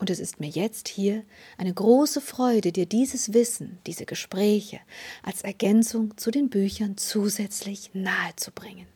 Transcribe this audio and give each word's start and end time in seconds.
Und 0.00 0.08
es 0.08 0.18
ist 0.18 0.40
mir 0.40 0.48
jetzt 0.48 0.88
hier 0.88 1.22
eine 1.58 1.74
große 1.74 2.22
Freude, 2.22 2.72
dir 2.72 2.86
dieses 2.86 3.34
Wissen, 3.34 3.78
diese 3.86 4.06
Gespräche 4.06 4.80
als 5.22 5.42
Ergänzung 5.42 6.16
zu 6.16 6.30
den 6.30 6.48
Büchern 6.48 6.96
zusätzlich 6.96 7.90
nahezubringen. 7.92 8.86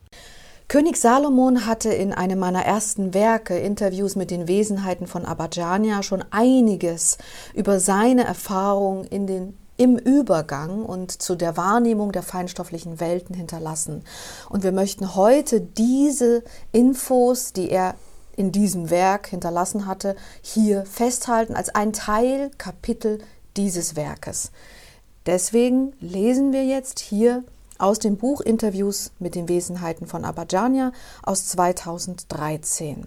König 0.67 0.97
Salomon 0.97 1.67
hatte 1.67 1.91
in 1.91 2.15
einem 2.15 2.39
meiner 2.39 2.65
ersten 2.65 3.13
Werke, 3.13 3.59
Interviews 3.59 4.17
mit 4.17 4.31
den 4.31 4.49
Wesenheiten 4.49 5.07
von 5.07 5.27
Abadjania, 5.27 6.03
schon 6.03 6.25
einiges 6.31 7.19
über 7.53 7.81
seine 7.81 8.25
Erfahrung 8.25 9.05
in 9.05 9.27
den 9.27 9.59
im 9.77 9.99
Übergang 9.99 10.85
und 10.85 11.11
zu 11.21 11.35
der 11.35 11.57
Wahrnehmung 11.57 12.13
der 12.13 12.23
feinstofflichen 12.23 13.01
Welten 13.01 13.35
hinterlassen. 13.35 14.05
Und 14.49 14.63
wir 14.63 14.71
möchten 14.71 15.17
heute 15.17 15.61
diese 15.61 16.45
Infos, 16.71 17.53
die 17.53 17.71
er 17.71 17.97
in 18.37 18.53
diesem 18.53 18.91
Werk 18.91 19.29
hinterlassen 19.29 19.87
hatte, 19.87 20.17
hier 20.43 20.85
festhalten 20.87 21.55
als 21.55 21.75
ein 21.75 21.93
Teil, 21.93 22.51
Kapitel 22.59 23.19
dieses 23.57 23.97
Werkes. 23.97 24.51
Deswegen 25.27 25.95
lesen 26.01 26.53
wir 26.53 26.65
jetzt 26.65 26.99
hier 26.99 27.45
aus 27.79 27.99
dem 27.99 28.17
Buch 28.17 28.41
Interviews 28.41 29.11
mit 29.19 29.35
den 29.35 29.49
Wesenheiten 29.49 30.07
von 30.07 30.25
Abadjania 30.25 30.93
aus 31.23 31.47
2013. 31.49 33.07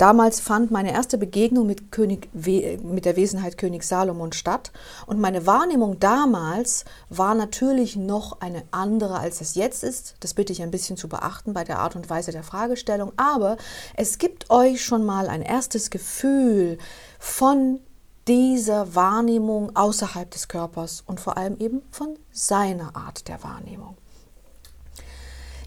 Damals 0.00 0.40
fand 0.40 0.70
meine 0.70 0.94
erste 0.94 1.18
Begegnung 1.18 1.66
mit, 1.66 1.92
König, 1.92 2.30
mit 2.32 3.04
der 3.04 3.16
Wesenheit 3.16 3.58
König 3.58 3.82
Salomon 3.82 4.32
statt 4.32 4.72
und 5.04 5.20
meine 5.20 5.46
Wahrnehmung 5.46 6.00
damals 6.00 6.86
war 7.10 7.34
natürlich 7.34 7.96
noch 7.96 8.40
eine 8.40 8.62
andere, 8.70 9.18
als 9.18 9.42
es 9.42 9.56
jetzt 9.56 9.84
ist. 9.84 10.14
Das 10.20 10.32
bitte 10.32 10.54
ich 10.54 10.62
ein 10.62 10.70
bisschen 10.70 10.96
zu 10.96 11.06
beachten 11.06 11.52
bei 11.52 11.64
der 11.64 11.80
Art 11.80 11.96
und 11.96 12.08
Weise 12.08 12.32
der 12.32 12.42
Fragestellung. 12.42 13.12
Aber 13.18 13.58
es 13.94 14.16
gibt 14.16 14.48
euch 14.48 14.82
schon 14.82 15.04
mal 15.04 15.28
ein 15.28 15.42
erstes 15.42 15.90
Gefühl 15.90 16.78
von 17.18 17.80
dieser 18.26 18.94
Wahrnehmung 18.94 19.76
außerhalb 19.76 20.30
des 20.30 20.48
Körpers 20.48 21.04
und 21.04 21.20
vor 21.20 21.36
allem 21.36 21.58
eben 21.58 21.82
von 21.90 22.18
seiner 22.32 22.96
Art 22.96 23.28
der 23.28 23.44
Wahrnehmung. 23.44 23.98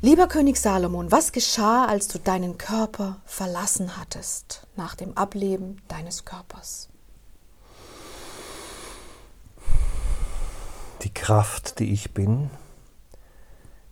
Lieber 0.05 0.27
König 0.27 0.57
Salomon, 0.57 1.13
was 1.13 1.31
geschah, 1.31 1.85
als 1.85 2.09
du 2.09 2.19
deinen 2.19 2.57
Körper 2.57 3.21
verlassen 3.23 3.95
hattest 3.95 4.67
nach 4.75 4.95
dem 4.95 5.15
Ableben 5.17 5.81
deines 5.87 6.25
Körpers? 6.25 6.89
Die 11.03 11.13
Kraft, 11.13 11.79
die 11.79 11.93
ich 11.93 12.13
bin, 12.13 12.49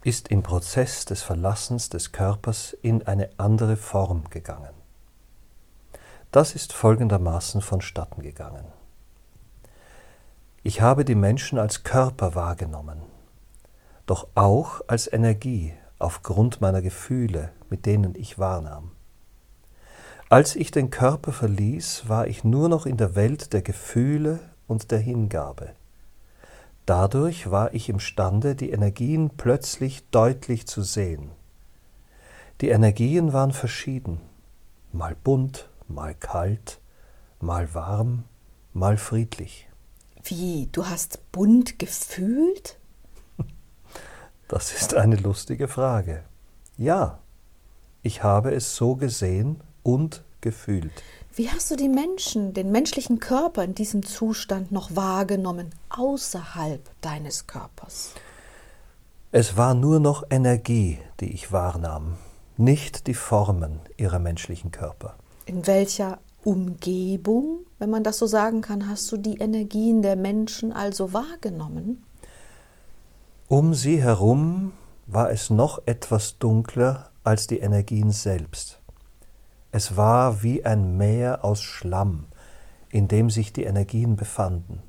ist 0.04 0.28
im 0.28 0.44
Prozess 0.44 1.06
des 1.06 1.24
Verlassens 1.24 1.88
des 1.88 2.12
Körpers 2.12 2.74
in 2.82 3.08
eine 3.08 3.30
andere 3.38 3.78
Form 3.78 4.30
gegangen. 4.30 4.74
Das 6.34 6.56
ist 6.56 6.74
folgendermaßen 6.74 7.62
vonstatten 7.62 8.22
gegangen. 8.22 8.66
Ich 10.62 10.82
habe 10.82 11.06
die 11.06 11.16
Menschen 11.16 11.58
als 11.58 11.84
Körper 11.86 12.36
wahrgenommen, 12.36 13.02
doch 14.08 14.28
auch 14.36 14.82
als 14.88 15.10
Energie, 15.10 15.74
aufgrund 16.04 16.62
meiner 16.62 16.82
Gefühle, 16.82 17.52
mit 17.70 17.86
denen 17.86 18.16
ich 18.16 18.40
wahrnahm. 18.40 18.92
Als 20.30 20.56
ich 20.56 20.72
den 20.72 20.90
Körper 20.90 21.34
verließ, 21.34 22.08
war 22.08 22.28
ich 22.28 22.44
nur 22.44 22.70
noch 22.70 22.86
in 22.86 22.98
der 22.98 23.16
Welt 23.16 23.54
der 23.54 23.62
Gefühle 23.62 24.40
und 24.68 24.92
der 24.92 25.00
Hingabe. 25.00 25.72
Dadurch 26.86 27.52
war 27.52 27.74
ich 27.74 27.90
imstande, 27.90 28.56
die 28.56 28.72
Energien 28.72 29.32
plötzlich 29.36 30.10
deutlich 30.10 30.68
zu 30.68 30.82
sehen. 30.82 31.32
Die 32.62 32.70
Energien 32.70 33.34
waren 33.34 33.52
verschieden, 33.52 34.20
mal 34.92 35.16
bunt, 35.24 35.70
mal 35.88 36.16
kalt, 36.16 36.80
mal 37.40 37.74
warm, 37.74 38.24
mal 38.74 38.98
friedlich. 38.98 39.68
Wie, 40.24 40.70
du 40.72 40.86
hast 40.86 41.32
bunt 41.32 41.80
gefühlt? 41.80 42.78
Das 44.52 44.74
ist 44.74 44.96
eine 44.96 45.16
lustige 45.16 45.70
Frage. 45.70 46.24
Ja, 46.78 47.20
ich 48.04 48.22
habe 48.22 48.54
es 48.54 48.76
so 48.76 48.98
gesehen 48.98 49.62
und 49.82 50.26
gefühlt. 50.42 50.92
Wie 51.34 51.50
hast 51.50 51.72
du 51.72 51.78
die 51.78 51.88
Menschen, 51.88 52.54
den 52.54 52.70
menschlichen 52.70 53.22
Körper 53.22 53.64
in 53.64 53.76
diesem 53.76 54.06
Zustand 54.06 54.74
noch 54.74 54.94
wahrgenommen, 54.94 55.70
außerhalb 55.88 56.82
deines 57.00 57.48
Körpers? 57.48 58.12
Es 59.32 59.56
war 59.56 59.74
nur 59.74 60.02
noch 60.02 60.26
Energie, 60.30 61.00
die 61.22 61.32
ich 61.32 61.54
wahrnahm, 61.54 62.18
nicht 62.58 63.08
die 63.08 63.14
Formen 63.14 63.80
ihrer 63.96 64.20
menschlichen 64.20 64.72
Körper. 64.72 65.16
In 65.46 65.66
welcher 65.66 66.20
Umgebung, 66.44 67.60
wenn 67.80 67.90
man 67.90 68.04
das 68.04 68.18
so 68.18 68.26
sagen 68.28 68.60
kann, 68.60 68.90
hast 68.90 69.10
du 69.14 69.16
die 69.16 69.38
Energien 69.38 70.02
der 70.02 70.18
Menschen 70.18 70.74
also 70.74 71.14
wahrgenommen? 71.14 72.04
Um 73.52 73.74
sie 73.74 74.02
herum 74.02 74.72
war 75.08 75.30
es 75.30 75.50
noch 75.50 75.86
etwas 75.86 76.40
dunkler 76.40 77.12
als 77.26 77.48
die 77.48 77.60
Energien 77.60 78.12
selbst. 78.12 78.80
Es 79.74 79.98
war 79.98 80.42
wie 80.42 80.64
ein 80.64 80.96
Meer 80.96 81.44
aus 81.44 81.62
Schlamm, 81.62 82.28
in 82.92 83.10
dem 83.10 83.30
sich 83.30 83.52
die 83.52 83.66
Energien 83.66 84.16
befanden. 84.16 84.82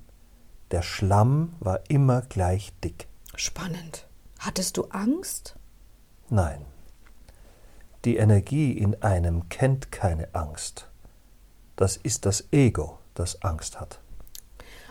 Der 0.71 0.83
Schlamm 0.83 1.56
war 1.59 1.81
immer 1.89 2.21
gleich 2.21 2.73
dick. 2.84 3.09
Spannend. 3.34 4.06
Hattest 4.39 4.77
du 4.77 4.84
Angst? 4.91 5.56
Nein. 6.31 6.65
Die 8.05 8.17
Energie 8.17 8.79
in 8.79 9.03
einem 9.03 9.49
kennt 9.49 9.91
keine 9.91 10.33
Angst. 10.37 10.89
Das 11.75 11.97
ist 11.97 12.27
das 12.27 12.44
Ego, 12.53 13.00
das 13.15 13.43
Angst 13.43 13.81
hat. 13.81 13.99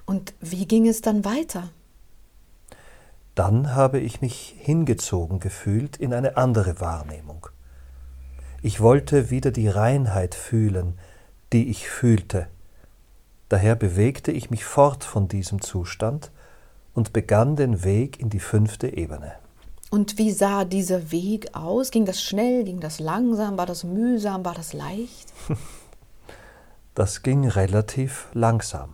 Und 0.05 0.33
wie 0.41 0.67
ging 0.67 0.89
es 0.89 0.99
dann 0.99 1.23
weiter? 1.23 1.69
Dann 3.35 3.73
habe 3.73 3.99
ich 3.99 4.21
mich 4.21 4.55
hingezogen 4.57 5.39
gefühlt 5.39 5.97
in 5.97 6.13
eine 6.13 6.37
andere 6.37 6.79
Wahrnehmung. 6.79 7.47
Ich 8.61 8.79
wollte 8.79 9.29
wieder 9.29 9.51
die 9.51 9.67
Reinheit 9.67 10.35
fühlen, 10.35 10.99
die 11.53 11.69
ich 11.69 11.89
fühlte. 11.89 12.47
Daher 13.49 13.75
bewegte 13.75 14.31
ich 14.31 14.49
mich 14.49 14.65
fort 14.65 15.03
von 15.03 15.27
diesem 15.27 15.61
Zustand 15.61 16.31
und 16.93 17.13
begann 17.13 17.55
den 17.55 17.83
Weg 17.83 18.19
in 18.19 18.29
die 18.29 18.39
fünfte 18.39 18.95
Ebene. 18.95 19.33
Und 19.89 20.17
wie 20.17 20.31
sah 20.31 20.63
dieser 20.63 21.11
Weg 21.11 21.53
aus? 21.53 21.91
Ging 21.91 22.05
das 22.05 22.21
schnell, 22.21 22.63
ging 22.63 22.79
das 22.79 22.99
langsam, 22.99 23.57
war 23.57 23.65
das 23.65 23.83
mühsam, 23.83 24.45
war 24.45 24.55
das 24.55 24.73
leicht? 24.73 25.33
Das 26.93 27.23
ging 27.23 27.47
relativ 27.47 28.27
langsam. 28.33 28.89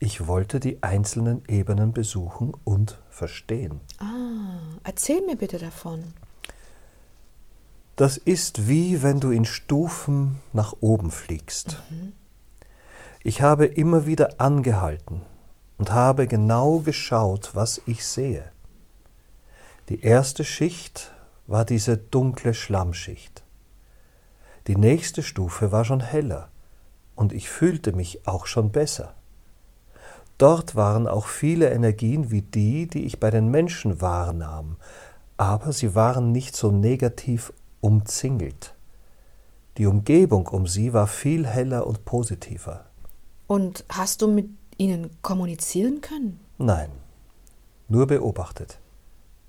Ich 0.00 0.26
wollte 0.26 0.58
die 0.58 0.82
einzelnen 0.82 1.44
Ebenen 1.46 1.92
besuchen 1.92 2.52
und 2.64 2.98
verstehen. 3.18 3.80
Ah, 3.98 4.60
erzähl 4.84 5.20
mir 5.26 5.36
bitte 5.36 5.58
davon. 5.58 6.14
Das 7.96 8.16
ist 8.16 8.68
wie 8.68 9.02
wenn 9.02 9.18
du 9.18 9.32
in 9.32 9.44
Stufen 9.44 10.40
nach 10.52 10.74
oben 10.80 11.10
fliegst. 11.10 11.82
Mhm. 11.90 12.12
Ich 13.24 13.42
habe 13.42 13.66
immer 13.66 14.06
wieder 14.06 14.40
angehalten 14.40 15.22
und 15.78 15.90
habe 15.90 16.28
genau 16.28 16.78
geschaut, 16.78 17.50
was 17.54 17.82
ich 17.86 18.06
sehe. 18.06 18.52
Die 19.88 20.00
erste 20.00 20.44
Schicht 20.44 21.12
war 21.48 21.64
diese 21.64 21.96
dunkle 21.96 22.54
Schlammschicht. 22.54 23.42
Die 24.68 24.76
nächste 24.76 25.22
Stufe 25.22 25.72
war 25.72 25.84
schon 25.84 26.00
heller 26.00 26.50
und 27.16 27.32
ich 27.32 27.48
fühlte 27.48 27.92
mich 27.92 28.28
auch 28.28 28.46
schon 28.46 28.70
besser. 28.70 29.14
Dort 30.38 30.76
waren 30.76 31.08
auch 31.08 31.26
viele 31.26 31.70
Energien 31.70 32.30
wie 32.30 32.42
die, 32.42 32.86
die 32.86 33.04
ich 33.04 33.18
bei 33.18 33.30
den 33.30 33.48
Menschen 33.48 34.00
wahrnahm, 34.00 34.76
aber 35.36 35.72
sie 35.72 35.96
waren 35.96 36.30
nicht 36.30 36.54
so 36.54 36.70
negativ 36.70 37.52
umzingelt. 37.80 38.74
Die 39.78 39.86
Umgebung 39.86 40.46
um 40.46 40.66
sie 40.66 40.92
war 40.92 41.08
viel 41.08 41.46
heller 41.46 41.86
und 41.86 42.04
positiver. 42.04 42.86
Und 43.48 43.84
hast 43.88 44.22
du 44.22 44.28
mit 44.28 44.48
ihnen 44.76 45.10
kommunizieren 45.22 46.00
können? 46.00 46.40
Nein, 46.58 46.90
nur 47.88 48.06
beobachtet. 48.06 48.78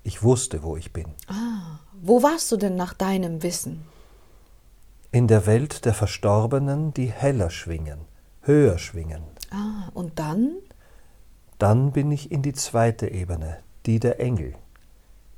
Ich 0.02 0.22
wusste, 0.22 0.62
wo 0.62 0.76
ich 0.76 0.92
bin. 0.92 1.06
Ah, 1.28 1.78
wo 2.00 2.22
warst 2.22 2.50
du 2.50 2.56
denn 2.56 2.74
nach 2.74 2.94
deinem 2.94 3.42
Wissen? 3.42 3.82
In 5.12 5.28
der 5.28 5.46
Welt 5.46 5.84
der 5.84 5.94
Verstorbenen, 5.94 6.94
die 6.94 7.10
heller 7.10 7.50
schwingen, 7.50 8.00
höher 8.42 8.78
schwingen. 8.78 9.22
Ah, 9.50 9.90
und 9.92 10.18
dann? 10.18 10.52
Dann 11.60 11.92
bin 11.92 12.10
ich 12.10 12.32
in 12.32 12.40
die 12.40 12.54
zweite 12.54 13.06
Ebene, 13.08 13.58
die 13.84 14.00
der 14.00 14.18
Engel. 14.18 14.54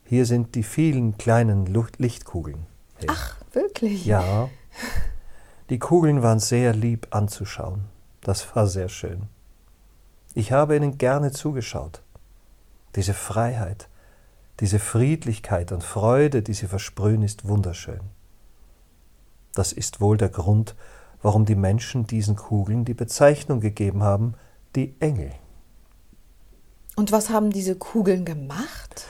Hier 0.04 0.24
sind 0.24 0.54
die 0.54 0.62
vielen 0.62 1.18
kleinen 1.18 1.66
Lichtkugeln. 1.66 2.64
Hey. 2.94 3.08
Ach, 3.10 3.36
wirklich? 3.50 4.06
Ja. 4.06 4.48
Die 5.68 5.80
Kugeln 5.80 6.22
waren 6.22 6.38
sehr 6.38 6.74
lieb 6.74 7.08
anzuschauen. 7.10 7.86
Das 8.20 8.54
war 8.54 8.68
sehr 8.68 8.88
schön. 8.88 9.22
Ich 10.32 10.52
habe 10.52 10.76
ihnen 10.76 10.96
gerne 10.96 11.32
zugeschaut. 11.32 12.02
Diese 12.94 13.14
Freiheit, 13.14 13.88
diese 14.60 14.78
Friedlichkeit 14.78 15.72
und 15.72 15.82
Freude, 15.82 16.42
die 16.42 16.54
sie 16.54 16.68
versprühen, 16.68 17.22
ist 17.22 17.48
wunderschön. 17.48 18.00
Das 19.54 19.72
ist 19.72 20.00
wohl 20.00 20.18
der 20.18 20.28
Grund, 20.28 20.76
warum 21.20 21.46
die 21.46 21.56
Menschen 21.56 22.06
diesen 22.06 22.36
Kugeln 22.36 22.84
die 22.84 22.94
Bezeichnung 22.94 23.58
gegeben 23.58 24.04
haben, 24.04 24.34
die 24.76 24.94
Engel. 25.00 25.32
Und 26.96 27.12
was 27.12 27.30
haben 27.30 27.50
diese 27.50 27.74
Kugeln 27.74 28.24
gemacht? 28.24 29.06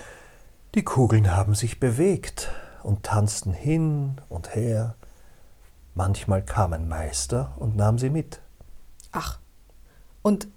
Die 0.75 0.85
Kugeln 0.85 1.35
haben 1.35 1.55
sich 1.55 1.81
bewegt 1.81 2.51
und 2.83 3.03
tanzten 3.03 3.53
hin 3.53 4.21
und 4.29 4.55
her. 4.55 4.95
Manchmal 5.95 6.43
kam 6.43 6.73
ein 6.73 6.89
Meister 6.89 7.53
und 7.59 7.77
nahm 7.77 7.99
sie 7.99 8.11
mit. 8.11 8.41
Ach, 9.11 9.39
und 10.23 10.49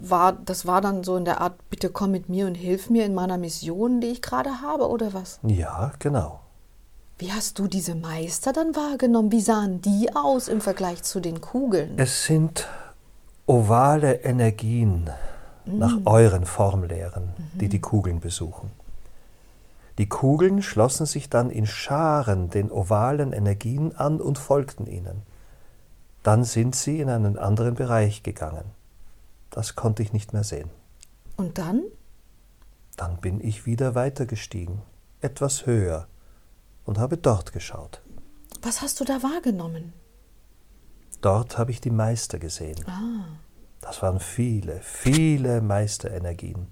war, 0.00 0.32
das 0.32 0.66
war 0.66 0.80
dann 0.80 1.04
so 1.04 1.16
in 1.16 1.24
der 1.24 1.40
Art, 1.40 1.54
bitte 1.70 1.90
komm 1.90 2.10
mit 2.10 2.28
mir 2.28 2.46
und 2.46 2.56
hilf 2.56 2.90
mir 2.90 3.04
in 3.04 3.14
meiner 3.14 3.38
Mission, 3.38 4.00
die 4.00 4.08
ich 4.08 4.22
gerade 4.22 4.62
habe, 4.62 4.88
oder 4.88 5.14
was? 5.14 5.38
Ja, 5.44 5.92
genau. 5.98 6.40
Wie 7.18 7.32
hast 7.32 7.58
du 7.58 7.68
diese 7.68 7.94
Meister 7.94 8.52
dann 8.52 8.74
wahrgenommen? 8.74 9.32
Wie 9.32 9.40
sahen 9.40 9.80
die 9.80 10.14
aus 10.14 10.48
im 10.48 10.60
Vergleich 10.60 11.02
zu 11.02 11.20
den 11.20 11.40
Kugeln? 11.40 11.98
Es 11.98 12.24
sind 12.24 12.66
ovale 13.46 14.16
Energien. 14.16 15.08
Nach 15.66 15.98
euren 16.04 16.46
Formlehren, 16.46 17.24
mhm. 17.24 17.58
die 17.58 17.68
die 17.68 17.80
Kugeln 17.80 18.20
besuchen. 18.20 18.70
Die 19.98 20.08
Kugeln 20.08 20.62
schlossen 20.62 21.06
sich 21.06 21.30
dann 21.30 21.50
in 21.50 21.66
Scharen 21.66 22.50
den 22.50 22.70
ovalen 22.70 23.32
Energien 23.32 23.96
an 23.96 24.20
und 24.20 24.38
folgten 24.38 24.86
ihnen. 24.86 25.22
Dann 26.22 26.44
sind 26.44 26.74
sie 26.74 27.00
in 27.00 27.08
einen 27.08 27.38
anderen 27.38 27.74
Bereich 27.74 28.22
gegangen. 28.22 28.64
Das 29.50 29.74
konnte 29.74 30.02
ich 30.02 30.12
nicht 30.12 30.32
mehr 30.32 30.44
sehen. 30.44 30.70
Und 31.36 31.58
dann? 31.58 31.82
Dann 32.96 33.18
bin 33.18 33.40
ich 33.40 33.64
wieder 33.64 33.94
weitergestiegen, 33.94 34.82
etwas 35.20 35.66
höher, 35.66 36.06
und 36.84 36.98
habe 36.98 37.16
dort 37.16 37.52
geschaut. 37.52 38.02
Was 38.62 38.82
hast 38.82 39.00
du 39.00 39.04
da 39.04 39.22
wahrgenommen? 39.22 39.92
Dort 41.20 41.58
habe 41.58 41.70
ich 41.70 41.80
die 41.80 41.90
Meister 41.90 42.38
gesehen. 42.38 42.84
Ah. 42.86 43.24
Das 43.80 44.02
waren 44.02 44.20
viele, 44.20 44.80
viele 44.80 45.60
Meisterenergien. 45.60 46.66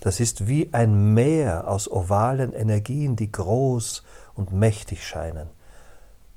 Das 0.00 0.20
ist 0.20 0.46
wie 0.46 0.68
ein 0.72 1.14
Meer 1.14 1.66
aus 1.66 1.90
ovalen 1.90 2.52
Energien, 2.52 3.16
die 3.16 3.32
groß 3.32 4.02
und 4.34 4.52
mächtig 4.52 5.06
scheinen. 5.06 5.48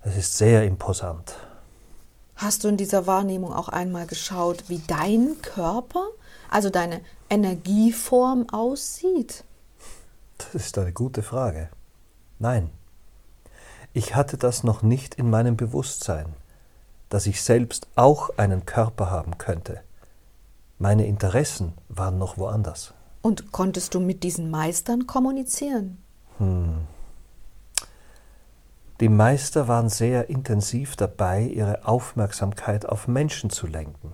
Es 0.04 0.16
ist 0.16 0.38
sehr 0.38 0.64
imposant. 0.64 1.36
Hast 2.38 2.64
du 2.64 2.70
in 2.70 2.78
dieser 2.78 3.08
Wahrnehmung 3.08 3.52
auch 3.52 3.68
einmal 3.68 4.08
geschaut, 4.08 4.64
wie 4.68 4.82
dein 4.88 5.36
Körper, 5.42 6.08
also 6.50 6.70
deine 6.70 7.02
Energieform 7.30 8.48
aussieht? 8.50 9.44
Das 10.38 10.54
ist 10.54 10.78
eine 10.78 10.94
gute 10.94 11.24
Frage. 11.24 11.70
Nein, 12.40 12.70
ich 13.94 14.16
hatte 14.16 14.38
das 14.38 14.64
noch 14.64 14.84
nicht 14.84 15.16
in 15.16 15.30
meinem 15.30 15.58
Bewusstsein, 15.58 16.28
dass 17.10 17.28
ich 17.28 17.42
selbst 17.42 17.88
auch 17.96 18.38
einen 18.38 18.66
Körper 18.66 19.10
haben 19.10 19.38
könnte. 19.38 19.82
Meine 20.80 21.08
Interessen 21.08 21.74
waren 21.90 22.18
noch 22.18 22.38
woanders. 22.38 22.94
Und 23.22 23.52
konntest 23.52 23.94
du 23.94 24.00
mit 24.00 24.24
diesen 24.24 24.52
Meistern 24.52 25.08
kommunizieren? 25.08 25.98
Hm. 26.38 26.88
Die 29.00 29.10
Meister 29.10 29.68
waren 29.68 29.90
sehr 29.90 30.30
intensiv 30.30 30.96
dabei, 30.96 31.42
ihre 31.44 31.88
Aufmerksamkeit 31.88 32.86
auf 32.86 33.08
Menschen 33.08 33.50
zu 33.50 33.68
lenken, 33.68 34.14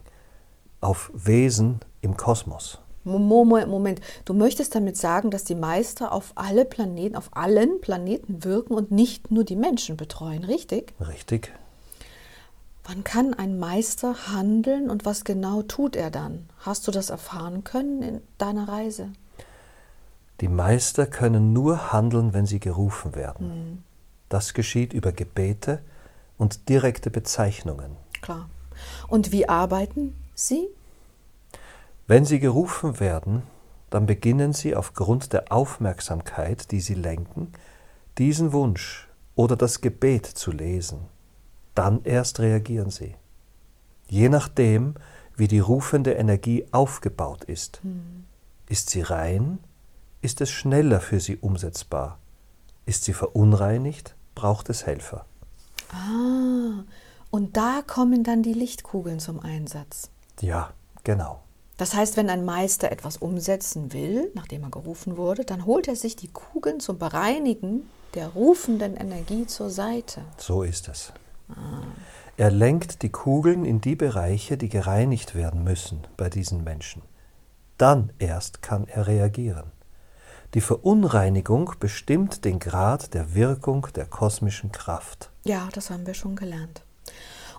auf 0.81 1.09
Wesen 1.13 1.79
im 2.01 2.17
Kosmos. 2.17 2.79
Moment, 3.05 3.67
Moment, 3.67 4.01
du 4.25 4.33
möchtest 4.33 4.75
damit 4.75 4.95
sagen, 4.97 5.29
dass 5.29 5.43
die 5.43 5.55
Meister 5.55 6.13
auf 6.13 6.31
alle 6.35 6.63
Planeten, 6.63 7.15
auf 7.15 7.29
allen 7.33 7.81
Planeten 7.81 8.43
wirken 8.43 8.73
und 8.73 8.91
nicht 8.91 9.31
nur 9.31 9.43
die 9.43 9.57
Menschen 9.57 9.97
betreuen, 9.97 10.43
richtig? 10.43 10.93
Richtig. 10.99 11.51
Wann 12.85 13.05
kann 13.05 13.33
ein 13.33 13.59
Meister 13.59 14.27
handeln 14.27 14.89
und 14.89 15.05
was 15.05 15.23
genau 15.23 15.61
tut 15.61 15.95
er 15.95 16.11
dann? 16.11 16.49
Hast 16.59 16.85
du 16.87 16.91
das 16.91 17.09
erfahren 17.09 17.63
können 17.63 18.03
in 18.03 18.21
deiner 18.37 18.67
Reise? 18.67 19.09
Die 20.41 20.49
Meister 20.49 21.05
können 21.05 21.53
nur 21.53 21.93
handeln, 21.93 22.33
wenn 22.33 22.45
sie 22.45 22.59
gerufen 22.59 23.15
werden. 23.15 23.51
Hm. 23.51 23.83
Das 24.27 24.53
geschieht 24.53 24.91
über 24.91 25.13
Gebete 25.13 25.79
und 26.37 26.67
direkte 26.67 27.09
Bezeichnungen. 27.09 27.95
Klar. 28.21 28.49
Und 29.07 29.31
wie 29.31 29.47
arbeiten 29.47 30.15
sie? 30.33 30.67
Wenn 32.07 32.25
sie 32.25 32.39
gerufen 32.39 32.99
werden, 32.99 33.43
dann 33.91 34.07
beginnen 34.07 34.51
sie 34.51 34.75
aufgrund 34.75 35.31
der 35.31 35.53
Aufmerksamkeit, 35.53 36.71
die 36.71 36.81
sie 36.81 36.95
lenken, 36.95 37.53
diesen 38.17 38.51
Wunsch 38.51 39.07
oder 39.35 39.55
das 39.55 39.79
Gebet 39.79 40.25
zu 40.25 40.51
lesen 40.51 41.12
dann 41.75 42.03
erst 42.03 42.39
reagieren 42.39 42.89
sie. 42.89 43.15
Je 44.07 44.29
nachdem, 44.29 44.95
wie 45.35 45.47
die 45.47 45.59
rufende 45.59 46.13
Energie 46.13 46.65
aufgebaut 46.71 47.43
ist. 47.43 47.81
Hm. 47.83 48.25
Ist 48.69 48.89
sie 48.89 49.01
rein, 49.01 49.59
ist 50.21 50.41
es 50.41 50.49
schneller 50.49 51.01
für 51.01 51.19
sie 51.19 51.37
umsetzbar. 51.37 52.19
Ist 52.85 53.03
sie 53.03 53.13
verunreinigt, 53.13 54.15
braucht 54.35 54.69
es 54.69 54.85
Helfer. 54.85 55.25
Ah, 55.91 56.83
und 57.29 57.57
da 57.57 57.81
kommen 57.85 58.23
dann 58.23 58.43
die 58.43 58.53
Lichtkugeln 58.53 59.19
zum 59.19 59.39
Einsatz. 59.39 60.09
Ja, 60.41 60.73
genau. 61.03 61.43
Das 61.77 61.95
heißt, 61.95 62.17
wenn 62.17 62.29
ein 62.29 62.45
Meister 62.45 62.91
etwas 62.91 63.17
umsetzen 63.17 63.93
will, 63.93 64.31
nachdem 64.35 64.63
er 64.63 64.69
gerufen 64.69 65.17
wurde, 65.17 65.43
dann 65.43 65.65
holt 65.65 65.87
er 65.87 65.95
sich 65.95 66.15
die 66.15 66.27
Kugeln 66.27 66.79
zum 66.79 66.99
Bereinigen 66.99 67.89
der 68.13 68.29
rufenden 68.29 68.95
Energie 68.95 69.47
zur 69.47 69.69
Seite. 69.69 70.21
So 70.37 70.63
ist 70.63 70.87
es. 70.87 71.11
Er 72.37 72.51
lenkt 72.51 73.03
die 73.03 73.09
Kugeln 73.09 73.63
in 73.63 73.81
die 73.81 73.95
Bereiche, 73.95 74.57
die 74.57 74.69
gereinigt 74.69 75.35
werden 75.35 75.63
müssen 75.63 75.99
bei 76.17 76.29
diesen 76.29 76.63
Menschen. 76.63 77.03
Dann 77.77 78.11
erst 78.19 78.61
kann 78.61 78.87
er 78.87 79.07
reagieren. 79.07 79.71
Die 80.53 80.61
Verunreinigung 80.61 81.73
bestimmt 81.79 82.45
den 82.45 82.59
Grad 82.59 83.13
der 83.13 83.33
Wirkung 83.33 83.87
der 83.95 84.05
kosmischen 84.05 84.71
Kraft. 84.71 85.31
Ja, 85.43 85.69
das 85.73 85.89
haben 85.89 86.05
wir 86.05 86.13
schon 86.13 86.35
gelernt. 86.35 86.83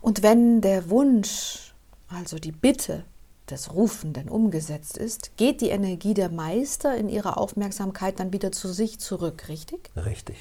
Und 0.00 0.22
wenn 0.22 0.60
der 0.60 0.90
Wunsch, 0.90 1.74
also 2.08 2.38
die 2.38 2.52
Bitte 2.52 3.04
des 3.50 3.74
Rufenden 3.74 4.28
umgesetzt 4.28 4.96
ist, 4.96 5.36
geht 5.36 5.60
die 5.60 5.70
Energie 5.70 6.14
der 6.14 6.30
Meister 6.30 6.96
in 6.96 7.08
ihrer 7.08 7.38
Aufmerksamkeit 7.38 8.20
dann 8.20 8.32
wieder 8.32 8.52
zu 8.52 8.72
sich 8.72 9.00
zurück, 9.00 9.48
richtig? 9.48 9.90
Richtig. 9.96 10.36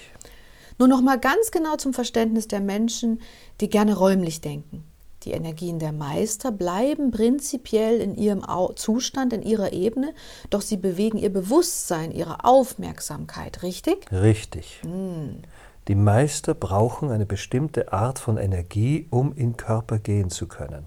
Nur 0.77 0.87
noch 0.87 1.01
mal 1.01 1.19
ganz 1.19 1.51
genau 1.51 1.75
zum 1.75 1.93
Verständnis 1.93 2.47
der 2.47 2.61
Menschen, 2.61 3.21
die 3.61 3.69
gerne 3.69 3.95
räumlich 3.95 4.41
denken. 4.41 4.83
Die 5.23 5.31
Energien 5.31 5.79
der 5.79 5.93
Meister 5.93 6.51
bleiben 6.51 7.11
prinzipiell 7.11 8.01
in 8.01 8.15
ihrem 8.15 8.43
Zustand, 8.75 9.31
in 9.31 9.41
ihrer 9.41 9.71
Ebene, 9.71 10.13
doch 10.49 10.61
sie 10.61 10.75
bewegen 10.75 11.17
ihr 11.17 11.31
Bewusstsein, 11.31 12.11
ihre 12.11 12.43
Aufmerksamkeit, 12.43 13.63
richtig? 13.63 14.11
Richtig. 14.11 14.81
Hm. 14.81 15.43
Die 15.87 15.95
Meister 15.95 16.53
brauchen 16.53 17.09
eine 17.09 17.25
bestimmte 17.25 17.91
Art 17.93 18.19
von 18.19 18.37
Energie, 18.37 19.07
um 19.09 19.33
in 19.33 19.57
Körper 19.57 19.99
gehen 19.99 20.29
zu 20.29 20.47
können. 20.47 20.85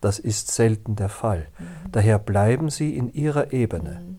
Das 0.00 0.18
ist 0.18 0.52
selten 0.52 0.94
der 0.94 1.08
Fall. 1.08 1.48
Mhm. 1.58 1.92
Daher 1.92 2.18
bleiben 2.18 2.70
sie 2.70 2.96
in 2.96 3.12
ihrer 3.12 3.52
Ebene. 3.52 4.02
Mhm. 4.04 4.18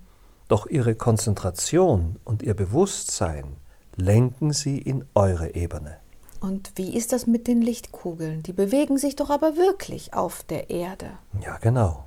Doch 0.49 0.67
ihre 0.67 0.95
Konzentration 0.95 2.17
und 2.25 2.43
ihr 2.43 2.53
Bewusstsein 2.53 3.55
lenken 3.97 4.53
sie 4.53 4.77
in 4.77 5.03
eure 5.15 5.55
Ebene. 5.55 5.97
Und 6.39 6.71
wie 6.75 6.95
ist 6.95 7.11
das 7.11 7.27
mit 7.27 7.47
den 7.47 7.61
Lichtkugeln? 7.61 8.43
Die 8.43 8.53
bewegen 8.53 8.97
sich 8.97 9.15
doch 9.15 9.29
aber 9.29 9.57
wirklich 9.57 10.13
auf 10.13 10.43
der 10.43 10.69
Erde. 10.69 11.09
Ja, 11.41 11.57
genau. 11.57 12.05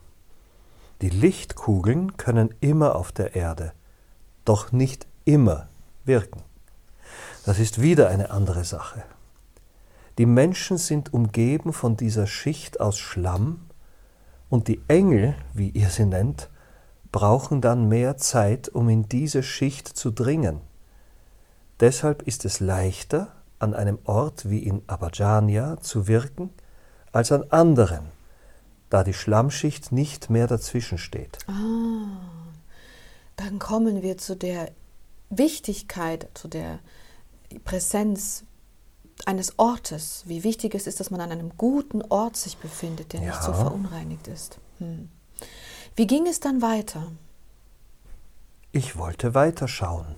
Die 1.02 1.10
Lichtkugeln 1.10 2.16
können 2.16 2.54
immer 2.60 2.94
auf 2.94 3.10
der 3.10 3.34
Erde, 3.34 3.72
doch 4.44 4.70
nicht 4.70 5.06
immer 5.24 5.68
wirken. 6.04 6.42
Das 7.44 7.58
ist 7.58 7.80
wieder 7.80 8.08
eine 8.08 8.30
andere 8.30 8.64
Sache. 8.64 9.02
Die 10.18 10.26
Menschen 10.26 10.76
sind 10.78 11.12
umgeben 11.12 11.72
von 11.72 11.96
dieser 11.96 12.26
Schicht 12.26 12.80
aus 12.80 12.98
Schlamm 12.98 13.62
und 14.48 14.68
die 14.68 14.80
Engel, 14.86 15.34
wie 15.54 15.70
ihr 15.70 15.88
sie 15.88 16.04
nennt, 16.04 16.50
brauchen 17.10 17.60
dann 17.60 17.88
mehr 17.88 18.16
Zeit, 18.18 18.68
um 18.68 18.88
in 18.88 19.08
diese 19.08 19.42
Schicht 19.42 19.88
zu 19.88 20.10
dringen. 20.10 20.60
Deshalb 21.80 22.22
ist 22.22 22.44
es 22.44 22.60
leichter, 22.60 23.32
an 23.58 23.74
einem 23.74 23.98
Ort 24.04 24.48
wie 24.48 24.58
in 24.58 24.82
Abadjania 24.86 25.78
zu 25.80 26.08
wirken, 26.08 26.50
als 27.12 27.32
an 27.32 27.44
anderen, 27.50 28.06
da 28.90 29.04
die 29.04 29.14
Schlammschicht 29.14 29.92
nicht 29.92 30.30
mehr 30.30 30.46
dazwischen 30.46 30.98
steht. 30.98 31.38
Ah, 31.46 32.20
dann 33.36 33.58
kommen 33.58 34.02
wir 34.02 34.18
zu 34.18 34.36
der 34.36 34.70
Wichtigkeit, 35.30 36.28
zu 36.34 36.48
der 36.48 36.80
Präsenz 37.64 38.44
eines 39.26 39.58
Ortes, 39.58 40.24
wie 40.26 40.44
wichtig 40.44 40.74
es 40.74 40.86
ist, 40.86 41.00
dass 41.00 41.10
man 41.10 41.20
an 41.20 41.30
einem 41.30 41.52
guten 41.56 42.02
Ort 42.02 42.36
sich 42.36 42.58
befindet, 42.58 43.12
der 43.12 43.20
ja. 43.20 43.26
nicht 43.26 43.42
so 43.42 43.52
verunreinigt 43.52 44.28
ist. 44.28 44.58
Hm. 44.78 45.10
Wie 45.96 46.06
ging 46.06 46.26
es 46.26 46.40
dann 46.40 46.62
weiter? 46.62 47.10
Ich 48.72 48.96
wollte 48.96 49.34
weiterschauen. 49.34 50.14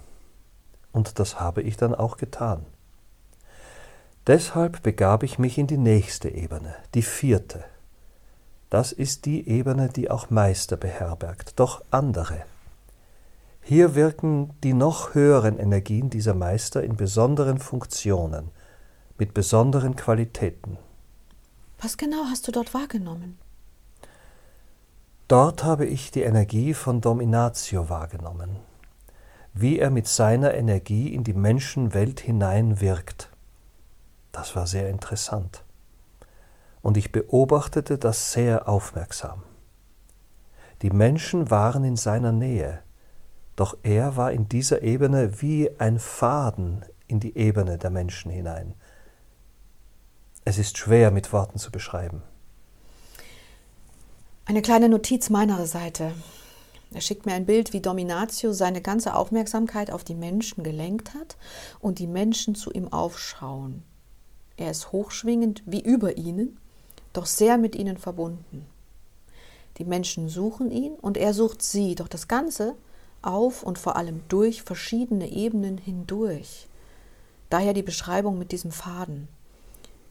Und 0.92 1.18
das 1.18 1.40
habe 1.40 1.62
ich 1.62 1.76
dann 1.76 1.94
auch 1.94 2.16
getan. 2.16 2.64
Deshalb 4.26 4.82
begab 4.82 5.22
ich 5.22 5.38
mich 5.38 5.58
in 5.58 5.66
die 5.66 5.78
nächste 5.78 6.28
Ebene, 6.28 6.76
die 6.94 7.02
vierte. 7.02 7.64
Das 8.70 8.92
ist 8.92 9.26
die 9.26 9.48
Ebene, 9.48 9.88
die 9.88 10.10
auch 10.10 10.30
Meister 10.30 10.76
beherbergt, 10.76 11.58
doch 11.58 11.82
andere. 11.90 12.44
Hier 13.60 13.94
wirken 13.94 14.50
die 14.62 14.74
noch 14.74 15.14
höheren 15.14 15.58
Energien 15.58 16.08
dieser 16.08 16.34
Meister 16.34 16.82
in 16.82 16.96
besonderen 16.96 17.58
Funktionen, 17.58 18.50
mit 19.18 19.34
besonderen 19.34 19.94
Qualitäten. 19.96 20.78
Was 21.80 21.96
genau 21.96 22.24
hast 22.30 22.46
du 22.46 22.52
dort 22.52 22.74
wahrgenommen? 22.74 23.38
Dort 25.28 25.64
habe 25.64 25.86
ich 25.86 26.10
die 26.10 26.22
Energie 26.22 26.74
von 26.74 27.00
Dominatio 27.00 27.88
wahrgenommen, 27.88 28.56
wie 29.54 29.78
er 29.78 29.90
mit 29.90 30.06
seiner 30.06 30.54
Energie 30.54 31.12
in 31.12 31.24
die 31.24 31.34
Menschenwelt 31.34 32.20
hinein 32.20 32.80
wirkt. 32.80 33.30
Das 34.32 34.56
war 34.56 34.66
sehr 34.66 34.88
interessant. 34.88 35.64
Und 36.80 36.96
ich 36.96 37.12
beobachtete 37.12 37.98
das 37.98 38.32
sehr 38.32 38.68
aufmerksam. 38.68 39.42
Die 40.80 40.90
Menschen 40.90 41.50
waren 41.50 41.84
in 41.84 41.96
seiner 41.96 42.32
Nähe, 42.32 42.82
doch 43.54 43.76
er 43.82 44.16
war 44.16 44.32
in 44.32 44.48
dieser 44.48 44.82
Ebene 44.82 45.40
wie 45.42 45.70
ein 45.78 45.98
Faden 45.98 46.84
in 47.06 47.20
die 47.20 47.36
Ebene 47.36 47.78
der 47.78 47.90
Menschen 47.90 48.30
hinein. 48.30 48.74
Es 50.44 50.58
ist 50.58 50.78
schwer 50.78 51.10
mit 51.10 51.32
Worten 51.32 51.58
zu 51.58 51.70
beschreiben. 51.70 52.22
Eine 54.44 54.62
kleine 54.62 54.88
Notiz 54.88 55.30
meiner 55.30 55.66
Seite. 55.66 56.12
Er 56.94 57.00
schickt 57.00 57.26
mir 57.26 57.34
ein 57.34 57.46
Bild, 57.46 57.72
wie 57.72 57.80
Dominatio 57.80 58.52
seine 58.52 58.82
ganze 58.82 59.14
Aufmerksamkeit 59.14 59.90
auf 59.90 60.04
die 60.04 60.14
Menschen 60.14 60.62
gelenkt 60.62 61.14
hat 61.14 61.36
und 61.80 61.98
die 61.98 62.06
Menschen 62.06 62.54
zu 62.54 62.70
ihm 62.70 62.92
aufschauen. 62.92 63.82
Er 64.56 64.70
ist 64.70 64.92
hochschwingend 64.92 65.62
wie 65.64 65.80
über 65.80 66.16
ihnen, 66.18 66.58
doch 67.12 67.26
sehr 67.26 67.56
mit 67.56 67.74
ihnen 67.74 67.96
verbunden. 67.96 68.66
Die 69.78 69.84
Menschen 69.84 70.28
suchen 70.28 70.70
ihn 70.70 70.94
und 70.94 71.16
er 71.16 71.32
sucht 71.32 71.62
sie, 71.62 71.94
doch 71.94 72.08
das 72.08 72.28
Ganze 72.28 72.74
auf 73.22 73.62
und 73.62 73.78
vor 73.78 73.96
allem 73.96 74.20
durch 74.28 74.62
verschiedene 74.62 75.30
Ebenen 75.30 75.78
hindurch. 75.78 76.68
Daher 77.48 77.72
die 77.72 77.82
Beschreibung 77.82 78.38
mit 78.38 78.52
diesem 78.52 78.72
Faden. 78.72 79.28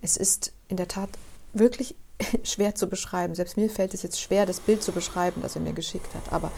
Es 0.01 0.17
ist 0.17 0.53
in 0.67 0.77
der 0.77 0.88
Tat 0.88 1.09
wirklich 1.53 1.95
schwer 2.43 2.75
zu 2.75 2.87
beschreiben. 2.87 3.35
Selbst 3.35 3.57
mir 3.57 3.69
fällt 3.69 3.93
es 3.93 4.03
jetzt 4.03 4.19
schwer, 4.19 4.45
das 4.45 4.59
Bild 4.59 4.83
zu 4.83 4.91
beschreiben, 4.91 5.41
das 5.41 5.55
er 5.55 5.61
mir 5.61 5.73
geschickt 5.73 6.13
hat. 6.15 6.33
Aber 6.33 6.51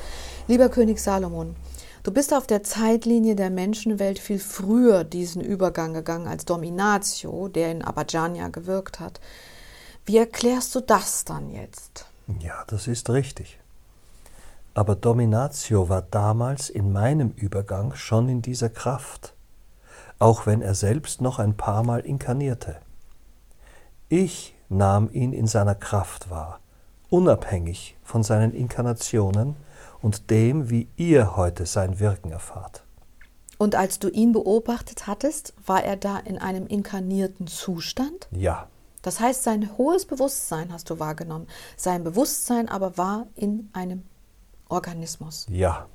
lieber 0.48 0.70
König 0.70 1.00
Salomon, 1.00 1.56
du 2.04 2.12
bist 2.12 2.34
auf 2.34 2.48
der 2.48 2.64
Zeitlinie 2.64 3.36
der 3.36 3.50
Menschenwelt 3.50 4.20
viel 4.20 4.40
früher 4.40 5.04
diesen 5.04 5.42
Übergang 5.42 5.94
gegangen 5.94 6.28
als 6.28 6.46
Dominatio, 6.46 7.48
der 7.48 7.72
in 7.72 7.82
Abadjania 7.82 8.50
gewirkt 8.50 9.00
hat. 9.00 9.20
Wie 10.06 10.18
erklärst 10.18 10.76
du 10.76 10.82
das 10.82 11.24
dann 11.26 11.50
jetzt? 11.50 12.06
Ja, 12.40 12.64
das 12.68 12.88
ist 12.88 13.10
richtig. 13.10 13.60
Aber 14.74 14.96
Dominatio 14.96 15.88
war 15.88 16.02
damals 16.02 16.70
in 16.70 16.92
meinem 16.92 17.32
Übergang 17.32 17.94
schon 17.94 18.28
in 18.28 18.42
dieser 18.42 18.70
Kraft, 18.70 19.34
auch 20.18 20.46
wenn 20.46 20.62
er 20.62 20.74
selbst 20.74 21.22
noch 21.22 21.38
ein 21.38 21.56
paar 21.56 21.84
Mal 21.84 22.00
inkarnierte. 22.00 22.78
Ich 24.10 24.56
nahm 24.74 25.10
ihn 25.12 25.34
in 25.34 25.48
seiner 25.48 25.76
Kraft 25.76 26.30
wahr, 26.30 26.60
unabhängig 27.10 27.96
von 28.04 28.24
seinen 28.24 28.54
Inkarnationen 28.54 29.56
und 30.02 30.30
dem, 30.30 30.70
wie 30.70 30.90
ihr 30.98 31.36
heute 31.36 31.66
sein 31.66 32.00
Wirken 32.00 32.32
erfahrt. 32.32 32.84
Und 33.58 33.76
als 33.76 34.00
du 34.00 34.10
ihn 34.10 34.34
beobachtet 34.34 35.08
hattest, 35.08 35.54
war 35.66 35.84
er 35.84 35.96
da 35.96 36.18
in 36.18 36.38
einem 36.38 36.68
inkarnierten 36.68 37.48
Zustand? 37.48 38.28
Ja. 38.32 38.68
Das 39.02 39.20
heißt, 39.20 39.44
sein 39.44 39.78
hohes 39.78 40.06
Bewusstsein 40.06 40.74
hast 40.74 40.90
du 40.90 41.00
wahrgenommen. 41.00 41.48
Sein 41.78 42.04
Bewusstsein 42.04 42.68
aber 42.68 42.98
war 42.98 43.28
in 43.36 43.70
einem 43.74 44.04
Organismus. 44.70 45.46
Ja. 45.50 45.88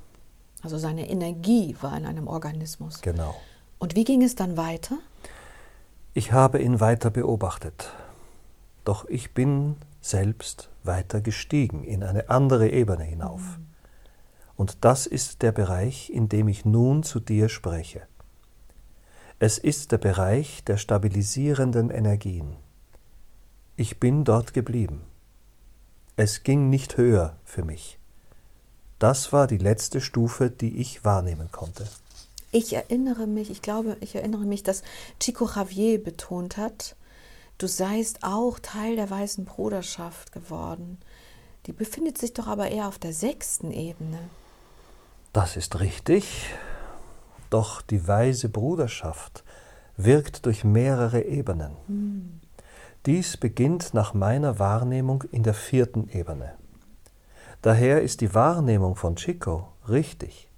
Also 0.61 0.77
seine 0.77 1.09
Energie 1.09 1.75
war 1.81 1.95
in 1.97 2.05
einem 2.05 2.27
Organismus. 2.27 3.01
Genau. 3.01 3.35
Und 3.77 3.95
wie 3.95 4.03
ging 4.03 4.23
es 4.23 4.35
dann 4.35 4.57
weiter? 4.57 4.97
Ich 6.13 6.31
habe 6.31 6.61
ihn 6.61 6.79
weiter 6.79 7.09
beobachtet. 7.09 7.91
Doch 8.89 9.05
ich 9.07 9.35
bin 9.35 9.75
selbst 10.01 10.71
weiter 10.81 11.21
gestiegen 11.21 11.83
in 11.83 12.01
eine 12.01 12.31
andere 12.31 12.71
Ebene 12.71 13.03
hinauf. 13.03 13.59
Mhm. 13.59 13.67
Und 14.55 14.77
das 14.83 15.05
ist 15.05 15.43
der 15.43 15.51
Bereich, 15.51 16.09
in 16.09 16.27
dem 16.27 16.47
ich 16.47 16.65
nun 16.65 17.03
zu 17.03 17.19
dir 17.19 17.49
spreche. 17.49 18.01
Es 19.37 19.59
ist 19.59 19.91
der 19.91 19.99
Bereich 19.99 20.63
der 20.63 20.77
stabilisierenden 20.77 21.91
Energien. 21.91 22.55
Ich 23.75 23.99
bin 23.99 24.23
dort 24.23 24.55
geblieben. 24.55 25.03
Es 26.15 26.41
ging 26.41 26.71
nicht 26.71 26.97
höher 26.97 27.37
für 27.45 27.63
mich. 27.63 27.99
Das 28.97 29.31
war 29.31 29.45
die 29.45 29.59
letzte 29.59 30.01
Stufe, 30.01 30.49
die 30.49 30.77
ich 30.77 31.05
wahrnehmen 31.05 31.51
konnte. 31.51 31.87
Ich 32.51 32.73
erinnere 32.73 33.27
mich, 33.27 33.51
ich 33.51 33.61
glaube, 33.61 33.97
ich 34.01 34.15
erinnere 34.15 34.45
mich, 34.45 34.63
dass 34.63 34.81
Chico 35.19 35.47
Javier 35.47 36.03
betont 36.03 36.57
hat, 36.57 36.95
du 37.59 37.67
seist 37.67 38.23
auch 38.23 38.57
Teil 38.57 38.95
der 38.95 39.09
weißen 39.09 39.45
Bruderschaft 39.45 40.31
geworden. 40.31 40.97
Die 41.67 41.73
befindet 41.73 42.17
sich 42.17 42.33
doch 42.33 42.47
aber 42.47 42.69
eher 42.69 42.87
auf 42.87 42.97
der 42.97 43.13
sechsten 43.13 43.71
Ebene. 43.71 44.17
Das 45.33 45.55
ist 45.55 45.79
richtig. 45.79 46.49
Doch 47.51 47.81
die 47.81 48.07
weise 48.07 48.49
Bruderschaft 48.49 49.43
wirkt 49.97 50.45
durch 50.45 50.63
mehrere 50.63 51.21
Ebenen. 51.21 51.75
Hm. 51.87 52.39
Dies 53.05 53.37
beginnt 53.37 53.93
nach 53.93 54.13
meiner 54.13 54.59
Wahrnehmung 54.59 55.23
in 55.31 55.43
der 55.43 55.53
vierten 55.53 56.09
Ebene. 56.09 56.53
Daher 57.61 58.01
ist 58.01 58.21
die 58.21 58.33
Wahrnehmung 58.33 58.95
von 58.95 59.15
Chico 59.15 59.67
richtig. 59.87 60.49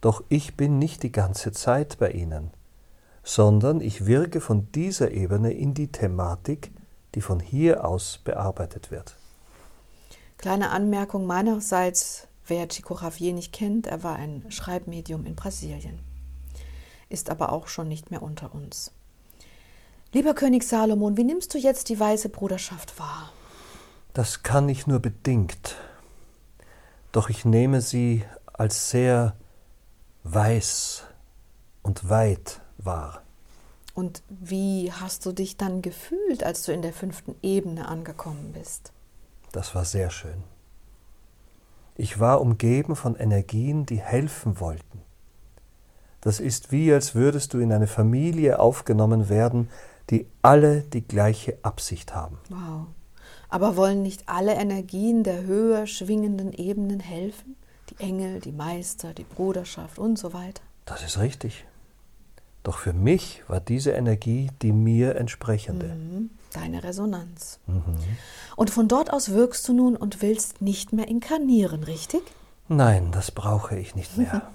Doch 0.00 0.22
ich 0.28 0.56
bin 0.56 0.78
nicht 0.78 1.02
die 1.02 1.12
ganze 1.12 1.52
Zeit 1.52 1.98
bei 1.98 2.10
Ihnen, 2.10 2.50
sondern 3.24 3.80
ich 3.80 4.06
wirke 4.06 4.40
von 4.40 4.70
dieser 4.72 5.10
Ebene 5.10 5.52
in 5.52 5.74
die 5.74 5.88
Thematik, 5.90 6.70
die 7.16 7.20
von 7.20 7.40
hier 7.40 7.84
aus 7.84 8.20
bearbeitet 8.22 8.90
wird. 8.92 9.16
Kleine 10.38 10.70
Anmerkung 10.70 11.26
meinerseits, 11.26 12.28
wer 12.46 12.68
Chico 12.68 12.96
Javier 12.96 13.32
nicht 13.32 13.52
kennt, 13.52 13.86
er 13.88 14.02
war 14.02 14.14
ein 14.14 14.44
Schreibmedium 14.50 15.26
in 15.26 15.34
Brasilien, 15.34 15.98
ist 17.08 17.30
aber 17.30 17.50
auch 17.50 17.66
schon 17.66 17.88
nicht 17.88 18.10
mehr 18.12 18.22
unter 18.22 18.54
uns. 18.54 18.92
Lieber 20.12 20.34
König 20.34 20.62
Salomon, 20.62 21.16
wie 21.16 21.24
nimmst 21.24 21.52
du 21.54 21.58
jetzt 21.58 21.88
die 21.88 21.98
weiße 21.98 22.28
Bruderschaft 22.28 22.98
wahr? 23.00 23.32
Das 24.12 24.44
kann 24.44 24.68
ich 24.68 24.86
nur 24.86 25.00
bedingt 25.00 25.74
doch 27.14 27.30
ich 27.30 27.44
nehme 27.44 27.80
sie 27.80 28.24
als 28.52 28.90
sehr 28.90 29.36
weiß 30.24 31.04
und 31.82 32.08
weit 32.08 32.60
wahr. 32.84 33.22
Und 33.94 34.22
wie 34.28 34.92
hast 34.92 35.24
du 35.24 35.32
dich 35.32 35.56
dann 35.56 35.80
gefühlt, 35.80 36.42
als 36.42 36.64
du 36.64 36.72
in 36.72 36.82
der 36.82 36.92
fünften 36.92 37.36
Ebene 37.42 37.86
angekommen 37.86 38.52
bist? 38.52 38.92
Das 39.52 39.74
war 39.74 39.84
sehr 39.84 40.10
schön. 40.10 40.42
Ich 41.96 42.18
war 42.18 42.40
umgeben 42.40 42.96
von 42.96 43.14
Energien, 43.14 43.86
die 43.86 44.00
helfen 44.00 44.58
wollten. 44.58 45.02
Das 46.20 46.40
ist 46.40 46.72
wie, 46.72 46.92
als 46.92 47.14
würdest 47.14 47.54
du 47.54 47.58
in 47.58 47.72
eine 47.72 47.86
Familie 47.86 48.58
aufgenommen 48.58 49.28
werden, 49.28 49.68
die 50.10 50.26
alle 50.42 50.80
die 50.80 51.06
gleiche 51.06 51.58
Absicht 51.62 52.14
haben. 52.14 52.38
Wow. 52.48 52.86
Aber 53.48 53.76
wollen 53.76 54.02
nicht 54.02 54.28
alle 54.28 54.54
Energien 54.54 55.22
der 55.22 55.44
höher 55.44 55.86
schwingenden 55.86 56.52
Ebenen 56.52 56.98
helfen? 56.98 57.56
Die 57.90 58.02
Engel, 58.02 58.40
die 58.40 58.52
Meister, 58.52 59.14
die 59.14 59.22
Bruderschaft 59.22 59.98
und 59.98 60.18
so 60.18 60.32
weiter? 60.32 60.62
Das 60.86 61.04
ist 61.04 61.18
richtig. 61.18 61.64
Doch 62.64 62.78
für 62.78 62.94
mich 62.94 63.42
war 63.46 63.60
diese 63.60 63.92
Energie 63.92 64.50
die 64.62 64.72
mir 64.72 65.16
entsprechende. 65.16 65.88
Mhm, 65.88 66.30
deine 66.52 66.82
Resonanz. 66.82 67.60
Mhm. 67.66 67.98
Und 68.56 68.70
von 68.70 68.88
dort 68.88 69.12
aus 69.12 69.30
wirkst 69.30 69.68
du 69.68 69.74
nun 69.74 69.96
und 69.96 70.22
willst 70.22 70.62
nicht 70.62 70.92
mehr 70.92 71.06
inkarnieren, 71.06 71.84
richtig? 71.84 72.22
Nein, 72.66 73.12
das 73.12 73.30
brauche 73.30 73.78
ich 73.78 73.94
nicht 73.94 74.18
mehr. 74.18 74.42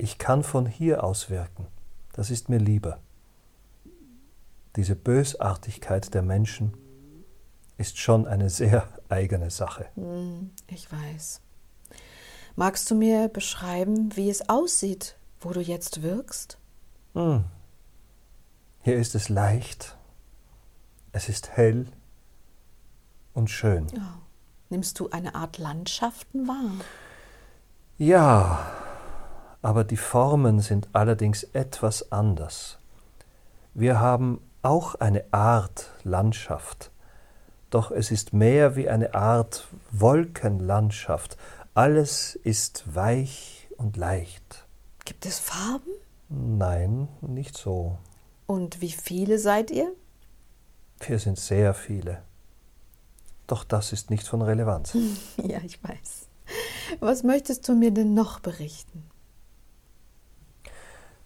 Ich 0.00 0.18
kann 0.18 0.44
von 0.44 0.64
hier 0.64 1.02
aus 1.02 1.28
wirken. 1.28 1.66
Das 2.12 2.30
ist 2.30 2.48
mir 2.48 2.58
lieber. 2.58 3.00
Diese 4.76 4.94
Bösartigkeit 4.94 6.14
der 6.14 6.22
Menschen 6.22 6.72
ist 7.78 7.98
schon 7.98 8.24
eine 8.28 8.48
sehr 8.48 8.88
eigene 9.08 9.50
Sache. 9.50 9.86
Hm, 9.96 10.50
ich 10.68 10.86
weiß. 10.92 11.40
Magst 12.54 12.88
du 12.92 12.94
mir 12.94 13.26
beschreiben, 13.26 14.14
wie 14.14 14.30
es 14.30 14.48
aussieht, 14.48 15.16
wo 15.40 15.50
du 15.50 15.60
jetzt 15.60 16.02
wirkst? 16.04 16.58
Hm. 17.18 17.46
Hier 18.82 18.96
ist 18.96 19.16
es 19.16 19.28
leicht, 19.28 19.96
es 21.10 21.28
ist 21.28 21.48
hell 21.56 21.88
und 23.34 23.50
schön. 23.50 23.88
Oh. 23.92 24.20
Nimmst 24.68 25.00
du 25.00 25.10
eine 25.10 25.34
Art 25.34 25.58
Landschaften 25.58 26.46
wahr? 26.46 26.70
Ja, 27.96 28.70
aber 29.62 29.82
die 29.82 29.96
Formen 29.96 30.60
sind 30.60 30.90
allerdings 30.92 31.42
etwas 31.42 32.12
anders. 32.12 32.78
Wir 33.74 33.98
haben 33.98 34.40
auch 34.62 34.94
eine 34.94 35.24
Art 35.32 35.90
Landschaft, 36.04 36.92
doch 37.70 37.90
es 37.90 38.12
ist 38.12 38.32
mehr 38.32 38.76
wie 38.76 38.88
eine 38.88 39.16
Art 39.16 39.66
Wolkenlandschaft. 39.90 41.36
Alles 41.74 42.36
ist 42.36 42.94
weich 42.94 43.66
und 43.76 43.96
leicht. 43.96 44.66
Gibt 45.04 45.26
es 45.26 45.40
Farben? 45.40 45.90
Nein, 46.28 47.08
nicht 47.20 47.56
so. 47.56 47.98
Und 48.46 48.80
wie 48.80 48.92
viele 48.92 49.38
seid 49.38 49.70
ihr? 49.70 49.92
Wir 51.00 51.18
sind 51.18 51.38
sehr 51.38 51.74
viele. 51.74 52.22
Doch 53.46 53.64
das 53.64 53.92
ist 53.92 54.10
nicht 54.10 54.26
von 54.26 54.42
Relevanz. 54.42 54.96
ja, 55.36 55.58
ich 55.64 55.82
weiß. 55.82 56.28
Was 57.00 57.22
möchtest 57.22 57.68
du 57.68 57.74
mir 57.74 57.90
denn 57.90 58.14
noch 58.14 58.40
berichten? 58.40 59.04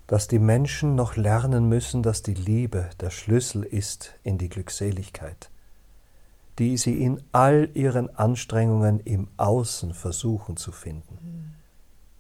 Dass 0.07 0.29
die 0.29 0.39
Menschen 0.39 0.95
noch 0.95 1.17
lernen 1.17 1.69
müssen, 1.69 2.03
dass 2.03 2.23
die 2.23 2.35
Liebe 2.35 2.91
der 3.01 3.11
Schlüssel 3.11 3.63
ist 3.63 4.15
in 4.23 4.39
die 4.39 4.49
Glückseligkeit, 4.49 5.51
die 6.59 6.77
sie 6.77 7.03
in 7.03 7.23
all 7.33 7.71
ihren 7.75 8.15
Anstrengungen 8.15 9.01
im 9.01 9.29
Außen 9.37 9.95
versuchen 9.95 10.57
zu 10.57 10.71
finden. 10.71 11.55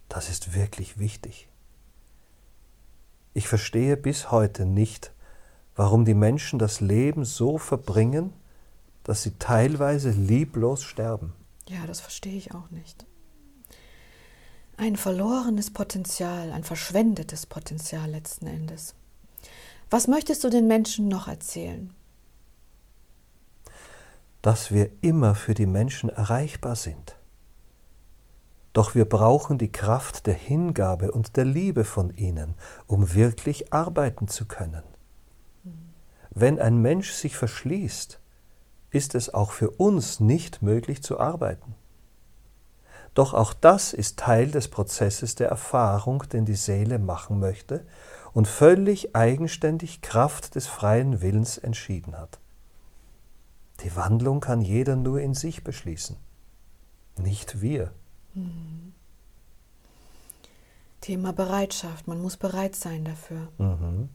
Das 0.08 0.30
ist 0.30 0.54
wirklich 0.54 0.98
wichtig. 0.98 1.48
Ich 3.34 3.48
verstehe 3.48 3.96
bis 3.96 4.30
heute 4.30 4.66
nicht, 4.66 5.12
warum 5.74 6.04
die 6.04 6.14
Menschen 6.14 6.58
das 6.58 6.80
Leben 6.80 7.24
so 7.24 7.58
verbringen, 7.58 8.32
dass 9.04 9.22
sie 9.22 9.32
teilweise 9.38 10.10
lieblos 10.10 10.82
sterben. 10.82 11.32
Ja, 11.68 11.86
das 11.86 12.00
verstehe 12.00 12.36
ich 12.36 12.54
auch 12.54 12.70
nicht. 12.70 13.06
Ein 14.76 14.96
verlorenes 14.96 15.70
Potenzial, 15.70 16.52
ein 16.52 16.64
verschwendetes 16.64 17.46
Potenzial 17.46 18.10
letzten 18.10 18.46
Endes. 18.46 18.94
Was 19.90 20.08
möchtest 20.08 20.44
du 20.44 20.50
den 20.50 20.66
Menschen 20.66 21.08
noch 21.08 21.28
erzählen? 21.28 21.94
Dass 24.40 24.72
wir 24.72 24.90
immer 25.02 25.34
für 25.34 25.54
die 25.54 25.66
Menschen 25.66 26.10
erreichbar 26.10 26.76
sind. 26.76 27.16
Doch 28.72 28.94
wir 28.94 29.04
brauchen 29.04 29.58
die 29.58 29.70
Kraft 29.70 30.26
der 30.26 30.34
Hingabe 30.34 31.12
und 31.12 31.36
der 31.36 31.44
Liebe 31.44 31.84
von 31.84 32.14
ihnen, 32.16 32.54
um 32.86 33.14
wirklich 33.14 33.72
arbeiten 33.72 34.28
zu 34.28 34.46
können. 34.46 34.82
Wenn 36.30 36.58
ein 36.58 36.78
Mensch 36.80 37.12
sich 37.12 37.36
verschließt, 37.36 38.18
ist 38.90 39.14
es 39.14 39.32
auch 39.32 39.52
für 39.52 39.70
uns 39.70 40.20
nicht 40.20 40.62
möglich 40.62 41.02
zu 41.02 41.20
arbeiten. 41.20 41.74
Doch 43.14 43.34
auch 43.34 43.52
das 43.52 43.92
ist 43.92 44.18
Teil 44.18 44.50
des 44.50 44.68
Prozesses 44.68 45.34
der 45.34 45.48
Erfahrung, 45.48 46.24
den 46.32 46.46
die 46.46 46.54
Seele 46.54 46.98
machen 46.98 47.38
möchte 47.40 47.84
und 48.32 48.48
völlig 48.48 49.14
eigenständig 49.14 50.00
Kraft 50.00 50.54
des 50.54 50.66
freien 50.66 51.20
Willens 51.20 51.58
entschieden 51.58 52.16
hat. 52.16 52.38
Die 53.80 53.94
Wandlung 53.96 54.40
kann 54.40 54.62
jeder 54.62 54.96
nur 54.96 55.20
in 55.20 55.34
sich 55.34 55.64
beschließen, 55.64 56.16
nicht 57.18 57.60
wir. 57.60 57.92
Mhm. 58.34 58.92
Thema 61.00 61.32
Bereitschaft, 61.32 62.06
man 62.06 62.20
muss 62.20 62.36
bereit 62.36 62.76
sein 62.76 63.04
dafür. 63.04 63.48
Mhm. 63.58 64.08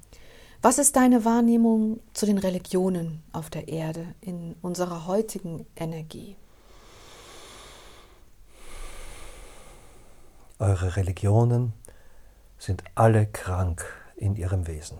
Was 0.62 0.80
ist 0.80 0.96
deine 0.96 1.24
Wahrnehmung 1.24 2.00
zu 2.14 2.26
den 2.26 2.38
Religionen 2.38 3.22
auf 3.32 3.50
der 3.50 3.68
Erde 3.68 4.16
in 4.22 4.56
unserer 4.62 5.06
heutigen 5.06 5.68
Energie? 5.76 6.36
Eure 10.60 10.96
Religionen 10.96 11.74
sind 12.58 12.84
alle 12.96 13.28
krank 13.28 13.86
in 14.16 14.36
ihrem 14.36 14.66
Wesen. 14.66 14.98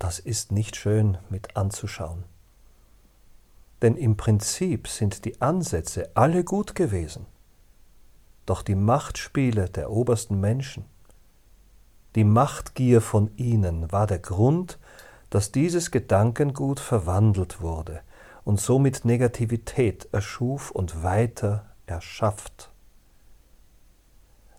Das 0.00 0.18
ist 0.18 0.50
nicht 0.50 0.74
schön 0.74 1.18
mit 1.28 1.56
anzuschauen. 1.56 2.24
Denn 3.82 3.96
im 3.96 4.16
Prinzip 4.16 4.88
sind 4.88 5.24
die 5.24 5.40
Ansätze 5.40 6.10
alle 6.14 6.44
gut 6.44 6.74
gewesen. 6.74 7.26
Doch 8.46 8.62
die 8.62 8.74
Machtspiele 8.74 9.70
der 9.70 9.90
obersten 9.90 10.40
Menschen, 10.40 10.84
die 12.16 12.24
Machtgier 12.24 13.00
von 13.00 13.30
ihnen 13.36 13.92
war 13.92 14.08
der 14.08 14.18
Grund, 14.18 14.80
dass 15.30 15.52
dieses 15.52 15.92
Gedankengut 15.92 16.80
verwandelt 16.80 17.60
wurde 17.60 18.00
und 18.42 18.60
somit 18.60 19.04
Negativität 19.04 20.08
erschuf 20.10 20.72
und 20.72 21.04
weiter 21.04 21.66
erschafft. 21.86 22.72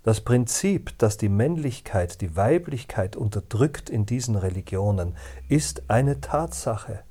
Das 0.03 0.21
Prinzip, 0.21 0.97
dass 0.97 1.17
die 1.17 1.29
Männlichkeit 1.29 2.21
die 2.21 2.37
Weiblichkeit 2.37 3.17
unterdrückt 3.17 3.89
in 3.89 4.05
diesen 4.05 4.35
Religionen, 4.35 5.17
ist 5.49 5.89
eine 5.89 6.21
Tatsache, 6.21 7.03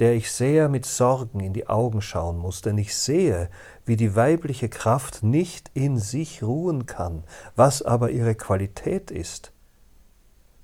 der 0.00 0.14
ich 0.14 0.32
sehr 0.32 0.68
mit 0.68 0.86
Sorgen 0.86 1.40
in 1.40 1.52
die 1.52 1.68
Augen 1.68 2.02
schauen 2.02 2.36
muss, 2.38 2.62
denn 2.62 2.78
ich 2.78 2.96
sehe, 2.96 3.48
wie 3.86 3.96
die 3.96 4.16
weibliche 4.16 4.68
Kraft 4.68 5.22
nicht 5.22 5.70
in 5.74 5.98
sich 5.98 6.42
ruhen 6.42 6.86
kann, 6.86 7.24
was 7.54 7.82
aber 7.82 8.10
ihre 8.10 8.34
Qualität 8.34 9.10
ist, 9.10 9.52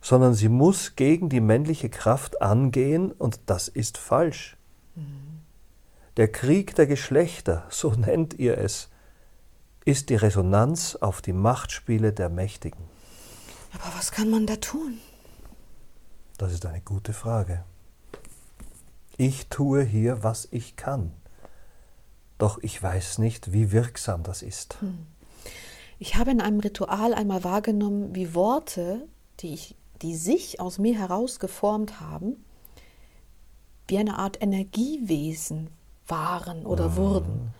sondern 0.01 0.35
sie 0.35 0.49
muss 0.49 0.97
gegen 0.97 1.29
die 1.29 1.41
männliche 1.41 1.91
Kraft 1.91 2.43
angehen, 2.43 3.13
und 3.13 3.41
das 3.47 3.69
ist 3.69 3.99
falsch. 3.99 4.57
Mhm. 4.97 5.43
Der 6.17 6.29
Krieg 6.29 6.75
der 6.75 6.87
Geschlechter, 6.87 7.65
so 7.71 7.91
nennt 7.97 8.35
ihr 8.35 8.59
es, 8.59 8.89
ist 9.85 10.11
die 10.11 10.17
Resonanz 10.17 10.97
auf 10.97 11.23
die 11.23 11.33
Machtspiele 11.33 12.13
der 12.13 12.29
Mächtigen. 12.29 12.85
Aber 13.73 13.97
was 13.97 14.11
kann 14.11 14.31
man 14.31 14.47
da 14.47 14.57
tun? 14.57 14.99
Das 16.37 16.53
ist 16.53 16.67
eine 16.67 16.81
gute 16.81 17.13
Frage. 17.13 17.65
Ich 19.21 19.49
tue 19.49 19.83
hier, 19.83 20.23
was 20.23 20.49
ich 20.51 20.77
kann. 20.77 21.13
Doch 22.39 22.57
ich 22.63 22.83
weiß 22.83 23.19
nicht, 23.19 23.53
wie 23.53 23.71
wirksam 23.71 24.23
das 24.23 24.41
ist. 24.41 24.81
Hm. 24.81 24.97
Ich 25.99 26.15
habe 26.15 26.31
in 26.31 26.41
einem 26.41 26.59
Ritual 26.59 27.13
einmal 27.13 27.45
wahrgenommen, 27.45 28.15
wie 28.15 28.35
Worte, 28.35 29.07
die, 29.41 29.53
ich, 29.53 29.75
die 30.01 30.17
sich 30.17 30.59
aus 30.59 30.79
mir 30.79 30.99
heraus 30.99 31.39
geformt 31.39 32.01
haben, 32.01 32.43
wie 33.89 33.99
eine 33.99 34.17
Art 34.17 34.41
Energiewesen 34.41 35.69
waren 36.07 36.65
oder 36.65 36.89
mhm. 36.89 36.97
wurden. 36.97 37.55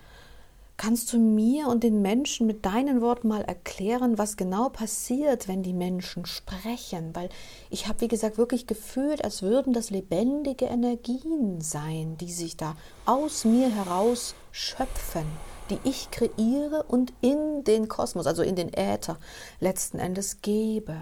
Kannst 0.81 1.13
du 1.13 1.19
mir 1.19 1.67
und 1.67 1.83
den 1.83 2.01
Menschen 2.01 2.47
mit 2.47 2.65
deinen 2.65 3.01
Worten 3.01 3.27
mal 3.27 3.43
erklären, 3.43 4.17
was 4.17 4.35
genau 4.35 4.69
passiert, 4.69 5.47
wenn 5.47 5.61
die 5.61 5.73
Menschen 5.73 6.25
sprechen? 6.25 7.15
Weil 7.15 7.29
ich 7.69 7.87
habe, 7.87 8.01
wie 8.01 8.07
gesagt, 8.07 8.39
wirklich 8.39 8.65
gefühlt, 8.65 9.23
als 9.23 9.43
würden 9.43 9.73
das 9.73 9.91
lebendige 9.91 10.65
Energien 10.65 11.61
sein, 11.61 12.17
die 12.17 12.31
sich 12.31 12.57
da 12.57 12.75
aus 13.05 13.45
mir 13.45 13.69
heraus 13.69 14.33
schöpfen, 14.51 15.27
die 15.69 15.77
ich 15.83 16.09
kreiere 16.09 16.81
und 16.87 17.13
in 17.21 17.63
den 17.63 17.87
Kosmos, 17.87 18.25
also 18.25 18.41
in 18.41 18.55
den 18.55 18.73
Äther, 18.73 19.19
letzten 19.59 19.99
Endes 19.99 20.41
gebe. 20.41 20.95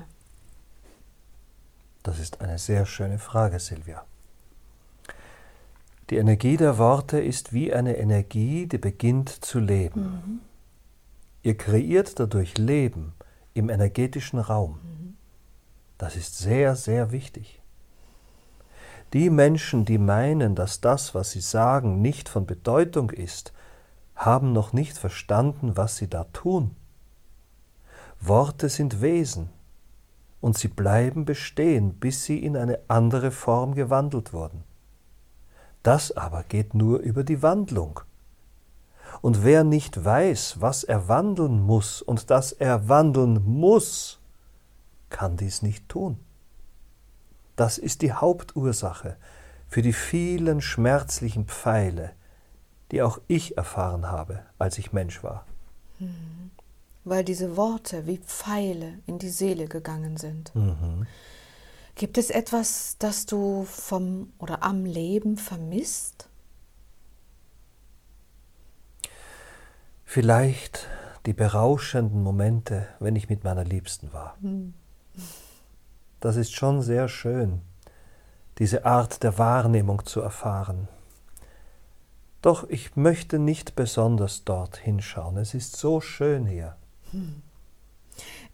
Das 2.03 2.19
ist 2.19 2.41
eine 2.41 2.59
sehr 2.59 2.85
schöne 2.85 3.17
Frage, 3.17 3.61
Silvia. 3.61 4.03
Die 6.09 6.17
Energie 6.17 6.57
der 6.57 6.77
Worte 6.77 7.19
ist 7.19 7.53
wie 7.53 7.73
eine 7.73 7.97
Energie, 7.97 8.65
die 8.67 8.79
beginnt 8.79 9.29
zu 9.29 9.59
leben. 9.59 10.01
Mhm. 10.01 10.39
Ihr 11.43 11.55
kreiert 11.55 12.19
dadurch 12.19 12.57
Leben 12.57 13.13
im 13.53 13.69
energetischen 13.69 14.39
Raum. 14.39 14.79
Mhm. 14.81 15.17
Das 15.97 16.15
ist 16.15 16.37
sehr, 16.37 16.75
sehr 16.75 17.11
wichtig. 17.11 17.61
Die 19.13 19.29
Menschen, 19.29 19.85
die 19.85 19.97
meinen, 19.97 20.55
dass 20.55 20.81
das, 20.81 21.13
was 21.13 21.31
sie 21.31 21.41
sagen, 21.41 22.01
nicht 22.01 22.29
von 22.29 22.45
Bedeutung 22.45 23.09
ist, 23.09 23.53
haben 24.15 24.51
noch 24.51 24.73
nicht 24.73 24.97
verstanden, 24.97 25.77
was 25.77 25.97
sie 25.97 26.07
da 26.07 26.25
tun. 26.25 26.75
Worte 28.19 28.69
sind 28.69 29.01
Wesen, 29.01 29.49
und 30.41 30.57
sie 30.57 30.67
bleiben 30.67 31.25
bestehen, 31.25 31.93
bis 31.95 32.25
sie 32.25 32.43
in 32.43 32.55
eine 32.55 32.79
andere 32.87 33.31
Form 33.31 33.75
gewandelt 33.75 34.33
wurden. 34.33 34.63
Das 35.83 36.11
aber 36.15 36.43
geht 36.43 36.73
nur 36.73 36.99
über 36.99 37.23
die 37.23 37.41
Wandlung. 37.41 38.01
Und 39.21 39.43
wer 39.43 39.63
nicht 39.63 40.03
weiß, 40.03 40.61
was 40.61 40.83
er 40.83 41.07
wandeln 41.07 41.61
muss 41.61 42.01
und 42.01 42.29
dass 42.29 42.51
er 42.51 42.87
wandeln 42.89 43.43
muss, 43.43 44.19
kann 45.09 45.37
dies 45.37 45.61
nicht 45.61 45.89
tun. 45.89 46.19
Das 47.55 47.77
ist 47.77 48.01
die 48.01 48.13
Hauptursache 48.13 49.17
für 49.67 49.81
die 49.81 49.93
vielen 49.93 50.61
schmerzlichen 50.61 51.45
Pfeile, 51.45 52.11
die 52.91 53.01
auch 53.01 53.19
ich 53.27 53.57
erfahren 53.57 54.07
habe, 54.07 54.43
als 54.57 54.77
ich 54.77 54.93
Mensch 54.93 55.23
war. 55.23 55.45
Hm. 55.99 56.51
weil 57.03 57.23
diese 57.23 57.57
Worte 57.57 58.07
wie 58.07 58.19
Pfeile 58.19 58.99
in 59.05 59.19
die 59.19 59.29
Seele 59.29 59.67
gegangen 59.67 60.15
sind. 60.15 60.53
Mhm. 60.55 61.07
Gibt 61.99 62.17
es 62.17 62.29
etwas, 62.29 62.95
das 62.97 63.25
du 63.25 63.65
vom 63.65 64.31
oder 64.37 64.63
am 64.63 64.85
Leben 64.85 65.35
vermisst? 65.35 66.29
Vielleicht 70.05 70.87
die 71.25 71.33
berauschenden 71.33 72.23
Momente, 72.23 72.87
wenn 73.01 73.17
ich 73.17 73.27
mit 73.27 73.43
meiner 73.43 73.65
Liebsten 73.65 74.13
war. 74.13 74.37
Das 76.21 76.37
ist 76.37 76.55
schon 76.55 76.81
sehr 76.81 77.09
schön, 77.09 77.63
diese 78.59 78.85
Art 78.85 79.21
der 79.21 79.37
Wahrnehmung 79.37 80.05
zu 80.05 80.21
erfahren. 80.21 80.87
Doch 82.41 82.69
ich 82.69 82.95
möchte 82.95 83.39
nicht 83.39 83.75
besonders 83.75 84.45
dort 84.45 84.77
hinschauen. 84.77 85.35
Es 85.35 85.53
ist 85.53 85.75
so 85.75 85.99
schön 85.99 86.45
hier. 86.45 86.77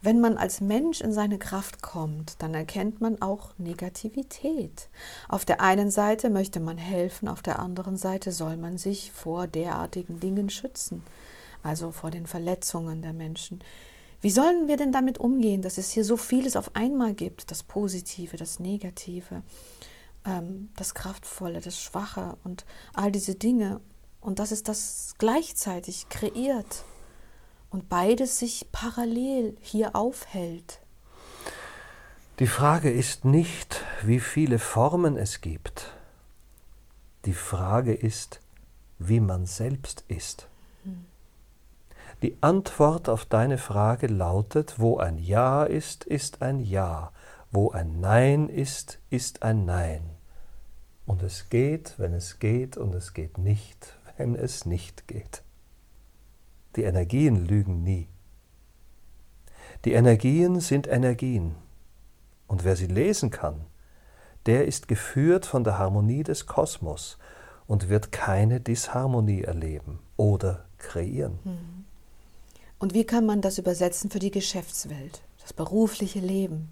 Wenn 0.05 0.21
man 0.21 0.37
als 0.37 0.61
Mensch 0.61 1.01
in 1.01 1.11
seine 1.11 1.37
Kraft 1.37 1.81
kommt, 1.81 2.35
dann 2.39 2.53
erkennt 2.53 3.01
man 3.01 3.21
auch 3.21 3.49
Negativität. 3.57 4.87
Auf 5.27 5.43
der 5.43 5.59
einen 5.61 5.91
Seite 5.91 6.29
möchte 6.29 6.59
man 6.59 6.77
helfen, 6.77 7.27
auf 7.27 7.41
der 7.41 7.59
anderen 7.59 7.97
Seite 7.97 8.31
soll 8.31 8.55
man 8.55 8.77
sich 8.77 9.11
vor 9.11 9.47
derartigen 9.47 10.19
Dingen 10.19 10.49
schützen 10.49 11.03
also 11.65 11.91
vor 11.91 12.11
den 12.11 12.27
Verletzungen 12.27 13.01
der 13.01 13.13
Menschen. 13.13 13.59
Wie 14.21 14.29
sollen 14.29 14.67
wir 14.67 14.77
denn 14.77 14.91
damit 14.91 15.17
umgehen, 15.17 15.61
dass 15.61 15.77
es 15.77 15.91
hier 15.91 16.05
so 16.05 16.15
vieles 16.15 16.55
auf 16.55 16.75
einmal 16.75 17.13
gibt, 17.13 17.51
das 17.51 17.63
Positive, 17.63 18.37
das 18.37 18.59
Negative, 18.59 19.41
ähm, 20.25 20.69
das 20.77 20.93
Kraftvolle, 20.93 21.61
das 21.61 21.81
Schwache 21.81 22.37
und 22.43 22.65
all 22.93 23.11
diese 23.11 23.35
Dinge 23.35 23.81
und 24.21 24.39
dass 24.39 24.51
es 24.51 24.63
das 24.63 25.15
gleichzeitig 25.17 26.07
kreiert 26.09 26.83
und 27.75 27.89
beides 27.89 28.39
sich 28.39 28.67
parallel 28.71 29.57
hier 29.59 29.97
aufhält? 29.97 30.79
Die 32.39 32.47
Frage 32.47 32.89
ist 32.89 33.25
nicht, 33.25 33.83
wie 34.01 34.21
viele 34.21 34.59
Formen 34.59 35.17
es 35.17 35.41
gibt. 35.41 35.91
Die 37.25 37.33
Frage 37.33 37.93
ist, 37.93 38.39
wie 38.97 39.19
man 39.19 39.45
selbst 39.45 40.05
ist. 40.07 40.47
Die 42.21 42.37
Antwort 42.39 43.09
auf 43.09 43.25
deine 43.25 43.57
Frage 43.57 44.07
lautet, 44.07 44.79
wo 44.79 44.97
ein 44.97 45.17
Ja 45.17 45.65
ist, 45.65 46.05
ist 46.05 46.41
ein 46.41 46.61
Ja, 46.61 47.11
wo 47.51 47.71
ein 47.71 47.99
Nein 47.99 48.47
ist, 48.47 48.99
ist 49.09 49.43
ein 49.43 49.65
Nein. 49.65 50.11
Und 51.05 51.23
es 51.23 51.49
geht, 51.49 51.95
wenn 51.97 52.13
es 52.13 52.39
geht, 52.39 52.77
und 52.77 52.95
es 52.95 53.13
geht 53.13 53.37
nicht, 53.37 53.97
wenn 54.15 54.33
es 54.33 54.65
nicht 54.65 55.09
geht. 55.09 55.43
Die 56.75 56.83
Energien 56.83 57.45
lügen 57.45 57.83
nie. 57.83 58.07
Die 59.85 59.93
Energien 59.93 60.59
sind 60.59 60.87
Energien. 60.87 61.55
Und 62.47 62.63
wer 62.63 62.75
sie 62.75 62.87
lesen 62.87 63.29
kann, 63.29 63.65
der 64.45 64.65
ist 64.65 64.87
geführt 64.87 65.45
von 65.45 65.63
der 65.63 65.77
Harmonie 65.77 66.23
des 66.23 66.45
Kosmos 66.45 67.17
und 67.67 67.89
wird 67.89 68.11
keine 68.11 68.59
Disharmonie 68.59 69.41
erleben 69.41 69.99
oder 70.17 70.65
kreieren. 70.77 71.39
Mhm. 71.43 71.85
Und 72.77 72.93
wie 72.93 73.05
kann 73.05 73.25
man 73.25 73.41
das 73.41 73.57
übersetzen 73.57 74.11
für 74.11 74.19
die 74.19 74.31
Geschäftswelt, 74.31 75.21
das 75.41 75.53
berufliche 75.53 76.19
Leben? 76.19 76.71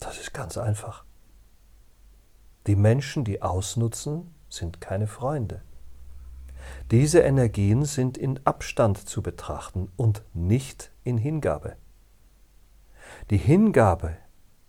Das 0.00 0.18
ist 0.18 0.32
ganz 0.32 0.58
einfach. 0.58 1.04
Die 2.66 2.76
Menschen, 2.76 3.24
die 3.24 3.42
ausnutzen, 3.42 4.34
sind 4.48 4.80
keine 4.80 5.06
Freunde. 5.06 5.60
Diese 6.90 7.20
Energien 7.20 7.86
sind 7.86 8.18
in 8.18 8.38
Abstand 8.44 8.98
zu 9.08 9.22
betrachten 9.22 9.90
und 9.96 10.22
nicht 10.34 10.90
in 11.02 11.16
Hingabe. 11.16 11.76
Die 13.30 13.38
Hingabe 13.38 14.16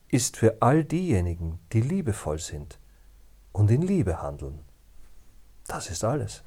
ist 0.08 0.38
für 0.38 0.62
all 0.62 0.86
diejenigen, 0.86 1.60
die 1.74 1.82
liebevoll 1.82 2.40
sind 2.40 2.80
und 3.52 3.70
in 3.70 3.82
Liebe 3.82 4.22
handeln. 4.22 4.60
Das 5.68 5.90
ist 5.90 6.06
alles. 6.06 6.44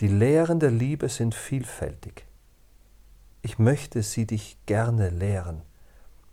Die 0.00 0.08
Lehren 0.08 0.60
der 0.60 0.70
Liebe 0.70 1.08
sind 1.08 1.34
vielfältig. 1.34 2.26
Ich 3.40 3.58
möchte 3.58 4.02
sie 4.02 4.26
dich 4.26 4.58
gerne 4.66 5.08
lehren, 5.08 5.62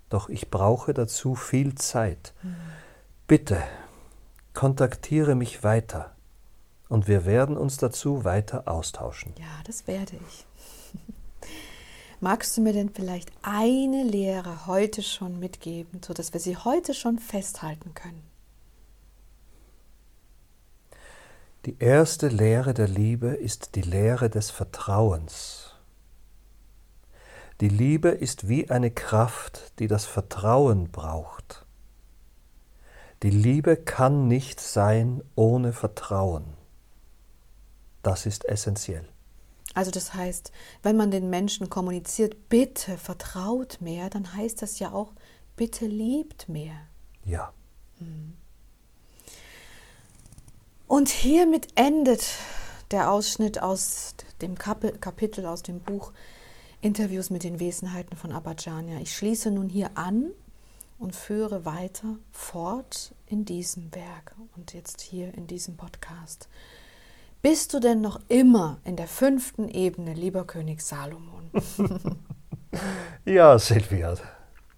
doch 0.10 0.28
ich 0.28 0.52
brauche 0.52 0.94
dazu 0.94 1.34
viel 1.36 1.76
Zeit. 1.76 2.34
Bitte, 3.26 3.64
kontaktiere 4.54 5.36
mich 5.36 5.64
weiter 5.64 6.16
und 6.90 7.08
wir 7.08 7.26
werden 7.26 7.56
uns 7.56 7.78
dazu 7.78 8.26
weiter 8.26 8.68
austauschen. 8.68 9.34
Ja, 9.40 9.64
das 9.66 9.88
werde 9.88 10.18
ich. 10.28 10.46
Magst 12.20 12.58
du 12.58 12.62
mir 12.62 12.74
denn 12.74 12.90
vielleicht 12.90 13.32
eine 13.44 14.04
Lehre 14.04 14.68
heute 14.68 15.04
schon 15.04 15.40
mitgeben, 15.40 16.02
sodass 16.04 16.34
wir 16.34 16.42
sie 16.42 16.58
heute 16.58 16.94
schon 16.94 17.20
festhalten 17.20 17.94
können? 17.94 18.24
Die 21.66 21.78
erste 21.80 22.28
Lehre 22.28 22.74
der 22.74 22.88
Liebe 22.88 23.28
ist 23.28 23.76
die 23.76 23.82
Lehre 23.82 24.30
des 24.30 24.50
Vertrauens. 24.50 25.76
Die 27.62 27.70
Liebe 27.70 28.10
ist 28.10 28.48
wie 28.48 28.70
eine 28.70 28.90
Kraft, 28.90 29.78
die 29.80 29.88
das 29.88 30.06
Vertrauen 30.06 30.90
braucht. 30.92 31.66
Die 33.22 33.30
Liebe 33.30 33.76
kann 33.76 34.28
nicht 34.30 34.62
sein 34.62 35.22
ohne 35.36 35.74
Vertrauen. 35.74 36.59
Das 38.04 38.26
ist 38.26 38.46
essentiell. 38.46 39.08
Also 39.74 39.92
das 39.92 40.14
heißt, 40.14 40.52
wenn 40.82 40.98
man 40.98 41.12
den 41.12 41.30
Menschen 41.30 41.70
kommuniziert, 41.70 42.50
bitte 42.50 42.98
vertraut 42.98 43.80
mehr, 43.82 44.10
dann 44.10 44.34
heißt 44.34 44.62
das 44.62 44.80
ja 44.80 44.92
auch, 44.92 45.14
bitte 45.56 45.86
liebt 45.86 46.50
mehr. 46.50 46.76
Ja. 47.26 47.54
Hm. 48.00 48.34
Und 50.88 51.10
hiermit 51.10 51.68
endet 51.76 52.26
der 52.90 53.12
Ausschnitt 53.12 53.62
aus 53.62 54.16
dem 54.42 54.58
Kapitel 54.58 55.46
aus 55.46 55.62
dem 55.62 55.80
Buch 55.82 56.12
Interviews 56.82 57.30
mit 57.30 57.44
den 57.44 57.60
Wesenheiten 57.60 58.18
von 58.18 58.32
Abhajanya. 58.32 59.00
Ich 59.00 59.16
schließe 59.16 59.52
nun 59.52 59.70
hier 59.70 59.92
an 59.96 60.32
und 60.98 61.16
führe 61.16 61.66
weiter 61.66 62.18
fort 62.32 63.14
in 63.28 63.46
diesem 63.46 63.94
Werk 63.94 64.36
und 64.56 64.74
jetzt 64.74 65.02
hier 65.02 65.34
in 65.36 65.46
diesem 65.46 65.78
Podcast. 65.78 66.48
Bist 67.42 67.74
du 67.74 67.80
denn 67.80 68.02
noch 68.02 68.20
immer 68.28 68.80
in 68.84 68.98
der 68.98 69.08
fünften 69.08 69.70
Ebene, 69.70 70.14
lieber 70.14 70.46
König 70.46 70.82
Salomon? 70.82 71.50
ja, 73.26 73.58
Silvia, 73.58 74.16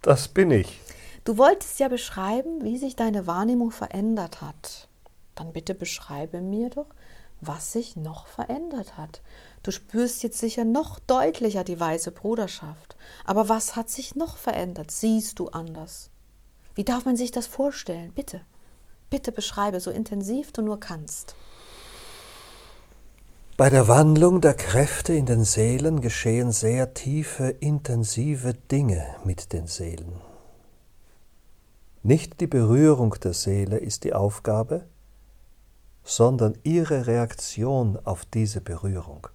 das 0.04 0.28
bin 0.28 0.52
ich. 0.52 0.80
Du 1.24 1.40
wolltest 1.40 1.80
ja 1.80 1.88
beschreiben, 1.88 2.64
wie 2.64 2.78
sich 2.78 2.96
deine 2.96 3.26
Wahrnehmung 3.26 3.72
verändert 3.72 4.42
hat. 4.42 4.90
Dann 5.34 5.54
bitte 5.54 5.74
beschreibe 5.74 6.40
mir 6.40 6.70
doch, 6.70 6.86
was 7.40 7.72
sich 7.72 7.96
noch 7.96 8.28
verändert 8.28 8.96
hat. 8.96 9.22
Du 9.64 9.72
spürst 9.72 10.22
jetzt 10.22 10.38
sicher 10.38 10.64
noch 10.64 11.00
deutlicher 11.00 11.64
die 11.64 11.80
weiße 11.80 12.12
Bruderschaft. 12.12 12.96
Aber 13.26 13.50
was 13.50 13.76
hat 13.76 13.90
sich 13.90 14.16
noch 14.16 14.38
verändert? 14.38 14.92
Siehst 14.92 15.40
du 15.40 15.50
anders? 15.50 16.12
Wie 16.76 16.84
darf 16.84 17.06
man 17.06 17.18
sich 17.18 17.32
das 17.32 17.48
vorstellen? 17.48 18.12
Bitte, 18.14 18.42
bitte 19.10 19.32
beschreibe 19.32 19.80
so 19.80 19.90
intensiv 19.90 20.52
du 20.52 20.62
nur 20.62 20.80
kannst. 20.80 21.36
Bei 23.62 23.70
der 23.70 23.88
Wandlung 23.88 24.42
der 24.42 24.56
Kräfte 24.56 25.14
in 25.14 25.28
den 25.28 25.44
Seelen 25.44 26.02
geschehen 26.02 26.52
sehr 26.52 26.96
tiefe, 26.96 27.50
intensive 27.60 28.56
Dinge 28.56 29.06
mit 29.24 29.54
den 29.54 29.68
Seelen. 29.68 30.20
Nicht 32.02 32.42
die 32.42 32.48
Berührung 32.48 33.14
der 33.24 33.34
Seele 33.34 33.78
ist 33.78 34.04
die 34.04 34.14
Aufgabe, 34.14 34.88
sondern 36.04 36.58
ihre 36.64 37.06
Reaktion 37.06 38.00
auf 38.04 38.26
diese 38.26 38.62
Berührung. 38.62 39.28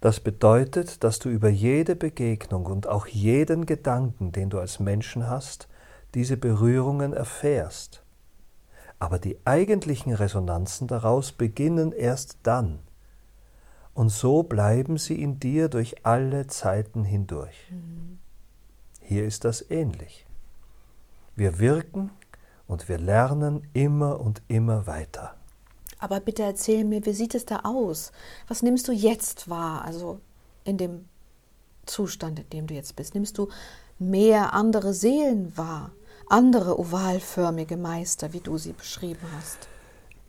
Das 0.00 0.20
bedeutet, 0.20 1.02
dass 1.02 1.18
du 1.18 1.30
über 1.30 1.48
jede 1.48 1.96
Begegnung 1.96 2.66
und 2.66 2.86
auch 2.86 3.08
jeden 3.08 3.66
Gedanken, 3.66 4.30
den 4.30 4.50
du 4.50 4.60
als 4.60 4.78
Menschen 4.78 5.28
hast, 5.28 5.66
diese 6.14 6.36
Berührungen 6.36 7.12
erfährst. 7.12 8.04
Aber 9.00 9.18
die 9.18 9.38
eigentlichen 9.44 10.12
Resonanzen 10.12 10.86
daraus 10.86 11.32
beginnen 11.32 11.90
erst 11.90 12.38
dann. 12.44 12.78
Und 13.94 14.10
so 14.10 14.44
bleiben 14.44 14.98
sie 14.98 15.20
in 15.20 15.40
dir 15.40 15.68
durch 15.68 16.06
alle 16.06 16.46
Zeiten 16.46 17.02
hindurch. 17.02 17.56
Mhm. 17.70 18.18
Hier 19.00 19.24
ist 19.24 19.44
das 19.44 19.68
ähnlich. 19.70 20.26
Wir 21.34 21.58
wirken 21.58 22.10
und 22.68 22.88
wir 22.88 22.98
lernen 22.98 23.66
immer 23.72 24.20
und 24.20 24.42
immer 24.46 24.86
weiter. 24.86 25.34
Aber 25.98 26.20
bitte 26.20 26.42
erzähl 26.44 26.84
mir, 26.84 27.04
wie 27.04 27.12
sieht 27.12 27.34
es 27.34 27.44
da 27.44 27.60
aus? 27.64 28.12
Was 28.48 28.62
nimmst 28.62 28.86
du 28.86 28.92
jetzt 28.92 29.50
wahr, 29.50 29.84
also 29.84 30.20
in 30.64 30.78
dem 30.78 31.06
Zustand, 31.86 32.38
in 32.38 32.48
dem 32.50 32.66
du 32.68 32.74
jetzt 32.74 32.96
bist? 32.96 33.14
Nimmst 33.14 33.36
du 33.36 33.48
mehr 33.98 34.54
andere 34.54 34.94
Seelen 34.94 35.56
wahr, 35.56 35.90
andere 36.30 36.78
ovalförmige 36.78 37.76
Meister, 37.76 38.32
wie 38.32 38.40
du 38.40 38.58
sie 38.58 38.72
beschrieben 38.72 39.26
hast? 39.36 39.68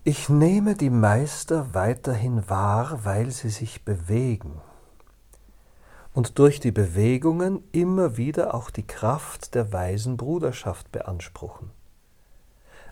Ich 0.03 0.29
nehme 0.29 0.75
die 0.75 0.89
Meister 0.89 1.73
weiterhin 1.73 2.49
wahr, 2.49 3.05
weil 3.05 3.31
sie 3.31 3.49
sich 3.49 3.85
bewegen. 3.85 4.59
und 6.13 6.39
durch 6.39 6.59
die 6.59 6.71
Bewegungen 6.71 7.63
immer 7.71 8.17
wieder 8.17 8.53
auch 8.53 8.69
die 8.69 8.85
Kraft 8.85 9.55
der 9.55 9.71
weisen 9.71 10.17
Bruderschaft 10.17 10.91
beanspruchen. 10.91 11.71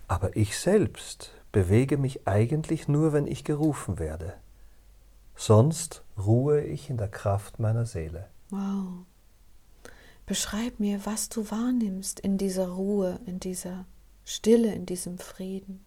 Aber 0.07 0.35
ich 0.35 0.57
selbst 0.57 1.31
bewege 1.51 1.97
mich 1.97 2.27
eigentlich 2.27 2.87
nur, 2.87 3.13
wenn 3.13 3.27
ich 3.27 3.43
gerufen 3.43 3.99
werde. 3.99 4.33
Sonst 5.35 6.03
ruhe 6.17 6.61
ich 6.61 6.89
in 6.89 6.97
der 6.97 7.09
Kraft 7.09 7.59
meiner 7.59 7.85
Seele. 7.85 8.27
Wow. 8.49 9.05
Beschreib 10.29 10.79
mir, 10.79 11.07
was 11.07 11.29
du 11.29 11.49
wahrnimmst 11.49 12.19
in 12.19 12.37
dieser 12.37 12.67
Ruhe, 12.67 13.19
in 13.25 13.39
dieser 13.39 13.87
Stille, 14.23 14.71
in 14.75 14.85
diesem 14.85 15.17
Frieden. 15.17 15.83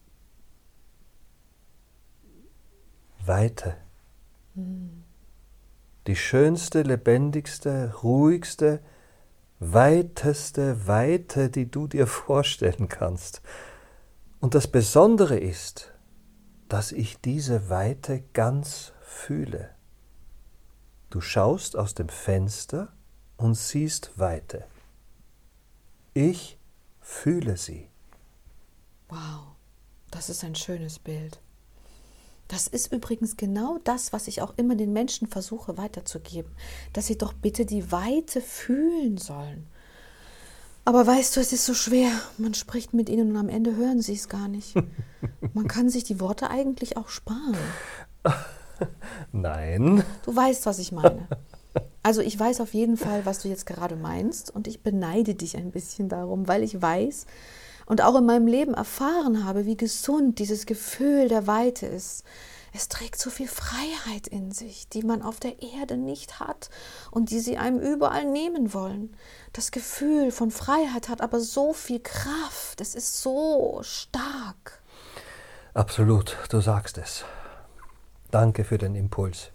Weite. 3.24 3.76
Hm. 4.56 5.04
Die 6.08 6.16
schönste, 6.16 6.82
lebendigste, 6.82 7.94
ruhigste, 8.02 8.80
weiteste 9.60 10.88
Weite, 10.88 11.48
die 11.48 11.70
du 11.70 11.86
dir 11.86 12.08
vorstellen 12.08 12.88
kannst. 12.88 13.42
Und 14.40 14.56
das 14.56 14.66
Besondere 14.66 15.38
ist, 15.38 15.92
dass 16.68 16.90
ich 16.90 17.20
diese 17.20 17.70
Weite 17.70 18.24
ganz 18.32 18.92
fühle. 19.02 19.70
Du 21.10 21.20
schaust 21.20 21.76
aus 21.76 21.94
dem 21.94 22.08
Fenster 22.08 22.92
und 23.42 23.54
siehst 23.56 24.12
Weite. 24.16 24.64
Ich 26.14 26.58
fühle 27.00 27.56
sie. 27.56 27.88
Wow, 29.08 29.56
das 30.10 30.30
ist 30.30 30.44
ein 30.44 30.54
schönes 30.54 30.98
Bild. 30.98 31.40
Das 32.48 32.66
ist 32.68 32.92
übrigens 32.92 33.36
genau 33.36 33.78
das, 33.82 34.12
was 34.12 34.28
ich 34.28 34.42
auch 34.42 34.54
immer 34.56 34.76
den 34.76 34.92
Menschen 34.92 35.26
versuche 35.26 35.76
weiterzugeben, 35.76 36.52
dass 36.92 37.06
sie 37.06 37.18
doch 37.18 37.32
bitte 37.32 37.66
die 37.66 37.90
Weite 37.90 38.40
fühlen 38.40 39.16
sollen. 39.16 39.66
Aber 40.84 41.06
weißt 41.06 41.36
du, 41.36 41.40
es 41.40 41.52
ist 41.52 41.64
so 41.64 41.74
schwer. 41.74 42.10
Man 42.38 42.54
spricht 42.54 42.92
mit 42.92 43.08
ihnen 43.08 43.30
und 43.30 43.36
am 43.36 43.48
Ende 43.48 43.76
hören 43.76 44.02
sie 44.02 44.14
es 44.14 44.28
gar 44.28 44.48
nicht. 44.48 44.74
Man 45.54 45.68
kann 45.68 45.88
sich 45.88 46.04
die 46.04 46.20
Worte 46.20 46.50
eigentlich 46.50 46.96
auch 46.96 47.08
sparen. 47.08 47.56
Nein. 49.32 50.04
Du 50.24 50.34
weißt, 50.34 50.66
was 50.66 50.78
ich 50.78 50.92
meine. 50.92 51.26
Also 52.02 52.20
ich 52.20 52.38
weiß 52.38 52.60
auf 52.60 52.74
jeden 52.74 52.96
Fall, 52.96 53.24
was 53.24 53.40
du 53.40 53.48
jetzt 53.48 53.66
gerade 53.66 53.96
meinst 53.96 54.54
und 54.54 54.66
ich 54.66 54.82
beneide 54.82 55.34
dich 55.34 55.56
ein 55.56 55.70
bisschen 55.70 56.08
darum, 56.08 56.48
weil 56.48 56.62
ich 56.62 56.82
weiß 56.82 57.26
und 57.86 58.02
auch 58.02 58.16
in 58.16 58.26
meinem 58.26 58.46
Leben 58.46 58.74
erfahren 58.74 59.44
habe, 59.44 59.66
wie 59.66 59.76
gesund 59.76 60.38
dieses 60.38 60.66
Gefühl 60.66 61.28
der 61.28 61.46
Weite 61.46 61.86
ist. 61.86 62.24
Es 62.74 62.88
trägt 62.88 63.20
so 63.20 63.28
viel 63.28 63.48
Freiheit 63.48 64.26
in 64.28 64.50
sich, 64.50 64.88
die 64.88 65.02
man 65.02 65.20
auf 65.20 65.38
der 65.38 65.62
Erde 65.62 65.98
nicht 65.98 66.40
hat 66.40 66.70
und 67.10 67.30
die 67.30 67.40
sie 67.40 67.58
einem 67.58 67.78
überall 67.78 68.24
nehmen 68.24 68.72
wollen. 68.72 69.14
Das 69.52 69.70
Gefühl 69.70 70.30
von 70.30 70.50
Freiheit 70.50 71.10
hat 71.10 71.20
aber 71.20 71.38
so 71.40 71.74
viel 71.74 72.00
Kraft, 72.00 72.80
es 72.80 72.94
ist 72.94 73.20
so 73.20 73.80
stark. 73.82 74.80
Absolut, 75.74 76.38
du 76.48 76.60
sagst 76.60 76.96
es. 76.96 77.24
Danke 78.30 78.64
für 78.64 78.78
den 78.78 78.94
Impuls. 78.94 79.50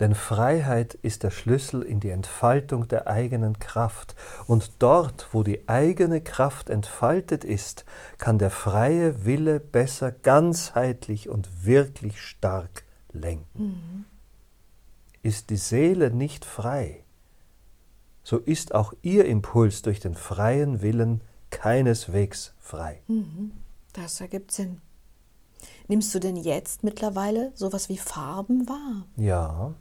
Denn 0.00 0.14
Freiheit 0.14 0.94
ist 0.94 1.22
der 1.22 1.30
Schlüssel 1.30 1.82
in 1.82 2.00
die 2.00 2.10
Entfaltung 2.10 2.88
der 2.88 3.06
eigenen 3.06 3.58
Kraft. 3.58 4.16
Und 4.46 4.72
dort, 4.80 5.28
wo 5.32 5.42
die 5.42 5.68
eigene 5.68 6.20
Kraft 6.20 6.70
entfaltet 6.70 7.44
ist, 7.44 7.84
kann 8.18 8.38
der 8.38 8.50
freie 8.50 9.24
Wille 9.24 9.60
besser 9.60 10.10
ganzheitlich 10.10 11.28
und 11.28 11.64
wirklich 11.64 12.20
stark 12.20 12.84
lenken. 13.12 13.62
Mhm. 13.62 14.04
Ist 15.22 15.50
die 15.50 15.56
Seele 15.56 16.10
nicht 16.10 16.44
frei, 16.44 17.04
so 18.24 18.38
ist 18.38 18.74
auch 18.74 18.92
ihr 19.02 19.24
Impuls 19.24 19.82
durch 19.82 20.00
den 20.00 20.14
freien 20.14 20.80
Willen 20.80 21.22
keineswegs 21.50 22.54
frei. 22.60 23.02
Mhm. 23.08 23.52
Das 23.92 24.20
ergibt 24.20 24.52
Sinn. 24.52 24.80
Nimmst 25.88 26.14
du 26.14 26.18
denn 26.18 26.36
jetzt 26.36 26.84
mittlerweile 26.84 27.52
sowas 27.54 27.88
wie 27.88 27.98
Farben 27.98 28.68
wahr? 28.68 29.06
Ja, 29.16 29.74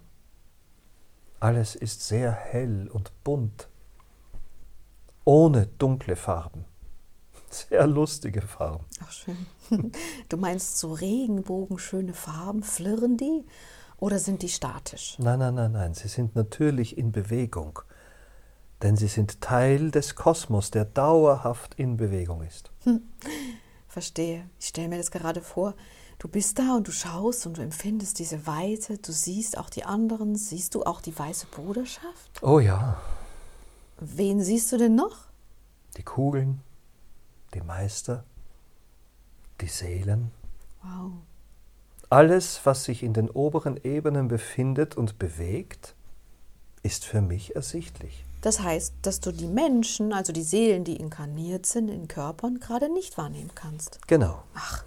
alles 1.39 1.75
ist 1.75 2.07
sehr 2.07 2.31
hell 2.31 2.87
und 2.91 3.11
bunt, 3.23 3.67
ohne 5.25 5.67
dunkle 5.77 6.15
Farben. 6.15 6.65
Sehr 7.49 7.85
lustige 7.85 8.41
Farben. 8.41 8.85
Ach 9.03 9.11
schön. 9.11 9.47
Du 10.29 10.37
meinst 10.37 10.77
so 10.77 10.93
regenbogenschöne 10.93 12.13
Farben, 12.13 12.63
flirren 12.63 13.17
die 13.17 13.43
oder 13.97 14.19
sind 14.19 14.41
die 14.41 14.49
statisch? 14.49 15.17
Nein, 15.19 15.39
nein, 15.39 15.55
nein, 15.55 15.71
nein, 15.71 15.93
sie 15.93 16.07
sind 16.07 16.35
natürlich 16.35 16.97
in 16.97 17.11
Bewegung, 17.11 17.79
denn 18.81 18.95
sie 18.95 19.07
sind 19.07 19.41
Teil 19.41 19.91
des 19.91 20.15
Kosmos, 20.15 20.71
der 20.71 20.85
dauerhaft 20.85 21.75
in 21.75 21.97
Bewegung 21.97 22.41
ist. 22.41 22.71
Hm. 22.83 23.01
Verstehe. 23.91 24.49
Ich 24.59 24.69
stelle 24.69 24.87
mir 24.87 24.97
das 24.97 25.11
gerade 25.11 25.41
vor, 25.41 25.75
Du 26.21 26.27
bist 26.27 26.59
da 26.59 26.75
und 26.75 26.87
du 26.87 26.91
schaust 26.91 27.47
und 27.47 27.57
du 27.57 27.63
empfindest 27.63 28.19
diese 28.19 28.45
Weite, 28.45 28.99
du 28.99 29.11
siehst 29.11 29.57
auch 29.57 29.71
die 29.71 29.85
anderen, 29.85 30.35
siehst 30.35 30.75
du 30.75 30.83
auch 30.83 31.01
die 31.01 31.17
weiße 31.17 31.47
Bruderschaft? 31.47 32.43
Oh 32.43 32.59
ja. 32.59 33.01
Wen 33.99 34.39
siehst 34.43 34.71
du 34.71 34.77
denn 34.77 34.93
noch? 34.93 35.17
Die 35.97 36.03
Kugeln, 36.03 36.61
die 37.55 37.61
Meister, 37.61 38.23
die 39.61 39.67
Seelen. 39.67 40.29
Wow. 40.83 41.13
Alles, 42.11 42.61
was 42.65 42.83
sich 42.83 43.01
in 43.01 43.13
den 43.13 43.27
oberen 43.31 43.83
Ebenen 43.83 44.27
befindet 44.27 44.95
und 44.95 45.17
bewegt, 45.17 45.95
ist 46.83 47.03
für 47.03 47.21
mich 47.21 47.55
ersichtlich. 47.55 48.25
Das 48.41 48.59
heißt, 48.59 48.95
dass 49.03 49.19
du 49.19 49.31
die 49.31 49.47
Menschen, 49.47 50.13
also 50.13 50.33
die 50.33 50.43
Seelen, 50.43 50.83
die 50.83 50.95
inkarniert 50.95 51.65
sind 51.65 51.89
in 51.89 52.07
Körpern, 52.07 52.59
gerade 52.59 52.91
nicht 52.91 53.17
wahrnehmen 53.17 53.51
kannst. 53.53 53.99
Genau. 54.07 54.43
Ach, 54.55 54.83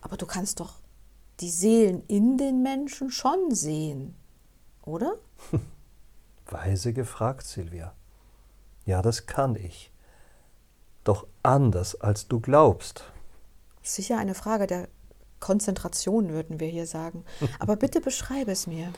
aber 0.00 0.16
du 0.16 0.26
kannst 0.26 0.60
doch 0.60 0.74
die 1.40 1.50
Seelen 1.50 2.04
in 2.06 2.38
den 2.38 2.62
Menschen 2.62 3.10
schon 3.10 3.54
sehen, 3.54 4.14
oder? 4.84 5.16
Weise 6.46 6.92
gefragt, 6.92 7.44
Silvia. 7.44 7.92
Ja, 8.84 9.02
das 9.02 9.26
kann 9.26 9.56
ich. 9.56 9.90
Doch 11.02 11.26
anders, 11.42 12.00
als 12.00 12.28
du 12.28 12.40
glaubst. 12.40 13.04
Sicher 13.82 14.16
eine 14.16 14.34
Frage 14.34 14.66
der 14.66 14.88
Konzentration, 15.40 16.30
würden 16.30 16.60
wir 16.60 16.68
hier 16.68 16.86
sagen. 16.86 17.24
Aber 17.58 17.76
bitte 17.76 18.00
beschreibe 18.00 18.52
es 18.52 18.66
mir. 18.66 18.92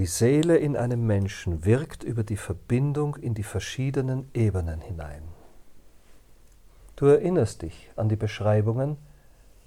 Die 0.00 0.06
Seele 0.06 0.56
in 0.56 0.78
einem 0.78 1.06
Menschen 1.06 1.66
wirkt 1.66 2.04
über 2.04 2.24
die 2.24 2.38
Verbindung 2.38 3.16
in 3.16 3.34
die 3.34 3.42
verschiedenen 3.42 4.30
Ebenen 4.32 4.80
hinein. 4.80 5.24
Du 6.96 7.04
erinnerst 7.04 7.60
dich 7.60 7.90
an 7.96 8.08
die 8.08 8.16
Beschreibungen, 8.16 8.96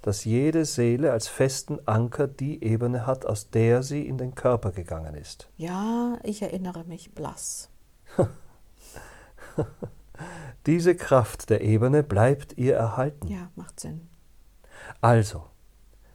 dass 0.02 0.26
jede 0.26 0.66
Seele 0.66 1.12
als 1.12 1.28
festen 1.28 1.88
Anker 1.88 2.28
die 2.28 2.64
Ebene 2.64 3.06
hat, 3.06 3.28
aus 3.28 3.52
der 3.52 3.84
sie 3.84 4.08
in 4.08 4.18
den 4.18 4.34
Körper 4.34 4.72
gegangen 4.72 5.14
ist. 5.14 5.52
Ja, 5.58 6.18
ich 6.24 6.42
erinnere 6.42 6.84
mich 6.86 7.14
blass. 7.14 7.70
Diese 10.66 10.96
Kraft 10.96 11.52
der 11.52 11.62
Ebene 11.62 12.02
bleibt 12.02 12.58
ihr 12.58 12.76
erhalten. 12.76 13.28
Ja, 13.28 13.52
macht 13.56 13.80
Sinn. 13.80 14.10
Also, 15.00 15.44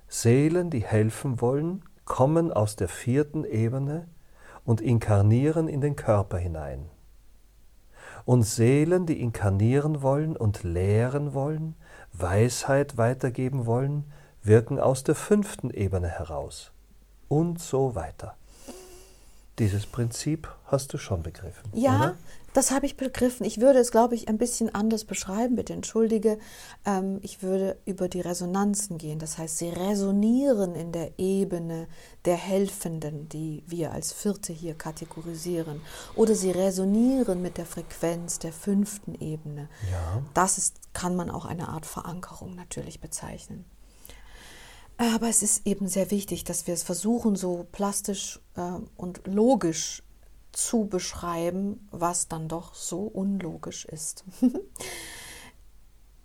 Seelen, 0.09 0.71
die 0.71 0.83
helfen 0.83 1.41
wollen, 1.41 1.85
kommen 2.09 2.53
aus 2.53 2.75
der 2.75 2.89
vierten 2.89 3.45
Ebene 3.45 4.09
und 4.65 4.81
inkarnieren 4.81 5.69
in 5.69 5.83
den 5.83 5.95
Körper 5.95 6.39
hinein. 6.39 6.89
Und 8.25 8.43
Seelen, 8.43 9.05
die 9.05 9.21
inkarnieren 9.21 10.03
wollen 10.03 10.35
und 10.35 10.65
lehren 10.65 11.35
wollen, 11.35 11.77
Weisheit 12.13 12.97
weitergeben 12.97 13.67
wollen, 13.67 14.11
wirken 14.43 14.81
aus 14.81 15.05
der 15.05 15.15
fünften 15.15 15.71
Ebene 15.71 16.09
heraus. 16.09 16.73
Und 17.29 17.61
so 17.61 17.95
weiter. 17.95 18.38
Dieses 19.59 19.87
Prinzip 19.87 20.49
hast 20.67 20.93
du 20.93 20.99
schon 20.99 21.23
begriffen. 21.23 21.71
Ja, 21.73 21.97
oder? 21.97 22.17
das 22.53 22.71
habe 22.71 22.87
ich 22.87 22.97
begriffen. 22.97 23.45
Ich 23.45 23.61
würde 23.61 23.81
es, 23.81 23.91
glaube 23.91 24.15
ich, 24.15 24.29
ein 24.29 24.39
bisschen 24.39 24.73
anders 24.75 25.05
beschreiben, 25.05 25.57
bitte 25.57 25.73
entschuldige. 25.73 26.39
Ähm, 26.85 27.19
ich 27.23 27.43
würde 27.43 27.77
über 27.85 28.09
die 28.09 28.21
Resonanzen 28.21 28.99
gehen. 28.99 29.19
Das 29.19 29.39
heißt, 29.39 29.59
sie 29.59 29.71
resonieren 29.71 30.75
in 30.75 30.93
der 30.93 31.19
Ebene 31.19 31.89
der 32.25 32.37
Helfenden, 32.37 33.29
die 33.29 33.65
wir 33.67 33.93
als 33.93 34.13
vierte 34.13 34.53
hier 34.53 34.75
kategorisieren. 34.75 35.81
Oder 36.15 36.35
sie 36.35 36.51
resonieren 36.51 37.43
mit 37.43 37.59
der 37.59 37.67
Frequenz 37.67 38.39
der 38.39 38.53
fünften 38.53 39.15
Ebene. 39.15 39.69
Ja. 39.91 40.23
Das 40.35 40.59
ist, 40.59 40.77
kann 40.93 41.17
man 41.17 41.31
auch 41.31 41.47
eine 41.47 41.69
Art 41.69 41.87
Verankerung 41.87 42.55
natürlich 42.55 43.01
bezeichnen. 43.01 43.65
Aber 44.99 45.29
es 45.29 45.43
ist 45.43 45.65
eben 45.67 45.87
sehr 45.87 46.11
wichtig, 46.11 46.43
dass 46.43 46.67
wir 46.67 46.75
es 46.75 46.83
versuchen, 46.83 47.37
so 47.37 47.67
plastisch 47.71 48.41
äh, 48.57 48.61
und 48.97 49.27
logisch 49.27 50.03
zu 50.51 50.87
beschreiben, 50.87 51.89
was 51.93 52.27
dann 52.27 52.49
doch 52.49 52.75
so 52.75 53.03
unlogisch 53.03 53.85
ist. 53.85 54.25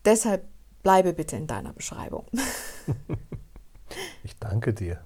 Deshalb 0.05 0.47
bleibe 0.81 1.13
bitte 1.13 1.35
in 1.35 1.45
deiner 1.45 1.71
Beschreibung. 1.71 2.25
ich 4.23 4.37
danke 4.39 4.73
dir. 4.73 5.05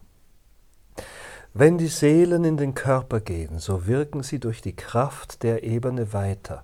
Wenn 1.53 1.77
die 1.77 1.87
Seelen 1.87 2.45
in 2.45 2.55
den 2.55 2.73
Körper 2.73 3.19
gehen, 3.19 3.59
so 3.59 3.85
wirken 3.85 4.23
sie 4.23 4.39
durch 4.39 4.61
die 4.61 4.75
Kraft 4.75 5.43
der 5.43 5.63
Ebene 5.63 6.13
weiter, 6.13 6.63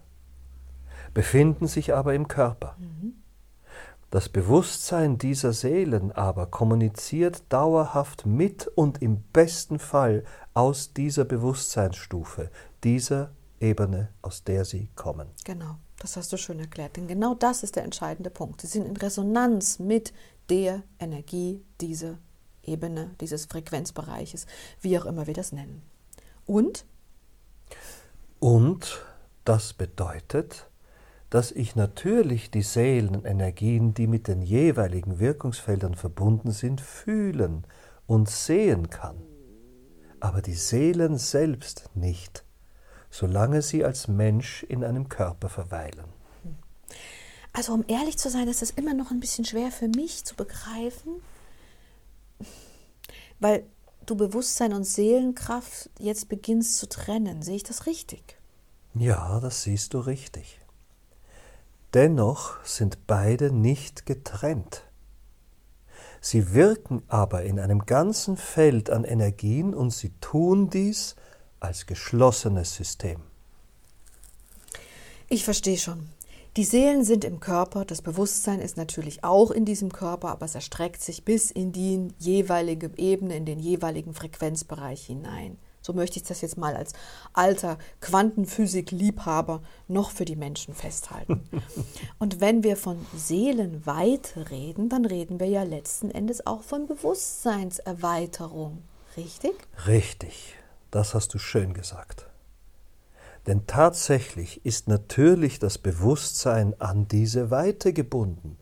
befinden 1.14 1.68
sich 1.68 1.94
aber 1.94 2.14
im 2.14 2.30
Körper. 2.30 2.78
Mhm. 2.80 3.23
Das 4.14 4.30
Bewusstsein 4.30 5.18
dieser 5.18 5.54
Seelen 5.54 6.12
aber 6.12 6.46
kommuniziert 6.46 7.42
dauerhaft 7.50 8.28
mit 8.28 8.68
und 8.68 9.02
im 9.02 9.24
besten 9.34 9.80
Fall 9.80 10.24
aus 10.54 10.94
dieser 10.94 11.26
Bewusstseinsstufe, 11.26 12.52
dieser 12.84 13.32
Ebene, 13.60 14.10
aus 14.22 14.44
der 14.44 14.66
sie 14.66 14.92
kommen. 14.94 15.30
Genau, 15.46 15.78
das 15.98 16.16
hast 16.16 16.32
du 16.32 16.38
schön 16.38 16.60
erklärt. 16.60 16.96
Denn 16.96 17.08
genau 17.08 17.34
das 17.34 17.64
ist 17.64 17.76
der 17.76 17.86
entscheidende 17.86 18.30
Punkt. 18.30 18.62
Sie 18.62 18.68
sind 18.68 18.86
in 18.86 18.98
Resonanz 18.98 19.80
mit 19.80 20.14
der 20.48 20.84
Energie 21.00 21.66
dieser 21.82 22.20
Ebene, 22.62 23.16
dieses 23.20 23.46
Frequenzbereiches, 23.46 24.46
wie 24.80 25.00
auch 25.00 25.06
immer 25.06 25.26
wir 25.26 25.34
das 25.34 25.54
nennen. 25.54 25.82
Und? 26.46 26.86
Und 28.40 29.04
das 29.44 29.74
bedeutet, 29.74 30.70
dass 31.34 31.52
ich 31.52 31.76
natürlich 31.76 32.52
die 32.52 32.62
Seelenenergien, 32.62 33.96
die 33.96 34.06
mit 34.06 34.28
den 34.28 34.44
jeweiligen 34.44 35.18
Wirkungsfeldern 35.18 35.96
verbunden 35.96 36.52
sind, 36.52 36.80
fühlen 36.80 37.66
und 38.06 38.30
sehen 38.30 38.92
kann, 38.92 39.18
aber 40.20 40.44
die 40.44 40.54
Seelen 40.54 41.18
selbst 41.18 41.90
nicht, 41.96 42.46
solange 43.10 43.64
sie 43.64 43.84
als 43.84 44.08
Mensch 44.08 44.62
in 44.62 44.84
einem 44.84 45.10
Körper 45.10 45.50
verweilen. 45.50 46.06
Also 47.52 47.74
um 47.74 47.84
ehrlich 47.88 48.20
zu 48.20 48.30
sein, 48.30 48.48
ist 48.48 48.62
das 48.62 48.70
immer 48.70 48.94
noch 48.94 49.10
ein 49.10 49.20
bisschen 49.20 49.44
schwer 49.44 49.72
für 49.72 49.88
mich 49.88 50.26
zu 50.26 50.36
begreifen, 50.36 51.14
weil 53.40 53.66
du 54.06 54.16
Bewusstsein 54.16 54.72
und 54.74 54.84
Seelenkraft 54.84 55.90
jetzt 55.98 56.30
beginnst 56.30 56.78
zu 56.78 56.88
trennen. 56.88 57.42
Sehe 57.42 57.56
ich 57.56 57.64
das 57.64 57.88
richtig? 57.88 58.38
Ja, 58.94 59.40
das 59.40 59.64
siehst 59.64 59.96
du 59.96 60.00
richtig. 60.00 60.60
Dennoch 61.94 62.64
sind 62.64 63.06
beide 63.06 63.52
nicht 63.52 64.06
getrennt. 64.06 64.84
Sie 66.22 66.54
wirken 66.54 67.04
aber 67.08 67.44
in 67.44 67.60
einem 67.60 67.86
ganzen 67.86 68.38
Feld 68.38 68.90
an 68.90 69.04
Energien 69.04 69.74
und 69.74 69.92
sie 69.92 70.12
tun 70.22 70.70
dies 70.70 71.16
als 71.60 71.86
geschlossenes 71.86 72.76
System. 72.76 73.22
Ich 75.30 75.44
verstehe 75.44 75.78
schon. 75.78 76.10
Die 76.56 76.64
Seelen 76.64 77.04
sind 77.04 77.26
im 77.26 77.40
Körper, 77.40 77.84
das 77.84 78.02
Bewusstsein 78.02 78.60
ist 78.60 78.78
natürlich 78.78 79.24
auch 79.24 79.50
in 79.52 79.66
diesem 79.66 79.92
Körper, 79.92 80.30
aber 80.30 80.46
es 80.46 80.56
erstreckt 80.56 81.02
sich 81.02 81.26
bis 81.26 81.52
in 81.52 81.72
die 81.72 82.10
jeweilige 82.20 82.92
Ebene, 82.98 83.36
in 83.36 83.46
den 83.46 83.60
jeweiligen 83.60 84.14
Frequenzbereich 84.14 85.06
hinein. 85.06 85.58
So 85.84 85.94
möchte 85.94 86.18
ich 86.18 86.24
das 86.24 86.42
jetzt 86.42 86.58
mal 86.58 86.76
als 86.76 86.94
alter 87.34 87.78
Quantenphysik-Liebhaber 88.02 89.62
noch 89.88 90.12
für 90.12 90.26
die 90.26 90.38
Menschen 90.38 90.74
festhalten. 90.74 91.44
Und 92.20 92.42
wenn 92.42 92.64
wir 92.64 92.78
von 92.78 93.06
Seelenweite 93.16 94.50
reden, 94.50 94.90
dann 94.90 95.06
reden 95.06 95.40
wir 95.40 95.48
ja 95.48 95.64
letzten 95.64 96.10
Endes 96.10 96.48
auch 96.48 96.64
von 96.64 96.88
Bewusstseinserweiterung. 96.88 98.82
Richtig? 99.18 99.54
Richtig. 99.86 100.56
Das 100.90 101.14
hast 101.14 101.34
du 101.34 101.38
schön 101.38 101.74
gesagt. 101.74 102.28
Denn 103.46 103.68
tatsächlich 103.68 104.66
ist 104.66 104.88
natürlich 104.88 105.60
das 105.60 105.78
Bewusstsein 105.78 106.80
an 106.80 107.10
diese 107.10 107.52
Weite 107.52 107.92
gebunden 107.92 108.58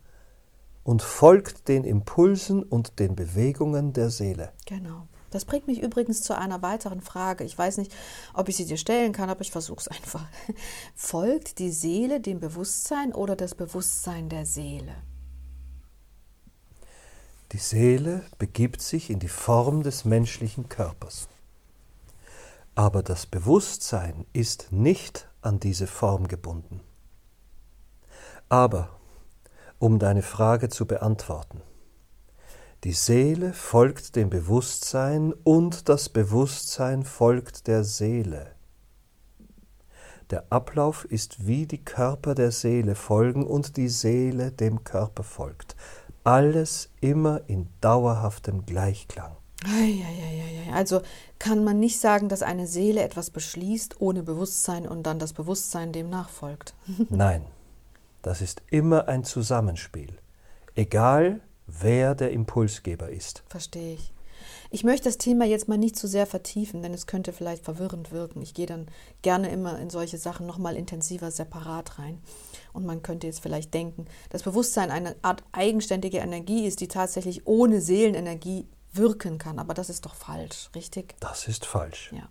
und 0.82 1.02
folgt 1.02 1.68
den 1.68 1.84
Impulsen 1.84 2.64
und 2.64 2.98
den 2.98 3.14
Bewegungen 3.14 3.92
der 3.92 4.10
Seele. 4.10 4.52
Genau. 4.66 5.06
Das 5.32 5.44
bringt 5.44 5.66
mich 5.66 5.80
übrigens 5.80 6.22
zu 6.22 6.36
einer 6.36 6.62
weiteren 6.62 7.00
Frage. 7.00 7.42
Ich 7.44 7.56
weiß 7.56 7.78
nicht, 7.78 7.92
ob 8.34 8.48
ich 8.48 8.56
sie 8.56 8.66
dir 8.66 8.76
stellen 8.76 9.12
kann, 9.12 9.30
aber 9.30 9.40
ich 9.40 9.50
versuche 9.50 9.80
es 9.80 9.88
einfach. 9.88 10.24
Folgt 10.94 11.58
die 11.58 11.72
Seele 11.72 12.20
dem 12.20 12.38
Bewusstsein 12.38 13.12
oder 13.12 13.34
das 13.34 13.54
Bewusstsein 13.54 14.28
der 14.28 14.46
Seele? 14.46 14.94
Die 17.52 17.58
Seele 17.58 18.24
begibt 18.38 18.80
sich 18.82 19.10
in 19.10 19.18
die 19.18 19.28
Form 19.28 19.82
des 19.82 20.04
menschlichen 20.04 20.68
Körpers. 20.68 21.28
Aber 22.74 23.02
das 23.02 23.26
Bewusstsein 23.26 24.26
ist 24.32 24.70
nicht 24.70 25.28
an 25.40 25.60
diese 25.60 25.86
Form 25.86 26.28
gebunden. 26.28 26.80
Aber, 28.48 28.90
um 29.78 29.98
deine 29.98 30.22
Frage 30.22 30.68
zu 30.68 30.86
beantworten, 30.86 31.62
die 32.84 32.92
Seele 32.92 33.52
folgt 33.52 34.16
dem 34.16 34.28
Bewusstsein 34.28 35.32
und 35.44 35.88
das 35.88 36.08
Bewusstsein 36.08 37.04
folgt 37.04 37.68
der 37.68 37.84
Seele. 37.84 38.56
Der 40.30 40.46
Ablauf 40.50 41.04
ist 41.04 41.46
wie 41.46 41.66
die 41.66 41.84
Körper 41.84 42.34
der 42.34 42.50
Seele 42.50 42.96
folgen 42.96 43.46
und 43.46 43.76
die 43.76 43.88
Seele 43.88 44.50
dem 44.50 44.82
Körper 44.82 45.22
folgt. 45.22 45.76
Alles 46.24 46.90
immer 47.00 47.42
in 47.46 47.68
dauerhaftem 47.80 48.66
Gleichklang. 48.66 49.36
Also 50.74 51.02
kann 51.38 51.62
man 51.62 51.78
nicht 51.78 52.00
sagen, 52.00 52.28
dass 52.28 52.42
eine 52.42 52.66
Seele 52.66 53.02
etwas 53.02 53.30
beschließt 53.30 54.00
ohne 54.00 54.24
Bewusstsein 54.24 54.88
und 54.88 55.04
dann 55.04 55.20
das 55.20 55.34
Bewusstsein 55.34 55.92
dem 55.92 56.10
nachfolgt. 56.10 56.74
Nein, 57.10 57.44
das 58.22 58.40
ist 58.40 58.62
immer 58.70 59.06
ein 59.06 59.22
Zusammenspiel. 59.22 60.18
Egal, 60.74 61.42
wer 61.66 62.14
der 62.14 62.30
Impulsgeber 62.32 63.10
ist. 63.10 63.42
Verstehe 63.48 63.94
ich. 63.94 64.12
Ich 64.70 64.84
möchte 64.84 65.08
das 65.08 65.18
Thema 65.18 65.44
jetzt 65.44 65.68
mal 65.68 65.76
nicht 65.76 65.96
zu 65.96 66.08
sehr 66.08 66.26
vertiefen, 66.26 66.82
denn 66.82 66.94
es 66.94 67.06
könnte 67.06 67.32
vielleicht 67.32 67.64
verwirrend 67.64 68.10
wirken. 68.10 68.40
Ich 68.40 68.54
gehe 68.54 68.66
dann 68.66 68.86
gerne 69.20 69.50
immer 69.50 69.78
in 69.78 69.90
solche 69.90 70.18
Sachen 70.18 70.46
nochmal 70.46 70.76
intensiver 70.76 71.30
separat 71.30 71.98
rein. 71.98 72.22
Und 72.72 72.86
man 72.86 73.02
könnte 73.02 73.26
jetzt 73.26 73.42
vielleicht 73.42 73.74
denken, 73.74 74.06
dass 74.30 74.42
Bewusstsein 74.42 74.90
eine 74.90 75.14
Art 75.22 75.44
eigenständige 75.52 76.18
Energie 76.18 76.66
ist, 76.66 76.80
die 76.80 76.88
tatsächlich 76.88 77.46
ohne 77.46 77.80
Seelenenergie 77.80 78.66
wirken 78.92 79.38
kann. 79.38 79.58
Aber 79.58 79.74
das 79.74 79.90
ist 79.90 80.06
doch 80.06 80.14
falsch, 80.14 80.70
richtig? 80.74 81.14
Das 81.20 81.48
ist 81.48 81.66
falsch. 81.66 82.12
Ja. 82.16 82.28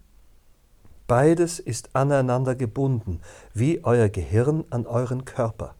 Beides 1.08 1.60
ist 1.60 1.96
aneinander 1.96 2.56
gebunden, 2.56 3.20
wie 3.54 3.84
euer 3.84 4.10
Gehirn 4.10 4.64
an 4.70 4.88
euren 4.88 5.26
Körper. 5.26 5.76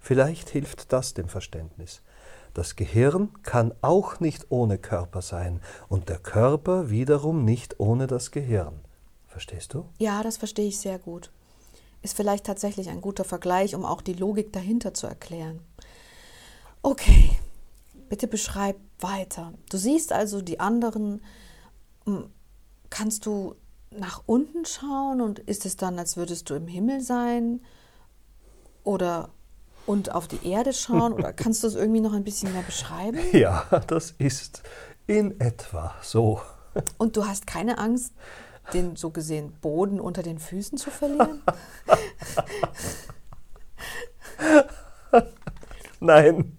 Vielleicht 0.00 0.48
hilft 0.50 0.92
das 0.92 1.14
dem 1.14 1.28
Verständnis. 1.28 2.02
Das 2.56 2.74
Gehirn 2.74 3.34
kann 3.42 3.74
auch 3.82 4.18
nicht 4.18 4.46
ohne 4.48 4.78
Körper 4.78 5.20
sein 5.20 5.60
und 5.90 6.08
der 6.08 6.18
Körper 6.18 6.88
wiederum 6.88 7.44
nicht 7.44 7.80
ohne 7.80 8.06
das 8.06 8.30
Gehirn. 8.30 8.80
Verstehst 9.26 9.74
du? 9.74 9.84
Ja, 9.98 10.22
das 10.22 10.38
verstehe 10.38 10.68
ich 10.68 10.78
sehr 10.78 10.98
gut. 10.98 11.30
Ist 12.00 12.16
vielleicht 12.16 12.46
tatsächlich 12.46 12.88
ein 12.88 13.02
guter 13.02 13.24
Vergleich, 13.24 13.74
um 13.74 13.84
auch 13.84 14.00
die 14.00 14.14
Logik 14.14 14.54
dahinter 14.54 14.94
zu 14.94 15.06
erklären. 15.06 15.60
Okay, 16.80 17.36
bitte 18.08 18.26
beschreib 18.26 18.76
weiter. 19.00 19.52
Du 19.68 19.76
siehst 19.76 20.14
also 20.14 20.40
die 20.40 20.58
anderen. 20.58 21.22
Hm, 22.06 22.30
kannst 22.88 23.26
du 23.26 23.54
nach 23.90 24.22
unten 24.24 24.64
schauen 24.64 25.20
und 25.20 25.40
ist 25.40 25.66
es 25.66 25.76
dann, 25.76 25.98
als 25.98 26.16
würdest 26.16 26.48
du 26.48 26.54
im 26.54 26.68
Himmel 26.68 27.02
sein? 27.02 27.60
Oder 28.82 29.28
und 29.86 30.12
auf 30.12 30.28
die 30.28 30.48
Erde 30.48 30.72
schauen? 30.72 31.12
Oder 31.12 31.32
kannst 31.34 31.62
du 31.62 31.68
es 31.68 31.74
irgendwie 31.74 32.00
noch 32.00 32.12
ein 32.12 32.24
bisschen 32.24 32.52
mehr 32.52 32.62
beschreiben? 32.62 33.18
Ja, 33.32 33.64
das 33.86 34.12
ist 34.18 34.62
in 35.06 35.40
etwa 35.40 35.94
so. 36.02 36.40
Und 36.98 37.16
du 37.16 37.26
hast 37.26 37.46
keine 37.46 37.78
Angst, 37.78 38.12
den 38.74 38.96
so 38.96 39.10
gesehen 39.10 39.52
Boden 39.60 40.00
unter 40.00 40.22
den 40.22 40.38
Füßen 40.38 40.76
zu 40.76 40.90
verlieren? 40.90 41.42
Nein 46.00 46.56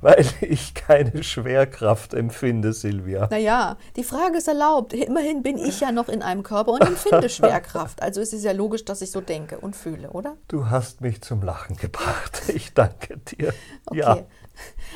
weil 0.00 0.24
ich 0.40 0.74
keine 0.74 1.22
Schwerkraft 1.22 2.14
empfinde, 2.14 2.72
Silvia. 2.72 3.28
Naja, 3.30 3.76
die 3.96 4.04
Frage 4.04 4.38
ist 4.38 4.48
erlaubt. 4.48 4.92
Immerhin 4.92 5.42
bin 5.42 5.58
ich 5.58 5.80
ja 5.80 5.92
noch 5.92 6.08
in 6.08 6.22
einem 6.22 6.42
Körper 6.42 6.72
und 6.72 6.82
empfinde 6.82 7.28
Schwerkraft. 7.30 8.02
Also 8.02 8.20
es 8.20 8.32
ist 8.32 8.44
ja 8.44 8.52
logisch, 8.52 8.84
dass 8.84 9.02
ich 9.02 9.10
so 9.10 9.20
denke 9.20 9.58
und 9.58 9.76
fühle, 9.76 10.10
oder? 10.10 10.36
Du 10.48 10.70
hast 10.70 11.00
mich 11.00 11.22
zum 11.22 11.42
Lachen 11.42 11.76
gebracht. 11.76 12.42
Ich 12.54 12.72
danke 12.72 13.18
dir. 13.18 13.52
Okay. 13.86 13.98
Ja. 13.98 14.26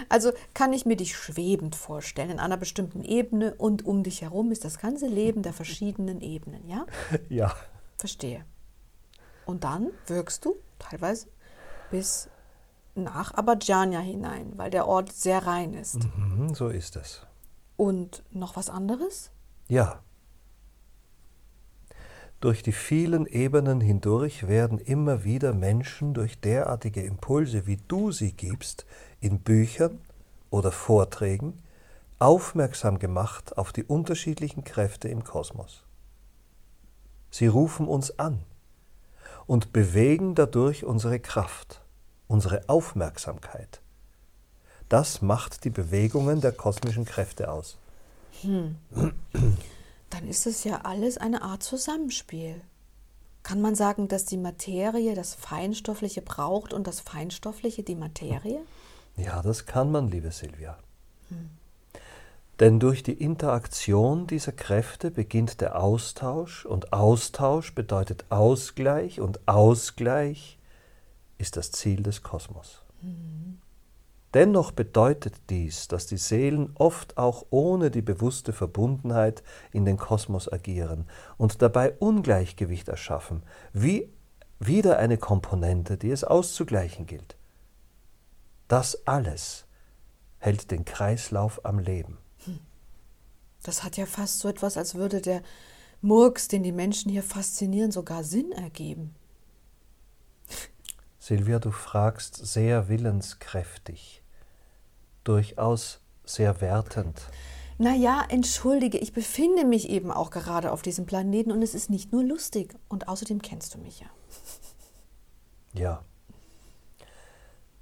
Also 0.08 0.32
kann 0.54 0.72
ich 0.72 0.86
mir 0.86 0.96
dich 0.96 1.16
schwebend 1.16 1.74
vorstellen, 1.74 2.30
in 2.30 2.38
einer 2.38 2.56
bestimmten 2.56 3.02
Ebene 3.02 3.54
und 3.56 3.84
um 3.84 4.02
dich 4.02 4.22
herum 4.22 4.52
ist 4.52 4.64
das 4.64 4.78
ganze 4.78 5.06
Leben 5.06 5.42
der 5.42 5.52
verschiedenen 5.52 6.20
Ebenen, 6.20 6.68
ja? 6.68 6.86
Ja. 7.28 7.54
Verstehe. 7.96 8.44
Und 9.44 9.64
dann 9.64 9.88
wirkst 10.06 10.44
du 10.44 10.56
teilweise 10.78 11.26
bis 11.90 12.28
nach 12.98 13.34
Abadjania 13.34 14.00
hinein, 14.00 14.52
weil 14.56 14.70
der 14.70 14.86
Ort 14.86 15.12
sehr 15.12 15.46
rein 15.46 15.74
ist. 15.74 16.08
Mhm, 16.16 16.54
so 16.54 16.68
ist 16.68 16.96
es. 16.96 17.26
Und 17.76 18.22
noch 18.30 18.56
was 18.56 18.70
anderes? 18.70 19.30
Ja. 19.68 20.00
Durch 22.40 22.62
die 22.62 22.72
vielen 22.72 23.26
Ebenen 23.26 23.80
hindurch 23.80 24.46
werden 24.46 24.78
immer 24.78 25.24
wieder 25.24 25.52
Menschen 25.52 26.14
durch 26.14 26.40
derartige 26.40 27.02
Impulse, 27.02 27.66
wie 27.66 27.78
du 27.88 28.12
sie 28.12 28.32
gibst, 28.32 28.86
in 29.20 29.40
Büchern 29.40 29.98
oder 30.50 30.70
Vorträgen, 30.70 31.62
aufmerksam 32.18 32.98
gemacht 32.98 33.58
auf 33.58 33.72
die 33.72 33.84
unterschiedlichen 33.84 34.64
Kräfte 34.64 35.08
im 35.08 35.24
Kosmos. 35.24 35.84
Sie 37.30 37.46
rufen 37.46 37.86
uns 37.86 38.18
an 38.18 38.40
und 39.46 39.72
bewegen 39.72 40.34
dadurch 40.34 40.84
unsere 40.84 41.20
Kraft, 41.20 41.82
unsere 42.28 42.68
Aufmerksamkeit. 42.68 43.80
Das 44.88 45.20
macht 45.20 45.64
die 45.64 45.70
Bewegungen 45.70 46.40
der 46.40 46.52
kosmischen 46.52 47.04
Kräfte 47.04 47.50
aus. 47.50 47.76
Hm. 48.42 48.76
Dann 50.10 50.28
ist 50.28 50.46
es 50.46 50.64
ja 50.64 50.82
alles 50.82 51.18
eine 51.18 51.42
Art 51.42 51.62
Zusammenspiel. 51.62 52.60
Kann 53.42 53.60
man 53.60 53.74
sagen, 53.74 54.08
dass 54.08 54.24
die 54.24 54.36
Materie 54.36 55.14
das 55.14 55.34
Feinstoffliche 55.34 56.22
braucht 56.22 56.72
und 56.72 56.86
das 56.86 57.00
Feinstoffliche 57.00 57.82
die 57.82 57.94
Materie? 57.94 58.60
Ja, 59.16 59.42
das 59.42 59.66
kann 59.66 59.90
man, 59.90 60.10
liebe 60.10 60.30
Silvia. 60.30 60.78
Hm. 61.28 61.50
Denn 62.60 62.80
durch 62.80 63.02
die 63.02 63.12
Interaktion 63.12 64.26
dieser 64.26 64.52
Kräfte 64.52 65.10
beginnt 65.10 65.60
der 65.60 65.80
Austausch 65.80 66.66
und 66.66 66.92
Austausch 66.92 67.74
bedeutet 67.74 68.24
Ausgleich 68.30 69.20
und 69.20 69.46
Ausgleich 69.46 70.57
ist 71.38 71.56
das 71.56 71.72
Ziel 71.72 72.02
des 72.02 72.22
Kosmos. 72.22 72.82
Mhm. 73.00 73.58
Dennoch 74.34 74.72
bedeutet 74.72 75.34
dies, 75.48 75.88
dass 75.88 76.06
die 76.06 76.18
Seelen 76.18 76.72
oft 76.74 77.16
auch 77.16 77.46
ohne 77.48 77.90
die 77.90 78.02
bewusste 78.02 78.52
Verbundenheit 78.52 79.42
in 79.72 79.86
den 79.86 79.96
Kosmos 79.96 80.52
agieren 80.52 81.08
und 81.38 81.62
dabei 81.62 81.92
Ungleichgewicht 81.92 82.88
erschaffen, 82.88 83.42
wie 83.72 84.12
wieder 84.60 84.98
eine 84.98 85.16
Komponente, 85.16 85.96
die 85.96 86.10
es 86.10 86.24
auszugleichen 86.24 87.06
gilt. 87.06 87.36
Das 88.66 89.06
alles 89.06 89.64
hält 90.38 90.70
den 90.70 90.84
Kreislauf 90.84 91.64
am 91.64 91.78
Leben. 91.78 92.18
Das 93.62 93.82
hat 93.82 93.96
ja 93.96 94.06
fast 94.06 94.40
so 94.40 94.48
etwas, 94.48 94.76
als 94.76 94.94
würde 94.94 95.20
der 95.20 95.42
Murks, 96.00 96.48
den 96.48 96.62
die 96.62 96.72
Menschen 96.72 97.10
hier 97.10 97.22
faszinieren, 97.22 97.90
sogar 97.90 98.22
Sinn 98.24 98.52
ergeben. 98.52 99.14
Silvia, 101.28 101.58
du 101.58 101.72
fragst 101.72 102.36
sehr 102.36 102.88
willenskräftig, 102.88 104.22
durchaus 105.24 106.00
sehr 106.24 106.62
wertend. 106.62 107.20
Naja, 107.76 108.24
entschuldige, 108.30 108.96
ich 108.96 109.12
befinde 109.12 109.66
mich 109.66 109.90
eben 109.90 110.10
auch 110.10 110.30
gerade 110.30 110.72
auf 110.72 110.80
diesem 110.80 111.04
Planeten 111.04 111.52
und 111.52 111.60
es 111.60 111.74
ist 111.74 111.90
nicht 111.90 112.12
nur 112.12 112.24
lustig. 112.24 112.74
Und 112.88 113.08
außerdem 113.08 113.42
kennst 113.42 113.74
du 113.74 113.78
mich 113.78 114.00
ja. 114.00 114.06
Ja. 115.74 116.02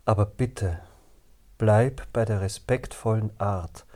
Aber 0.05 0.27
bitte, 0.27 0.81
bleib 1.57 2.13
bei 2.13 2.25
der 2.25 2.41
respektvollen 2.41 3.31
Art, 3.39 3.87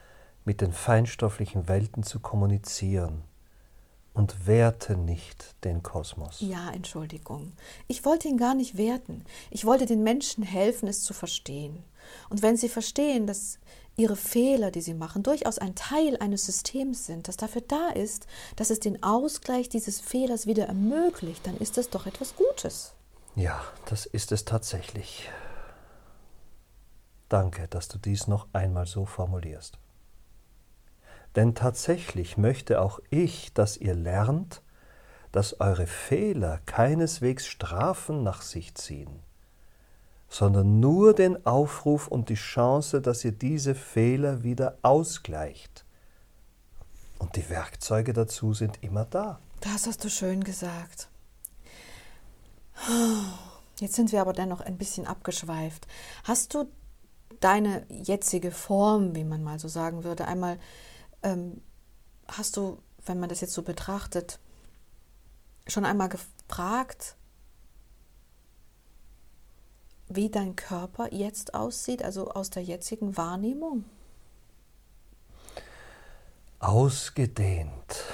mit 0.45 0.61
den 0.61 0.73
feinstofflichen 0.73 1.67
Welten 1.67 2.05
zu 2.05 2.21
kommunizieren 2.21 3.25
und 4.21 4.47
werte 4.47 4.99
nicht 4.99 5.55
den 5.65 5.83
Kosmos. 5.83 6.41
Ja, 6.41 6.71
Entschuldigung. 6.73 7.53
Ich 7.89 8.05
wollte 8.05 8.29
ihn 8.29 8.37
gar 8.37 8.55
nicht 8.55 8.77
werten. 8.77 9.25
Ich 9.51 9.65
wollte 9.65 9.87
den 9.87 10.03
Menschen 10.03 10.45
helfen, 10.45 10.89
es 10.89 11.03
zu 11.05 11.15
verstehen. 11.15 11.83
Und 12.29 12.43
wenn 12.43 12.59
sie 12.59 12.69
verstehen, 12.69 13.27
dass 13.27 13.59
ihre 13.97 14.17
Fehler, 14.17 14.71
die 14.71 14.83
sie 14.83 14.93
machen, 14.93 15.23
durchaus 15.23 15.57
ein 15.59 15.75
Teil 15.75 16.19
eines 16.19 16.45
Systems 16.45 17.07
sind, 17.07 17.29
das 17.29 17.39
dafür 17.39 17.63
da 17.63 17.89
ist, 17.89 18.27
dass 18.57 18.69
es 18.69 18.79
den 18.79 19.03
Ausgleich 19.03 19.71
dieses 19.71 20.03
Fehlers 20.03 20.47
wieder 20.47 20.67
ermöglicht, 20.67 21.47
dann 21.47 21.57
ist 21.57 21.79
das 21.79 21.89
doch 21.89 22.07
etwas 22.07 22.35
Gutes. 22.37 22.93
Ja, 23.37 23.59
das 23.87 24.05
ist 24.05 24.33
es 24.33 24.45
tatsächlich. 24.45 25.31
Danke, 27.31 27.69
dass 27.69 27.89
du 27.89 27.97
dies 27.97 28.27
noch 28.27 28.49
einmal 28.53 28.87
so 28.87 29.07
formulierst. 29.07 29.79
Denn 31.37 31.55
tatsächlich 31.55 32.37
möchte 32.37 32.81
auch 32.81 33.01
ich, 33.11 33.53
dass 33.55 33.77
ihr 33.77 33.95
lernt, 33.95 34.63
dass 35.33 35.61
eure 35.61 35.87
Fehler 35.87 36.61
keineswegs 36.67 37.47
Strafen 37.47 38.23
nach 38.23 38.43
sich 38.43 38.75
ziehen, 38.75 39.21
sondern 40.29 40.81
nur 40.81 41.15
den 41.15 41.47
Aufruf 41.47 42.09
und 42.09 42.29
die 42.29 42.35
Chance, 42.35 43.01
dass 43.01 43.25
ihr 43.25 43.33
diese 43.33 43.75
Fehler 43.75 44.43
wieder 44.43 44.79
ausgleicht. 44.83 45.85
Und 47.19 47.37
die 47.37 47.49
Werkzeuge 47.49 48.13
dazu 48.13 48.55
sind 48.55 48.83
immer 48.83 49.05
da. 49.05 49.39
Das 49.61 49.87
hast 49.87 50.05
du 50.05 50.09
schön 50.09 50.43
gesagt. 50.43 51.09
Jetzt 53.79 53.95
sind 53.95 54.11
wir 54.11 54.23
aber 54.23 54.33
dennoch 54.33 54.63
ein 54.63 54.79
bisschen 54.79 55.07
abgeschweift. 55.07 55.87
Hast 56.25 56.55
du 56.55 56.67
deine 57.41 57.87
jetzige 57.89 58.51
Form, 58.51 59.15
wie 59.15 59.25
man 59.25 59.43
mal 59.43 59.59
so 59.59 59.69
sagen 59.69 60.03
würde, 60.03 60.27
einmal 60.27 60.59
ähm, 61.23 61.61
hast 62.29 62.57
du, 62.57 62.79
wenn 63.05 63.21
man 63.21 63.29
das 63.29 63.41
jetzt 63.41 63.55
so 63.55 63.63
betrachtet, 63.63 64.39
schon 65.67 65.85
einmal 65.85 66.09
gefragt, 66.09 67.17
wie 70.09 70.29
dein 70.29 70.57
Körper 70.57 71.13
jetzt 71.13 71.55
aussieht, 71.55 72.03
also 72.03 72.31
aus 72.31 72.51
der 72.51 72.63
jetzigen 72.63 73.17
Wahrnehmung? 73.17 73.85
Ausgedehnt. 76.59 78.05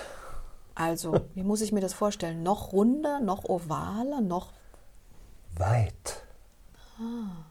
Also, 0.75 1.27
wie 1.35 1.43
muss 1.43 1.63
ich 1.63 1.73
mir 1.73 1.81
das 1.81 1.95
vorstellen? 1.95 2.43
Noch 2.43 2.73
runder, 2.73 3.19
noch 3.21 3.45
ovaler, 3.45 4.21
noch 4.21 4.53
weit. 5.55 6.23
Ah. 7.01 7.47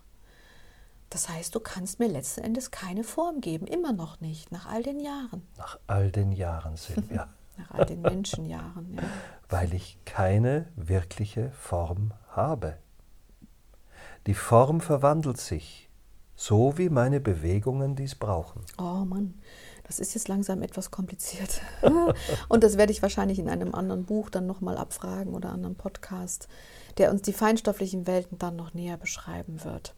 Das 1.10 1.30
heißt, 1.30 1.53
du 1.56 1.60
kannst 1.60 1.99
mir 1.99 2.08
letzten 2.08 2.41
Endes 2.41 2.72
keine 2.72 3.03
Form 3.03 3.41
geben, 3.41 3.68
immer 3.68 3.93
noch 3.93 4.20
nicht, 4.22 4.51
nach 4.51 4.66
all 4.66 4.84
den 4.84 4.99
Jahren. 4.99 5.47
Nach 5.58 5.80
all 5.88 6.12
den 6.12 6.32
Jahren, 6.32 6.76
Silvia. 6.76 7.30
nach 7.58 7.72
all 7.72 7.86
den 7.86 8.01
Menschenjahren, 8.01 8.95
ja. 8.95 9.03
Weil 9.49 9.74
ich 9.74 9.97
keine 10.06 10.68
wirkliche 10.76 11.51
Form 11.51 12.14
habe. 12.30 12.78
Die 14.28 14.34
Form 14.34 14.82
verwandelt 14.82 15.38
sich, 15.38 15.89
so 16.36 16.78
wie 16.78 16.89
meine 16.89 17.20
Bewegungen 17.20 17.95
dies 17.95 18.16
brauchen. 18.16 18.62
Oh 18.78 19.06
Mann, 19.06 19.36
das 19.84 19.99
ist 19.99 20.16
jetzt 20.16 20.28
langsam 20.28 20.64
etwas 20.64 20.89
kompliziert. 20.89 21.62
Und 22.49 22.64
das 22.64 22.78
werde 22.78 22.91
ich 22.91 23.03
wahrscheinlich 23.03 23.39
in 23.39 23.49
einem 23.49 23.76
anderen 23.76 24.06
Buch 24.06 24.30
dann 24.30 24.47
nochmal 24.47 24.78
abfragen 24.78 25.34
oder 25.34 25.51
anderen 25.51 25.76
Podcast, 25.76 26.47
der 26.97 27.12
uns 27.12 27.22
die 27.22 27.34
feinstofflichen 27.34 28.08
Welten 28.08 28.39
dann 28.39 28.56
noch 28.56 28.74
näher 28.74 28.97
beschreiben 28.97 29.64
wird. 29.64 29.93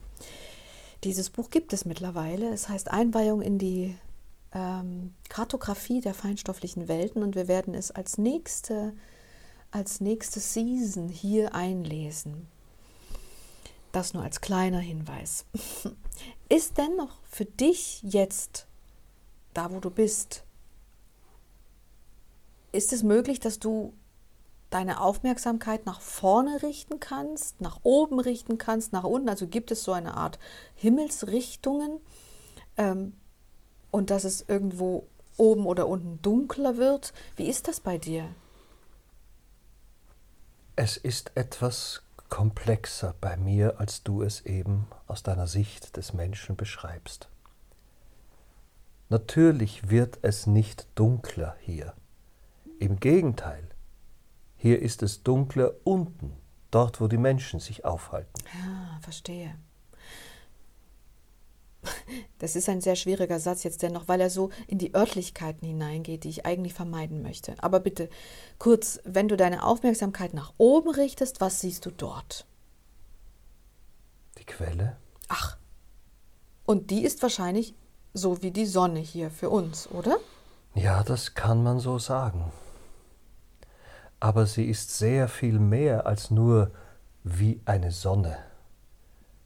Dieses 1.04 1.30
Buch 1.30 1.50
gibt 1.50 1.74
es 1.74 1.86
mittlerweile. 1.86 2.50
Es 2.50 2.70
heißt 2.70 2.89
Einweihung 2.91 3.41
in 3.41 3.60
die 3.60 3.95
ähm, 4.54 5.14
Kartografie 5.30 6.02
der 6.02 6.14
feinstofflichen 6.14 6.88
Welten 6.88 7.24
und 7.24 7.36
wir 7.36 7.48
werden 7.48 7.74
es 7.74 7.91
als 7.91 8.18
nächste, 8.18 8.93
als 9.72 10.02
nächste 10.02 10.39
Season 10.39 11.10
hier 11.10 11.54
einlesen. 11.54 12.48
Das 13.91 14.14
nur 14.14 14.24
als 14.24 14.41
kleiner 14.41 14.80
Hinweis. 14.80 15.45
Ist 16.50 16.78
dennoch 16.78 17.20
für 17.30 17.45
dich 17.45 18.02
jetzt, 18.04 18.68
da 19.54 19.72
wo 19.72 19.80
du 19.80 19.89
bist, 19.89 20.43
ist 22.72 22.93
es 22.93 23.04
möglich, 23.04 23.39
dass 23.39 23.60
du 23.60 23.93
deine 24.70 25.01
Aufmerksamkeit 25.01 25.86
nach 25.86 26.01
vorne 26.01 26.61
richten 26.61 26.99
kannst, 26.99 27.61
nach 27.61 27.80
oben 27.84 28.20
richten 28.20 28.57
kannst, 28.57 28.93
nach 28.93 29.03
unten. 29.03 29.30
Also 29.30 29.47
gibt 29.47 29.72
es 29.72 29.84
so 29.84 29.93
eine 29.93 30.15
Art 30.15 30.39
Himmelsrichtungen 30.76 31.99
ähm, 32.76 33.13
und 33.91 34.09
dass 34.09 34.24
es 34.24 34.45
irgendwo 34.47 35.07
oben 35.38 35.65
oder 35.65 35.88
unten 35.88 36.22
dunkler 36.22 36.78
wird. 36.78 37.13
Wie 37.36 37.47
ist 37.47 37.68
das 37.68 37.80
bei 37.80 37.97
dir? 37.97 38.28
Es 40.76 40.97
ist 40.97 41.32
etwas 41.36 42.03
komplexer 42.30 43.15
bei 43.22 43.38
mir, 43.38 43.80
als 43.80 44.03
du 44.03 44.22
es 44.22 44.41
eben 44.41 44.88
aus 45.07 45.24
deiner 45.24 45.47
Sicht 45.47 45.95
des 45.97 46.13
Menschen 46.13 46.55
beschreibst. 46.55 47.30
Natürlich 49.09 49.89
wird 49.89 50.20
es 50.22 50.45
nicht 50.45 50.88
dunkler 50.95 51.55
hier. 51.61 51.93
Im 52.80 52.99
Gegenteil, 52.99 53.66
hier 54.58 54.82
ist 54.82 55.03
es 55.03 55.24
dunkler 55.24 55.74
unten, 55.84 56.36
dort 56.72 56.99
wo 56.99 57.08
die 57.08 57.18
Menschen 57.18 57.60
sich 57.60 57.86
aufhalten. 57.86 58.34
Ja, 58.53 58.99
verstehe. 59.01 59.55
Das 62.39 62.55
ist 62.55 62.68
ein 62.68 62.82
sehr 62.82 62.95
schwieriger 62.95 63.39
Satz 63.39 63.64
jetzt 63.64 63.82
dennoch, 63.82 64.08
weil 64.08 64.20
er 64.20 64.30
so 64.30 64.49
in 64.68 64.78
die 64.78 64.93
Örtlichkeiten 64.93 65.66
hineingeht, 65.66 66.24
die 66.24 66.30
ich 66.30 66.45
eigentlich 66.45 66.74
vermeiden 66.74 67.22
möchte. 67.22 67.55
Aber 67.60 67.80
bitte 67.80 68.10
kurz, 68.60 68.99
wenn 69.05 69.28
du 69.28 69.38
deine 69.38 69.64
Aufmerksamkeit 69.64 70.34
nach 70.34 70.53
oben 70.58 70.89
richtest, 70.89 71.39
was 71.39 71.62
siehst 71.62 71.86
du 71.86 71.91
dort? 71.91 72.45
Die 74.38 74.43
Quelle. 74.43 74.97
Ach. 75.30 75.58
Und 76.66 76.89
die 76.89 77.03
ist 77.03 77.22
wahrscheinlich 77.22 77.74
so 78.14 78.41
wie 78.41 78.51
die 78.51 78.66
Sonne 78.66 78.99
hier 78.99 79.32
für 79.32 79.49
uns, 79.49 79.89
oder? 79.91 80.18
Ja, 80.76 81.03
das 81.03 81.34
kann 81.36 81.64
man 81.64 81.80
so 81.80 81.99
sagen 81.99 82.51
aber 84.20 84.45
sie 84.45 84.65
ist 84.65 84.97
sehr 84.97 85.28
viel 85.28 85.59
mehr 85.59 86.05
als 86.05 86.32
nur 86.32 86.72
wie 87.24 87.61
eine 87.65 87.91
Sonne. 87.91 88.38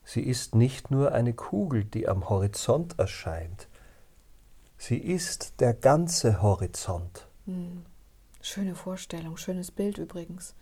Sie 0.04 0.22
ist 0.22 0.56
nicht 0.56 0.92
nur 0.92 1.12
eine 1.14 1.34
Kugel, 1.34 1.84
die 1.86 2.08
am 2.08 2.30
Horizont 2.30 3.00
erscheint. 3.00 3.68
Sie 4.78 4.98
ist 4.98 5.60
der 5.60 5.74
ganze 5.74 6.42
Horizont. 6.42 7.28
Hm. 7.46 7.86
Schöne 8.42 8.76
Vorstellung, 8.76 9.38
schönes 9.38 9.72
Bild 9.72 10.00
übrigens. 10.00 10.56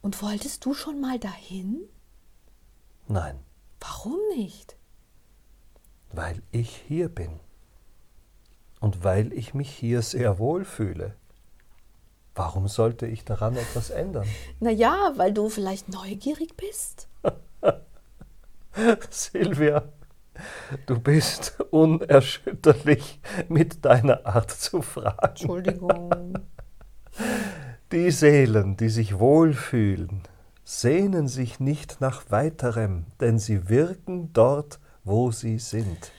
Und 0.00 0.20
wolltest 0.20 0.64
du 0.64 0.74
schon 0.74 1.00
mal 1.00 1.18
dahin? 1.18 1.82
Nein. 3.06 3.38
Warum 3.78 4.18
nicht? 4.34 4.76
Weil 6.10 6.42
ich 6.50 6.74
hier 6.88 7.08
bin. 7.08 7.38
Und 8.80 9.04
weil 9.04 9.32
ich 9.32 9.54
mich 9.54 9.70
hier 9.70 10.02
sehr 10.02 10.38
wohl 10.38 10.64
fühle. 10.64 11.14
Warum 12.34 12.66
sollte 12.66 13.06
ich 13.06 13.24
daran 13.24 13.56
etwas 13.56 13.90
ändern? 13.90 14.26
Naja, 14.60 15.12
weil 15.16 15.32
du 15.32 15.48
vielleicht 15.48 15.90
neugierig 15.90 16.56
bist. 16.56 17.08
Silvia, 19.10 19.84
du 20.86 20.98
bist 20.98 21.60
unerschütterlich 21.70 23.20
mit 23.48 23.84
deiner 23.84 24.24
Art 24.24 24.50
zu 24.50 24.80
fragen. 24.80 25.18
Entschuldigung. 25.20 26.38
Die 27.92 28.10
Seelen, 28.10 28.78
die 28.78 28.88
sich 28.88 29.18
wohlfühlen, 29.18 30.22
sehnen 30.64 31.28
sich 31.28 31.60
nicht 31.60 32.00
nach 32.00 32.30
weiterem, 32.30 33.04
denn 33.20 33.38
sie 33.38 33.68
wirken 33.68 34.32
dort, 34.32 34.80
wo 35.04 35.30
sie 35.30 35.58
sind. 35.58 36.12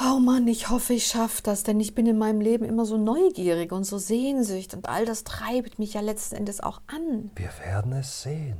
Oh 0.00 0.18
Mann, 0.18 0.48
ich 0.48 0.70
hoffe, 0.70 0.94
ich 0.94 1.06
schaffe 1.06 1.42
das, 1.42 1.64
denn 1.64 1.78
ich 1.78 1.94
bin 1.94 2.06
in 2.06 2.18
meinem 2.18 2.40
Leben 2.40 2.64
immer 2.64 2.86
so 2.86 2.96
neugierig 2.96 3.72
und 3.72 3.84
so 3.84 3.98
sehnsüchtig 3.98 4.76
und 4.78 4.88
all 4.88 5.04
das 5.04 5.24
treibt 5.24 5.78
mich 5.78 5.94
ja 5.94 6.00
letzten 6.00 6.36
Endes 6.36 6.60
auch 6.60 6.80
an. 6.86 7.30
Wir 7.34 7.50
werden 7.64 7.92
es 7.92 8.22
sehen. 8.22 8.58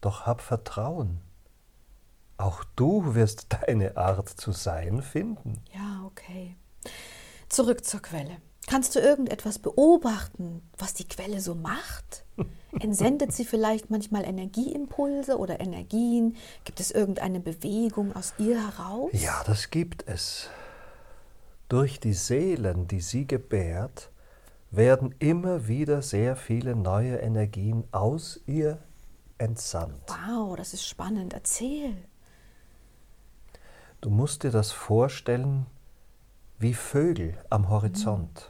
Doch 0.00 0.26
hab 0.26 0.40
Vertrauen. 0.42 1.20
Auch 2.36 2.64
du 2.76 3.14
wirst 3.14 3.46
deine 3.66 3.96
Art 3.96 4.28
zu 4.28 4.52
sein 4.52 5.02
finden. 5.02 5.62
Ja, 5.74 6.04
okay. 6.06 6.56
Zurück 7.48 7.84
zur 7.84 8.00
Quelle. 8.00 8.36
Kannst 8.66 8.94
du 8.94 9.00
irgendetwas 9.00 9.58
beobachten, 9.58 10.62
was 10.78 10.94
die 10.94 11.08
Quelle 11.08 11.40
so 11.40 11.54
macht? 11.54 12.24
Entsendet 12.78 13.32
sie 13.32 13.44
vielleicht 13.44 13.90
manchmal 13.90 14.24
Energieimpulse 14.24 15.38
oder 15.38 15.60
Energien? 15.60 16.36
Gibt 16.64 16.78
es 16.78 16.90
irgendeine 16.90 17.40
Bewegung 17.40 18.14
aus 18.14 18.34
ihr 18.38 18.60
heraus? 18.64 19.10
Ja, 19.12 19.42
das 19.44 19.70
gibt 19.70 20.06
es. 20.06 20.48
Durch 21.68 22.00
die 22.00 22.14
Seelen, 22.14 22.86
die 22.86 23.00
sie 23.00 23.26
gebärt, 23.26 24.10
werden 24.70 25.14
immer 25.18 25.66
wieder 25.66 26.00
sehr 26.02 26.36
viele 26.36 26.76
neue 26.76 27.16
Energien 27.16 27.84
aus 27.90 28.40
ihr 28.46 28.78
entsandt. 29.38 30.08
Wow, 30.08 30.56
das 30.56 30.74
ist 30.74 30.86
spannend. 30.86 31.32
Erzähl. 31.32 31.96
Du 34.00 34.10
musst 34.10 34.44
dir 34.44 34.50
das 34.50 34.70
vorstellen 34.70 35.66
wie 36.58 36.74
Vögel 36.74 37.36
am 37.50 37.68
Horizont. 37.68 38.49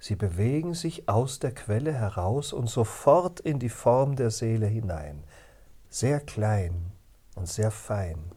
Sie 0.00 0.14
bewegen 0.14 0.74
sich 0.74 1.08
aus 1.08 1.38
der 1.38 1.52
Quelle 1.52 1.92
heraus 1.92 2.52
und 2.52 2.68
sofort 2.68 3.40
in 3.40 3.58
die 3.58 3.68
Form 3.68 4.16
der 4.16 4.30
Seele 4.30 4.66
hinein, 4.66 5.24
sehr 5.88 6.20
klein 6.20 6.92
und 7.34 7.48
sehr 7.48 7.70
fein. 7.70 8.32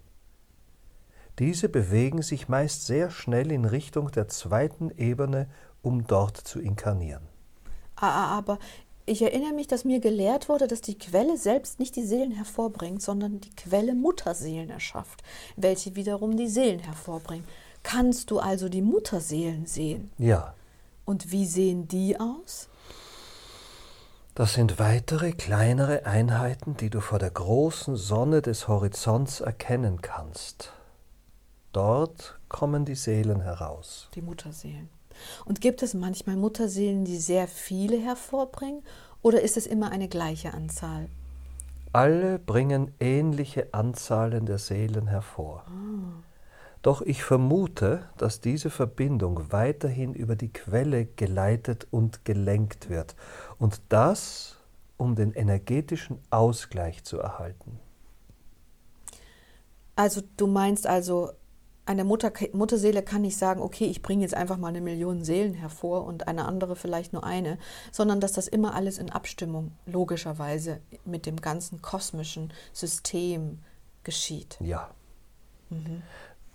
Diese 1.39 1.69
bewegen 1.69 2.21
sich 2.21 2.49
meist 2.49 2.85
sehr 2.85 3.09
schnell 3.09 3.51
in 3.51 3.65
Richtung 3.65 4.11
der 4.11 4.27
zweiten 4.27 4.91
Ebene, 4.97 5.47
um 5.81 6.05
dort 6.05 6.37
zu 6.37 6.59
inkarnieren. 6.59 7.23
Aber 7.95 8.59
ich 9.05 9.21
erinnere 9.21 9.53
mich, 9.53 9.67
dass 9.67 9.85
mir 9.85 9.99
gelehrt 9.99 10.49
wurde, 10.49 10.67
dass 10.67 10.81
die 10.81 10.97
Quelle 10.97 11.37
selbst 11.37 11.79
nicht 11.79 11.95
die 11.95 12.05
Seelen 12.05 12.31
hervorbringt, 12.31 13.01
sondern 13.01 13.41
die 13.41 13.55
Quelle 13.55 13.95
Mutterseelen 13.95 14.69
erschafft, 14.69 15.23
welche 15.55 15.95
wiederum 15.95 16.37
die 16.37 16.47
Seelen 16.47 16.79
hervorbringen. 16.79 17.45
Kannst 17.83 18.29
du 18.31 18.39
also 18.39 18.69
die 18.69 18.81
Mutterseelen 18.81 19.65
sehen? 19.65 20.11
Ja. 20.17 20.53
Und 21.05 21.31
wie 21.31 21.45
sehen 21.45 21.87
die 21.87 22.19
aus? 22.19 22.69
Das 24.33 24.53
sind 24.53 24.79
weitere 24.79 25.33
kleinere 25.33 26.05
Einheiten, 26.05 26.77
die 26.77 26.89
du 26.89 27.01
vor 27.01 27.19
der 27.19 27.31
großen 27.31 27.97
Sonne 27.97 28.41
des 28.41 28.67
Horizonts 28.67 29.41
erkennen 29.41 30.01
kannst. 30.01 30.71
Dort 31.73 32.39
kommen 32.47 32.85
die 32.85 32.95
Seelen 32.95 33.41
heraus. 33.41 34.09
Die 34.15 34.21
Mutterseelen. 34.21 34.89
Und 35.45 35.61
gibt 35.61 35.83
es 35.83 35.93
manchmal 35.93 36.37
Mutterseelen, 36.37 37.05
die 37.05 37.17
sehr 37.17 37.47
viele 37.47 37.97
hervorbringen, 37.97 38.83
oder 39.21 39.41
ist 39.41 39.57
es 39.57 39.67
immer 39.67 39.91
eine 39.91 40.07
gleiche 40.07 40.53
Anzahl? 40.53 41.07
Alle 41.93 42.39
bringen 42.39 42.93
ähnliche 42.99 43.73
Anzahlen 43.73 44.45
der 44.45 44.57
Seelen 44.57 45.07
hervor. 45.07 45.65
Ah. 45.67 46.30
Doch 46.81 47.01
ich 47.01 47.23
vermute, 47.23 48.09
dass 48.17 48.41
diese 48.41 48.69
Verbindung 48.69 49.51
weiterhin 49.51 50.13
über 50.13 50.35
die 50.35 50.51
Quelle 50.51 51.05
geleitet 51.05 51.87
und 51.91 52.25
gelenkt 52.25 52.89
wird. 52.89 53.15
Und 53.59 53.81
das, 53.89 54.57
um 54.97 55.15
den 55.15 55.33
energetischen 55.33 56.19
Ausgleich 56.31 57.03
zu 57.03 57.19
erhalten. 57.19 57.79
Also 59.95 60.21
du 60.37 60.47
meinst 60.47 60.87
also, 60.87 61.31
eine 61.85 62.03
Mutter, 62.03 62.31
Mutterseele 62.53 63.03
kann 63.03 63.21
nicht 63.23 63.37
sagen, 63.37 63.61
okay, 63.61 63.85
ich 63.85 64.01
bringe 64.01 64.21
jetzt 64.21 64.33
einfach 64.33 64.57
mal 64.57 64.69
eine 64.69 64.81
Million 64.81 65.23
Seelen 65.23 65.53
hervor 65.53 66.05
und 66.05 66.27
eine 66.27 66.45
andere 66.45 66.75
vielleicht 66.75 67.13
nur 67.13 67.23
eine, 67.23 67.57
sondern 67.91 68.19
dass 68.19 68.31
das 68.31 68.47
immer 68.47 68.73
alles 68.75 68.97
in 68.97 69.09
Abstimmung 69.09 69.73
logischerweise 69.85 70.79
mit 71.05 71.25
dem 71.25 71.37
ganzen 71.37 71.81
kosmischen 71.81 72.53
System 72.71 73.59
geschieht. 74.03 74.57
Ja. 74.61 74.91
Mhm. 75.69 76.03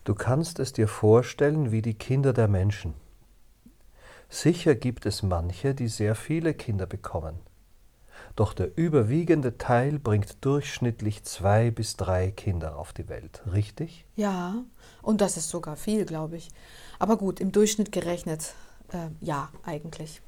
Du 0.07 0.15
kannst 0.15 0.61
es 0.61 0.73
dir 0.73 0.87
vorstellen 0.87 1.73
wie 1.73 1.83
die 1.83 1.95
Kinder 1.95 2.33
der 2.33 2.47
Menschen. 2.47 2.95
Sicher 4.29 4.77
gibt 4.77 5.05
es 5.05 5.25
manche, 5.25 5.75
die 5.75 5.89
sehr 5.89 6.15
viele 6.15 6.55
Kinder 6.55 6.87
bekommen. 6.87 7.41
Doch 8.37 8.53
der 8.53 8.79
überwiegende 8.79 9.59
Teil 9.59 9.99
bringt 9.99 10.45
durchschnittlich 10.45 11.25
zwei 11.25 11.73
bis 11.73 11.97
drei 11.97 12.31
Kinder 12.31 12.79
auf 12.79 12.93
die 12.93 13.09
Welt, 13.09 13.43
richtig? 13.53 14.05
Ja, 14.15 14.63
und 15.03 15.21
das 15.21 15.37
ist 15.37 15.49
sogar 15.49 15.75
viel, 15.75 16.05
glaube 16.05 16.37
ich. 16.37 16.51
Aber 17.01 17.17
gut, 17.17 17.41
im 17.41 17.51
Durchschnitt 17.51 17.91
gerechnet, 17.91 18.55
äh, 18.93 19.09
ja, 19.21 19.49
eigentlich. 19.65 20.23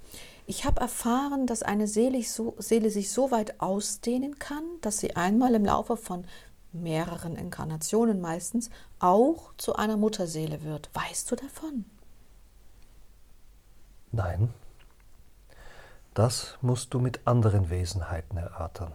Ich 0.47 0.65
habe 0.65 0.81
erfahren, 0.81 1.47
dass 1.47 1.63
eine 1.63 1.87
Seele, 1.87 2.21
Seele 2.59 2.91
sich 2.91 3.13
so 3.13 3.31
weit 3.31 3.61
ausdehnen 3.61 4.41
kann, 4.41 4.65
dass 4.81 4.99
sie 4.99 5.15
einmal 5.15 5.55
im 5.55 5.65
Laufe 5.65 5.97
von 5.97 6.25
mehreren 6.73 7.37
Inkarnationen 7.37 8.21
meistens, 8.21 8.71
auch 8.99 9.53
zu 9.57 9.77
einer 9.77 9.97
Mutterseele 9.97 10.63
wird. 10.63 10.91
Weißt 10.95 11.31
du 11.31 11.37
davon? 11.37 11.85
Nein. 14.13 14.53
Das 16.15 16.59
musst 16.63 16.95
du 16.95 16.99
mit 16.99 17.27
anderen 17.27 17.71
Wesenheiten 17.71 18.39
erörtern. 18.39 18.93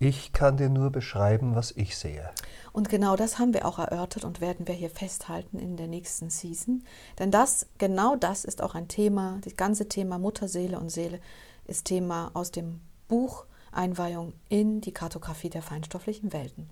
Ich 0.00 0.32
kann 0.32 0.56
dir 0.56 0.68
nur 0.68 0.90
beschreiben, 0.90 1.56
was 1.56 1.72
ich 1.72 1.98
sehe. 1.98 2.30
Und 2.72 2.88
genau 2.88 3.16
das 3.16 3.40
haben 3.40 3.52
wir 3.52 3.66
auch 3.66 3.80
erörtert 3.80 4.24
und 4.24 4.40
werden 4.40 4.68
wir 4.68 4.74
hier 4.74 4.90
festhalten 4.90 5.58
in 5.58 5.76
der 5.76 5.88
nächsten 5.88 6.30
Season. 6.30 6.84
Denn 7.18 7.32
das, 7.32 7.66
genau 7.78 8.14
das 8.14 8.44
ist 8.44 8.62
auch 8.62 8.76
ein 8.76 8.86
Thema, 8.86 9.38
das 9.42 9.56
ganze 9.56 9.88
Thema 9.88 10.18
Mutterseele 10.18 10.78
und 10.78 10.90
Seele 10.90 11.20
ist 11.66 11.86
Thema 11.86 12.30
aus 12.34 12.52
dem 12.52 12.80
Buch 13.08 13.44
Einweihung 13.72 14.32
in 14.48 14.80
die 14.80 14.92
Kartografie 14.92 15.50
der 15.50 15.62
feinstofflichen 15.62 16.32
Welten. 16.32 16.70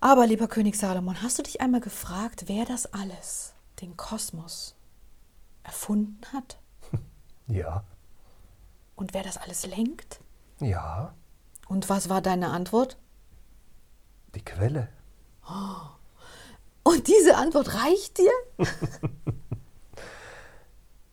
Aber 0.00 0.26
lieber 0.26 0.48
König 0.48 0.76
Salomon, 0.76 1.22
hast 1.22 1.38
du 1.38 1.42
dich 1.42 1.60
einmal 1.60 1.80
gefragt, 1.80 2.44
wer 2.46 2.64
das 2.64 2.92
alles, 2.92 3.54
den 3.80 3.96
Kosmos, 3.96 4.74
erfunden 5.62 6.20
hat? 6.32 6.58
Ja. 7.46 7.82
Und 8.94 9.12
wer 9.12 9.24
das 9.24 9.38
alles 9.38 9.66
lenkt? 9.66 10.20
Ja. 10.60 11.14
Und 11.66 11.88
was 11.88 12.08
war 12.08 12.20
deine 12.20 12.50
Antwort? 12.50 12.96
Die 14.36 14.44
Quelle. 14.44 14.88
Und 16.82 17.08
diese 17.08 17.36
Antwort 17.36 17.74
reicht 17.74 18.18
dir? 18.18 18.32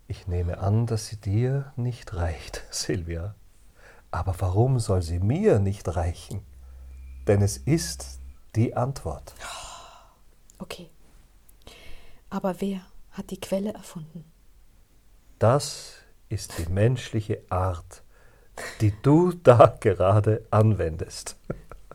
ich 0.08 0.28
nehme 0.28 0.60
an, 0.60 0.86
dass 0.86 1.08
sie 1.08 1.18
dir 1.18 1.74
nicht 1.76 2.14
reicht, 2.14 2.64
Silvia. 2.72 3.36
Aber 4.12 4.36
warum 4.40 4.80
soll 4.80 5.02
sie 5.02 5.20
mir 5.20 5.60
nicht 5.60 5.96
reichen? 5.96 6.42
Denn 7.28 7.42
es 7.42 7.58
ist 7.58 8.20
die 8.56 8.76
Antwort. 8.76 9.34
Okay. 10.60 10.90
Aber 12.30 12.60
wer 12.62 12.82
hat 13.12 13.32
die 13.32 13.40
Quelle 13.40 13.74
erfunden? 13.74 14.26
Das 15.40 15.94
ist 16.30 16.58
die 16.58 16.72
menschliche 16.72 17.42
Art, 17.50 18.02
die 18.82 18.94
du 19.02 19.32
da 19.34 19.78
gerade 19.80 20.46
anwendest. 20.52 21.36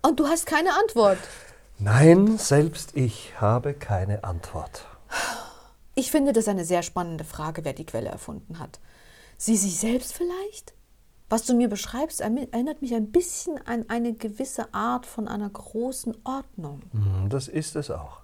Und 0.03 0.21
du 0.21 0.27
hast 0.27 0.47
keine 0.47 0.71
Antwort. 0.75 1.19
Nein, 1.79 2.39
selbst 2.39 2.97
ich 2.97 3.33
habe 3.41 3.75
keine 3.75 4.25
Antwort. 4.25 4.87
Ich 5.95 6.11
finde 6.11 6.33
das 6.33 6.49
eine 6.49 6.65
sehr 6.65 6.83
spannende 6.83 7.25
Frage, 7.25 7.65
wer 7.65 7.73
die 7.73 7.85
Quelle 7.85 8.09
erfunden 8.09 8.59
hat. 8.59 8.79
Sie 9.37 9.57
sich 9.57 9.79
selbst 9.79 10.15
vielleicht? 10.15 10.73
Was 11.33 11.47
du 11.47 11.55
mir 11.55 11.71
beschreibst, 11.71 12.21
erinnert 12.21 12.83
mich 12.83 12.95
ein 12.95 13.11
bisschen 13.11 13.59
an 13.67 13.87
eine 13.89 14.13
gewisse 14.13 14.75
Art 14.75 15.07
von 15.07 15.29
einer 15.29 15.49
großen 15.49 16.15
Ordnung. 16.25 16.83
Mhm, 16.93 17.31
das 17.31 17.49
ist 17.49 17.75
es 17.75 17.91
auch. 17.91 18.21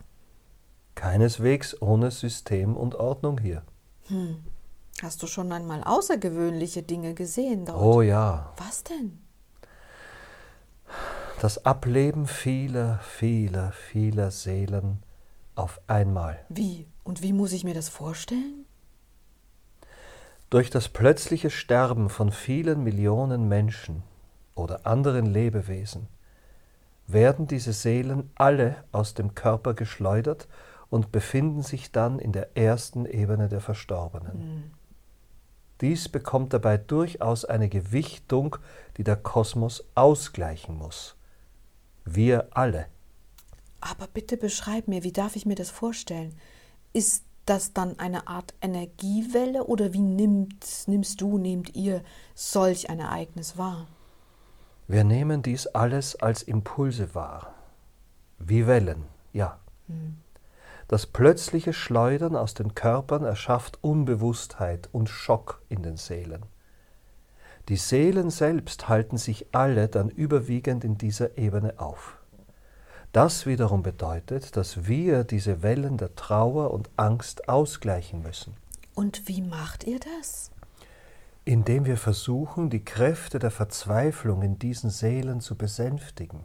Keineswegs 0.95 1.81
ohne 1.81 2.11
System 2.11 2.77
und 2.77 2.97
Ordnung 2.97 3.39
hier. 3.41 3.63
Hm. 4.09 4.45
Hast 5.01 5.23
du 5.23 5.27
schon 5.27 5.51
einmal 5.53 5.83
außergewöhnliche 5.85 6.83
Dinge 6.83 7.15
gesehen 7.15 7.65
dort? 7.65 7.81
Oh 7.81 8.03
ja. 8.03 8.53
Was 8.59 8.85
denn? 8.85 9.19
Das 11.41 11.65
Ableben 11.65 12.27
vieler, 12.27 12.99
vieler, 12.99 13.73
vieler 13.73 14.31
Seelen 14.31 15.03
auf 15.55 15.81
einmal. 15.87 16.45
Wie? 16.51 16.87
Und 17.05 17.23
wie 17.23 17.33
muss 17.33 17.53
ich 17.53 17.65
mir 17.65 17.73
das 17.73 17.89
vorstellen? 17.89 18.67
Durch 20.51 20.71
das 20.71 20.89
plötzliche 20.89 21.51
Sterben 21.51 22.09
von 22.09 22.33
vielen 22.33 22.83
Millionen 22.83 23.49
Menschen 23.49 24.03
oder 24.55 24.87
anderen 24.87 25.27
Lebewesen 25.27 26.09
werden 27.07 27.47
diese 27.47 27.73
Seelen 27.73 28.31
alle 28.35 28.77
aus 28.93 29.15
dem 29.15 29.35
Körper 29.35 29.75
geschleudert 29.75 30.49
und 30.91 31.13
befinden 31.13 31.63
sich 31.63 31.93
dann 31.93 32.19
in 32.19 32.33
der 32.33 32.57
ersten 32.57 33.05
Ebene 33.05 33.49
der 33.49 33.61
Verstorbenen. 33.61 34.39
Mhm. 34.39 34.71
Dies 35.81 36.09
bekommt 36.09 36.53
dabei 36.53 36.77
durchaus 36.77 37.45
eine 37.45 37.69
Gewichtung, 37.69 38.57
die 38.97 39.05
der 39.05 39.17
Kosmos 39.17 39.85
ausgleichen 39.95 40.77
muss. 40.77 41.17
Wir 42.05 42.49
alle. 42.51 42.87
Aber 43.81 44.09
bitte 44.09 44.37
beschreib 44.37 44.89
mir, 44.89 45.05
wie 45.05 45.13
darf 45.13 45.37
ich 45.37 45.47
mir 45.47 45.55
das 45.55 45.71
vorstellen? 45.71 46.35
Ist 46.93 47.25
das 47.49 47.73
dann 47.73 47.99
eine 47.99 48.29
Art 48.29 48.55
Energiewelle 48.61 49.65
oder 49.65 49.93
wie 49.93 50.03
nimmt, 50.03 50.85
nimmst 50.87 51.21
du, 51.21 51.39
nehmt 51.39 51.75
ihr 51.75 52.03
solch 52.35 52.91
ein 52.91 53.01
Ereignis 53.01 53.57
wahr? 53.57 53.87
Wir 54.87 55.05
nehmen 55.05 55.43
dies 55.43 55.67
alles 55.67 56.17
als 56.17 56.43
Impulse 56.43 57.15
wahr, 57.15 57.55
wie 58.39 58.67
Wellen, 58.67 59.05
ja. 59.33 59.59
Hm. 59.87 60.19
Das 60.89 61.07
plötzliche 61.07 61.75
Schleudern 61.75 62.35
aus 62.35 62.55
den 62.55 62.75
Körpern 62.75 63.23
erschafft 63.23 63.79
Unbewusstheit 63.83 64.89
und 64.93 65.11
Schock 65.11 65.61
in 65.69 65.83
den 65.83 65.99
Seelen. 65.99 66.47
Die 67.69 67.77
Seelen 67.77 68.31
selbst 68.31 68.89
halten 68.89 69.19
sich 69.19 69.47
alle 69.53 69.89
dann 69.89 70.09
überwiegend 70.09 70.85
in 70.85 70.97
dieser 70.97 71.37
Ebene 71.37 71.79
auf. 71.79 72.18
Das 73.13 73.47
wiederum 73.47 73.83
bedeutet, 73.83 74.57
dass 74.57 74.87
wir 74.87 75.25
diese 75.25 75.63
Wellen 75.63 75.97
der 75.97 76.15
Trauer 76.15 76.73
und 76.73 76.91
Angst 76.97 77.49
ausgleichen 77.49 78.23
müssen. 78.23 78.55
Und 78.95 79.29
wie 79.29 79.41
macht 79.41 79.85
ihr 79.85 79.99
das? 79.99 80.51
Indem 81.45 81.87
wir 81.87 81.97
versuchen, 81.97 82.69
die 82.69 82.85
Kräfte 82.85 83.39
der 83.39 83.51
Verzweiflung 83.51 84.43
in 84.43 84.59
diesen 84.59 84.91
Seelen 84.91 85.41
zu 85.41 85.57
besänftigen. 85.57 86.45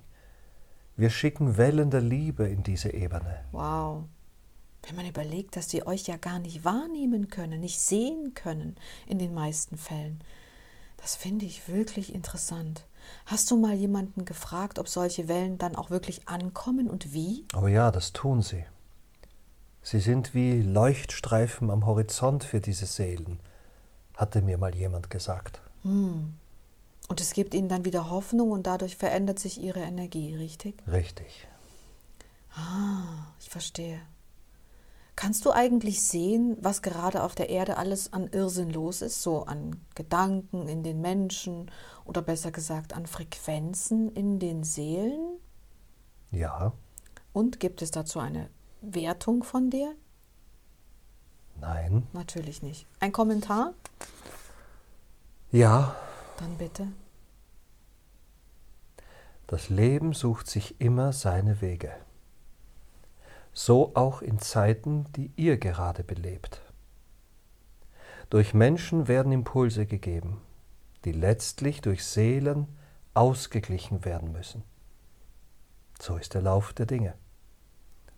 Wir 0.96 1.10
schicken 1.10 1.58
Wellen 1.58 1.90
der 1.90 2.02
Liebe 2.02 2.48
in 2.48 2.64
diese 2.64 2.94
Ebene. 2.94 3.44
Wow. 3.52 4.04
Wenn 4.84 4.96
man 4.96 5.08
überlegt, 5.08 5.56
dass 5.58 5.68
die 5.68 5.86
euch 5.86 6.08
ja 6.08 6.18
gar 6.18 6.40
nicht 6.40 6.64
wahrnehmen 6.64 7.30
können, 7.30 7.60
nicht 7.60 7.80
sehen 7.80 8.34
können 8.36 8.76
in 9.08 9.20
den 9.20 9.34
meisten 9.34 9.78
Fällen. 9.78 10.22
Das 10.98 11.16
finde 11.16 11.46
ich 11.46 11.68
wirklich 11.68 12.14
interessant. 12.14 12.86
Hast 13.26 13.50
du 13.52 13.58
mal 13.58 13.74
jemanden 13.74 14.26
gefragt, 14.26 14.80
ob 14.80 14.88
solche 14.88 15.28
Wellen 15.28 15.58
dann 15.58 15.76
auch 15.76 15.90
wirklich 15.90 16.28
ankommen 16.28 16.90
und 16.90 17.14
wie? 17.14 17.46
Oh 17.56 17.68
ja, 17.68 17.92
das 17.92 18.14
tun 18.14 18.42
sie. 18.42 18.66
Sie 19.82 20.00
sind 20.00 20.34
wie 20.34 20.62
Leuchtstreifen 20.62 21.70
am 21.70 21.86
Horizont 21.86 22.44
für 22.44 22.62
diese 22.62 22.86
Seelen, 22.86 23.40
hatte 24.16 24.42
mir 24.42 24.58
mal 24.58 24.74
jemand 24.74 25.10
gesagt. 25.10 25.62
Hm. 25.84 26.34
Und 27.10 27.22
es 27.22 27.34
gibt 27.34 27.54
ihnen 27.54 27.68
dann 27.68 27.86
wieder 27.86 28.10
Hoffnung 28.10 28.52
und 28.52 28.66
dadurch 28.66 28.96
verändert 28.96 29.40
sich 29.40 29.62
ihre 29.62 29.82
Energie, 29.82 30.36
richtig? 30.36 30.76
Richtig. 30.88 31.48
Ah, 32.56 33.28
ich 33.40 33.50
verstehe. 33.50 34.00
Kannst 35.16 35.46
du 35.46 35.52
eigentlich 35.52 36.02
sehen, 36.02 36.58
was 36.60 36.82
gerade 36.82 37.24
auf 37.24 37.36
der 37.36 37.50
Erde 37.50 37.78
alles 37.78 38.12
an 38.14 38.28
Irrsinn 38.28 38.72
los 38.72 39.02
ist, 39.02 39.22
so 39.22 39.44
an 39.44 39.76
Gedanken 39.94 40.68
in 40.68 40.82
den 40.84 41.02
Menschen 41.02 41.70
oder 42.04 42.22
besser 42.22 42.52
gesagt 42.52 42.94
an 42.94 43.06
Frequenzen 43.06 44.12
in 44.12 44.40
den 44.40 44.64
Seelen? 44.64 45.38
Ja. 46.32 46.74
Und 47.32 47.60
gibt 47.60 47.82
es 47.84 47.92
dazu 47.92 48.20
eine 48.20 48.50
Wertung 48.82 49.44
von 49.44 49.70
dir? 49.70 49.96
Nein. 51.62 52.08
Natürlich 52.14 52.64
nicht. 52.64 52.88
Ein 53.00 53.12
Kommentar? 53.12 53.74
Ja. 55.52 55.96
Dann 56.40 56.58
bitte. 56.58 56.88
Das 59.46 59.70
Leben 59.70 60.14
sucht 60.14 60.50
sich 60.50 60.82
immer 60.82 61.14
seine 61.14 61.62
Wege 61.62 61.94
so 63.54 63.92
auch 63.96 64.22
in 64.22 64.40
Zeiten, 64.40 65.06
die 65.14 65.32
ihr 65.36 65.58
gerade 65.58 66.04
belebt. 66.04 66.62
Durch 68.30 68.54
Menschen 68.54 69.08
werden 69.08 69.32
Impulse 69.32 69.86
gegeben, 69.86 70.42
die 71.06 71.12
letztlich 71.12 71.82
durch 71.82 72.04
Seelen 72.04 72.68
ausgeglichen 73.14 74.06
werden 74.06 74.32
müssen. 74.32 74.64
So 76.00 76.18
ist 76.18 76.34
der 76.34 76.42
Lauf 76.42 76.74
der 76.74 76.88
Dinge. 76.88 77.14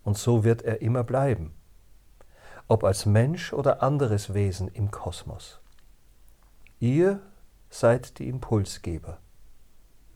Und 0.04 0.16
so 0.16 0.44
wird 0.44 0.62
er 0.62 0.80
immer 0.80 1.04
bleiben, 1.04 1.52
ob 2.68 2.84
als 2.84 3.06
Mensch 3.06 3.52
oder 3.52 3.82
anderes 3.82 4.32
Wesen 4.34 4.68
im 4.68 4.90
Kosmos. 4.90 5.60
Ihr 6.78 7.20
seid 7.68 8.18
die 8.18 8.28
Impulsgeber, 8.28 9.18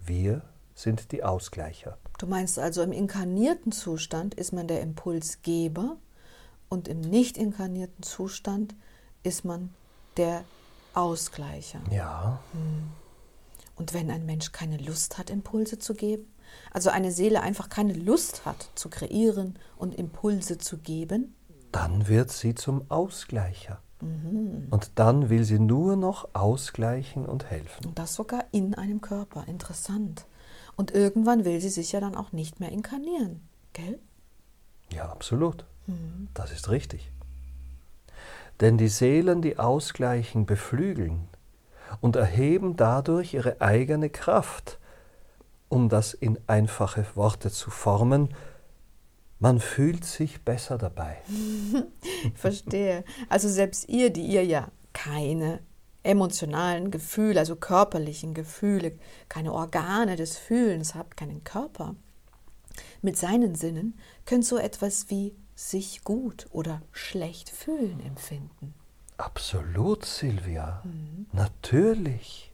wir 0.00 0.42
sind 0.82 1.12
die 1.12 1.22
Ausgleicher. 1.22 1.98
Du 2.18 2.26
meinst 2.26 2.58
also, 2.58 2.82
im 2.82 2.92
inkarnierten 2.92 3.72
Zustand 3.72 4.34
ist 4.34 4.52
man 4.52 4.66
der 4.66 4.82
Impulsgeber 4.82 5.96
und 6.68 6.88
im 6.88 7.00
nicht 7.00 7.36
inkarnierten 7.36 8.02
Zustand 8.02 8.74
ist 9.22 9.44
man 9.44 9.74
der 10.16 10.44
Ausgleicher. 10.94 11.80
Ja. 11.90 12.40
Hm. 12.52 12.90
Und 13.76 13.94
wenn 13.94 14.10
ein 14.10 14.26
Mensch 14.26 14.52
keine 14.52 14.76
Lust 14.76 15.16
hat, 15.16 15.30
Impulse 15.30 15.78
zu 15.78 15.94
geben, 15.94 16.30
also 16.72 16.90
eine 16.90 17.12
Seele 17.12 17.40
einfach 17.40 17.68
keine 17.68 17.94
Lust 17.94 18.44
hat 18.44 18.70
zu 18.74 18.90
kreieren 18.90 19.58
und 19.76 19.94
Impulse 19.94 20.58
zu 20.58 20.78
geben, 20.78 21.34
dann 21.72 22.08
wird 22.08 22.30
sie 22.30 22.54
zum 22.54 22.90
Ausgleicher. 22.90 23.80
Mhm. 24.00 24.66
Und 24.70 24.92
dann 24.96 25.30
will 25.30 25.44
sie 25.44 25.58
nur 25.58 25.96
noch 25.96 26.28
ausgleichen 26.34 27.26
und 27.26 27.50
helfen. 27.50 27.86
Und 27.86 27.98
das 27.98 28.14
sogar 28.14 28.44
in 28.50 28.74
einem 28.74 29.00
Körper. 29.00 29.44
Interessant. 29.46 30.26
Und 30.76 30.92
irgendwann 30.92 31.44
will 31.44 31.60
sie 31.60 31.68
sich 31.68 31.92
ja 31.92 32.00
dann 32.00 32.14
auch 32.14 32.32
nicht 32.32 32.60
mehr 32.60 32.72
inkarnieren, 32.72 33.48
gell? 33.72 33.98
Ja, 34.92 35.10
absolut. 35.10 35.64
Mhm. 35.86 36.28
Das 36.34 36.52
ist 36.52 36.70
richtig. 36.70 37.10
Denn 38.60 38.76
die 38.76 38.88
Seelen, 38.88 39.42
die 39.42 39.58
ausgleichen, 39.58 40.46
beflügeln 40.46 41.28
und 42.00 42.16
erheben 42.16 42.76
dadurch 42.76 43.34
ihre 43.34 43.60
eigene 43.60 44.10
Kraft, 44.10 44.78
um 45.68 45.88
das 45.88 46.14
in 46.14 46.38
einfache 46.46 47.06
Worte 47.14 47.50
zu 47.50 47.70
formen, 47.70 48.34
man 49.38 49.58
fühlt 49.60 50.04
sich 50.04 50.44
besser 50.44 50.76
dabei. 50.76 51.16
Verstehe. 52.34 53.04
Also 53.30 53.48
selbst 53.48 53.88
ihr, 53.88 54.10
die 54.10 54.26
ihr 54.26 54.44
ja 54.44 54.68
keine 54.92 55.60
emotionalen 56.02 56.90
Gefühle, 56.90 57.40
also 57.40 57.56
körperlichen 57.56 58.34
Gefühle, 58.34 58.92
keine 59.28 59.52
Organe 59.52 60.16
des 60.16 60.36
Fühlens 60.36 60.94
habt, 60.94 61.16
keinen 61.16 61.44
Körper. 61.44 61.94
Mit 63.02 63.16
seinen 63.16 63.54
Sinnen 63.54 63.98
könnt 64.24 64.44
so 64.44 64.58
etwas 64.58 65.10
wie 65.10 65.34
sich 65.54 66.04
gut 66.04 66.46
oder 66.50 66.80
schlecht 66.92 67.50
fühlen 67.50 68.00
empfinden. 68.00 68.74
Absolut, 69.18 70.06
Silvia. 70.06 70.82
Mhm. 70.84 71.26
Natürlich. 71.32 72.52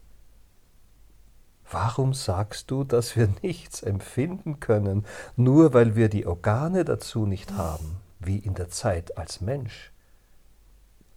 Warum 1.70 2.14
sagst 2.14 2.70
du, 2.70 2.84
dass 2.84 3.16
wir 3.16 3.28
nichts 3.42 3.82
empfinden 3.82 4.61
können, 4.61 5.05
nur 5.36 5.74
weil 5.74 5.97
wir 5.97 6.09
die 6.09 6.26
Organe 6.26 6.84
dazu 6.84 7.26
nicht 7.26 7.53
haben, 7.53 7.97
wie 8.20 8.38
in 8.38 8.55
der 8.55 8.70
Zeit 8.70 9.16
als 9.18 9.40
Mensch? 9.40 9.92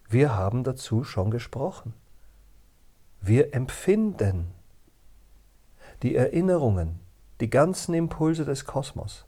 Wir 0.07 0.35
haben 0.35 0.63
dazu 0.63 1.03
schon 1.03 1.29
gesprochen. 1.29 1.93
Wir 3.21 3.53
empfinden 3.53 4.47
die 6.03 6.15
Erinnerungen, 6.15 6.99
die 7.41 7.49
ganzen 7.49 7.93
Impulse 7.93 8.45
des 8.45 8.65
Kosmos. 8.65 9.25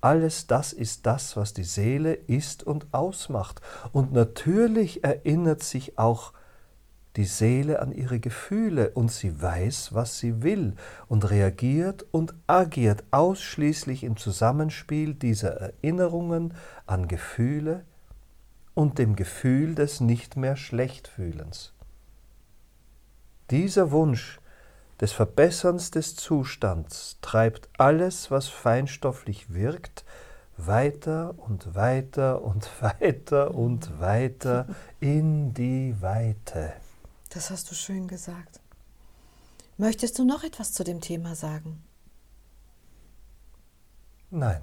Alles 0.00 0.46
das 0.46 0.72
ist 0.72 1.06
das, 1.06 1.36
was 1.36 1.54
die 1.54 1.64
Seele 1.64 2.14
ist 2.14 2.62
und 2.62 2.86
ausmacht. 2.92 3.60
Und 3.92 4.12
natürlich 4.12 5.02
erinnert 5.02 5.62
sich 5.62 5.98
auch 5.98 6.32
die 7.16 7.24
Seele 7.24 7.82
an 7.82 7.90
ihre 7.90 8.20
Gefühle 8.20 8.90
und 8.90 9.10
sie 9.10 9.42
weiß, 9.42 9.92
was 9.92 10.20
sie 10.20 10.42
will 10.42 10.74
und 11.08 11.28
reagiert 11.28 12.06
und 12.12 12.32
agiert 12.46 13.02
ausschließlich 13.10 14.04
im 14.04 14.16
Zusammenspiel 14.16 15.14
dieser 15.14 15.50
Erinnerungen 15.50 16.54
an 16.86 17.08
Gefühle 17.08 17.84
und 18.74 18.98
dem 18.98 19.16
Gefühl 19.16 19.74
des 19.74 20.00
nicht 20.00 20.36
mehr 20.36 20.54
Schlechtfühlens. 20.54 21.72
Dieser 23.50 23.90
Wunsch 23.92 24.40
des 25.00 25.12
Verbesserns 25.12 25.90
des 25.90 26.16
Zustands 26.16 27.16
treibt 27.22 27.68
alles, 27.78 28.30
was 28.30 28.48
feinstofflich 28.48 29.54
wirkt, 29.54 30.04
weiter 30.58 31.34
und 31.38 31.74
weiter 31.74 32.42
und 32.42 32.68
weiter 32.82 33.54
und 33.54 34.00
weiter 34.00 34.66
in 35.00 35.54
die 35.54 35.94
Weite. 36.00 36.74
Das 37.30 37.50
hast 37.50 37.70
du 37.70 37.74
schön 37.74 38.06
gesagt. 38.06 38.60
Möchtest 39.78 40.18
du 40.18 40.24
noch 40.24 40.42
etwas 40.44 40.72
zu 40.72 40.84
dem 40.84 41.00
Thema 41.00 41.34
sagen? 41.34 41.82
Nein. 44.30 44.60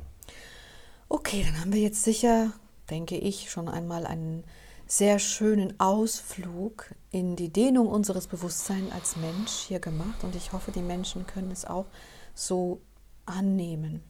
Okay, 1.10 1.44
dann 1.44 1.60
haben 1.60 1.74
wir 1.74 1.82
jetzt 1.82 2.04
sicher, 2.04 2.52
denke 2.90 3.18
ich, 3.18 3.50
schon 3.50 3.70
einmal 3.70 4.06
einen 4.06 4.44
sehr 4.88 5.18
schönen 5.18 5.80
Ausflug 5.80 6.94
in 7.10 7.36
die 7.36 7.50
Dehnung 7.50 7.88
unseres 7.88 8.28
Bewusstseins 8.28 8.92
als 8.92 9.16
Mensch 9.16 9.52
hier 9.68 9.80
gemacht 9.80 10.24
und 10.24 10.36
ich 10.36 10.54
hoffe, 10.54 10.72
die 10.72 10.82
Menschen 10.82 11.26
können 11.26 11.52
es 11.52 11.66
auch 11.66 11.88
so 12.36 12.82
annehmen. 13.26 14.04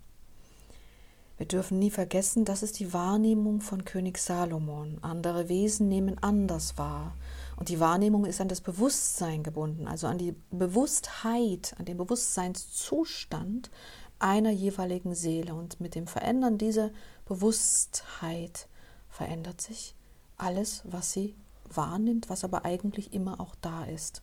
Wir 1.38 1.46
dürfen 1.46 1.80
nie 1.80 1.92
vergessen, 1.92 2.46
das 2.46 2.64
ist 2.64 2.80
die 2.80 2.94
Wahrnehmung 2.94 3.60
von 3.60 3.84
König 3.84 4.18
Salomon. 4.18 5.00
Andere 5.02 5.50
Wesen 5.50 5.90
nehmen 5.90 6.18
anders 6.22 6.78
wahr. 6.78 7.14
Und 7.58 7.68
die 7.68 7.82
Wahrnehmung 7.82 8.26
ist 8.26 8.40
an 8.40 8.48
das 8.48 8.62
Bewusstsein 8.62 9.44
gebunden, 9.44 9.88
also 9.88 10.08
an 10.08 10.18
die 10.18 10.34
Bewusstheit, 10.52 11.76
an 11.78 11.86
den 11.86 11.98
Bewusstseinszustand 11.98 13.70
einer 14.18 14.52
jeweiligen 14.52 15.14
Seele. 15.14 15.54
Und 15.56 15.82
mit 15.82 15.96
dem 15.96 16.08
Verändern 16.08 16.58
dieser 16.58 16.92
Bewusstheit 17.26 18.70
verändert 19.10 19.60
sich 19.60 19.95
alles, 20.38 20.82
was 20.86 21.12
sie 21.12 21.36
wahrnimmt, 21.70 22.30
was 22.30 22.44
aber 22.44 22.66
eigentlich 22.66 23.14
immer 23.14 23.40
auch 23.40 23.56
da 23.62 23.86
ist. 23.86 24.22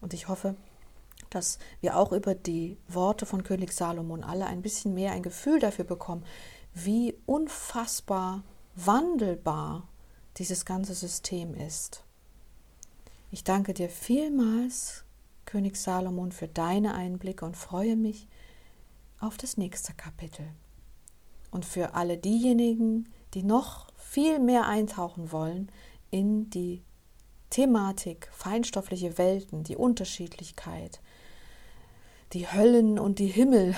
Und 0.00 0.14
ich 0.14 0.28
hoffe, 0.28 0.56
dass 1.30 1.58
wir 1.80 1.96
auch 1.96 2.12
über 2.12 2.34
die 2.34 2.76
Worte 2.88 3.26
von 3.26 3.42
König 3.42 3.72
Salomon 3.72 4.22
alle 4.22 4.46
ein 4.46 4.62
bisschen 4.62 4.94
mehr 4.94 5.12
ein 5.12 5.22
Gefühl 5.22 5.58
dafür 5.58 5.84
bekommen, 5.84 6.24
wie 6.74 7.16
unfassbar 7.26 8.42
wandelbar 8.74 9.88
dieses 10.36 10.64
ganze 10.64 10.94
System 10.94 11.54
ist. 11.54 12.04
Ich 13.30 13.42
danke 13.44 13.74
dir 13.74 13.88
vielmals, 13.88 15.04
König 15.46 15.76
Salomon, 15.76 16.32
für 16.32 16.48
deine 16.48 16.94
Einblicke 16.94 17.44
und 17.44 17.56
freue 17.56 17.96
mich 17.96 18.28
auf 19.20 19.36
das 19.36 19.56
nächste 19.56 19.94
Kapitel. 19.94 20.46
Und 21.50 21.64
für 21.64 21.94
alle 21.94 22.18
diejenigen, 22.18 23.08
die 23.34 23.42
noch 23.42 23.88
viel 24.08 24.38
mehr 24.38 24.66
eintauchen 24.66 25.32
wollen 25.32 25.70
in 26.10 26.48
die 26.48 26.82
Thematik 27.50 28.28
feinstoffliche 28.32 29.18
Welten, 29.18 29.64
die 29.64 29.76
Unterschiedlichkeit, 29.76 31.00
die 32.32 32.50
Höllen 32.50 32.98
und 32.98 33.18
die 33.18 33.26
Himmel, 33.26 33.74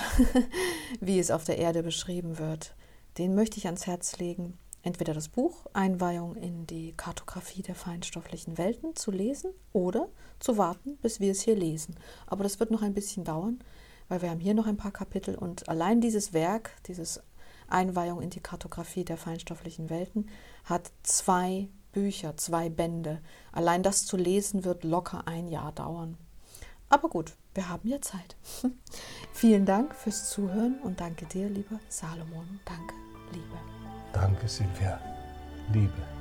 wie 1.01 1.19
es 1.19 1.31
auf 1.31 1.45
der 1.45 1.59
Erde 1.59 1.83
beschrieben 1.83 2.39
wird, 2.39 2.75
den 3.17 3.35
möchte 3.35 3.59
ich 3.59 3.67
ans 3.67 3.87
Herz 3.87 4.19
legen, 4.19 4.59
entweder 4.83 5.15
das 5.15 5.29
Buch 5.29 5.67
Einweihung 5.73 6.37
in 6.37 6.67
die 6.67 6.93
Kartografie 6.97 7.63
der 7.63 7.75
feinstofflichen 7.75 8.59
Welten 8.59 8.95
zu 8.97 9.11
lesen 9.11 9.51
oder 9.73 10.09
zu 10.39 10.57
warten, 10.57 10.99
bis 10.99 11.21
wir 11.21 11.33
es 11.33 11.41
hier 11.41 11.57
lesen. 11.57 11.97
Aber 12.27 12.43
das 12.43 12.61
wird 12.61 12.71
noch 12.71 12.83
ein 12.83 12.95
bisschen 12.95 13.25
dauern, 13.25 13.59
weil 14.09 14.23
wir 14.23 14.31
haben 14.31 14.41
hier 14.41 14.55
noch 14.55 14.67
ein 14.67 14.77
paar 14.77 14.93
Kapitel 14.93 15.35
und 15.35 15.69
allein 15.69 16.01
dieses 16.01 16.33
Werk, 16.33 16.71
dieses 16.87 17.21
Einweihung 17.69 18.21
in 18.21 18.31
die 18.31 18.41
Kartografie 18.41 19.05
der 19.05 19.17
feinstofflichen 19.17 19.91
Welten, 19.91 20.29
hat 20.65 20.91
zwei 21.03 21.69
Bücher, 21.93 22.37
zwei 22.37 22.69
Bände. 22.69 23.21
Allein 23.53 23.83
das 23.83 24.07
zu 24.07 24.17
lesen 24.17 24.65
wird 24.65 24.85
locker 24.85 25.27
ein 25.27 25.49
Jahr 25.49 25.73
dauern. 25.73 26.17
Aber 26.91 27.09
gut, 27.09 27.33
wir 27.55 27.69
haben 27.69 27.89
ja 27.89 28.01
Zeit. 28.01 28.37
Vielen 29.33 29.67
Dank 29.67 29.95
fürs 29.95 30.31
Zuhören 30.31 30.79
und 30.83 31.01
danke 31.01 31.27
dir, 31.27 31.49
lieber 31.49 31.79
Salomon. 31.89 32.61
Danke, 32.65 32.95
Liebe. 33.33 33.59
Danke, 34.13 34.49
Silvia. 34.49 35.01
Liebe. 35.73 36.18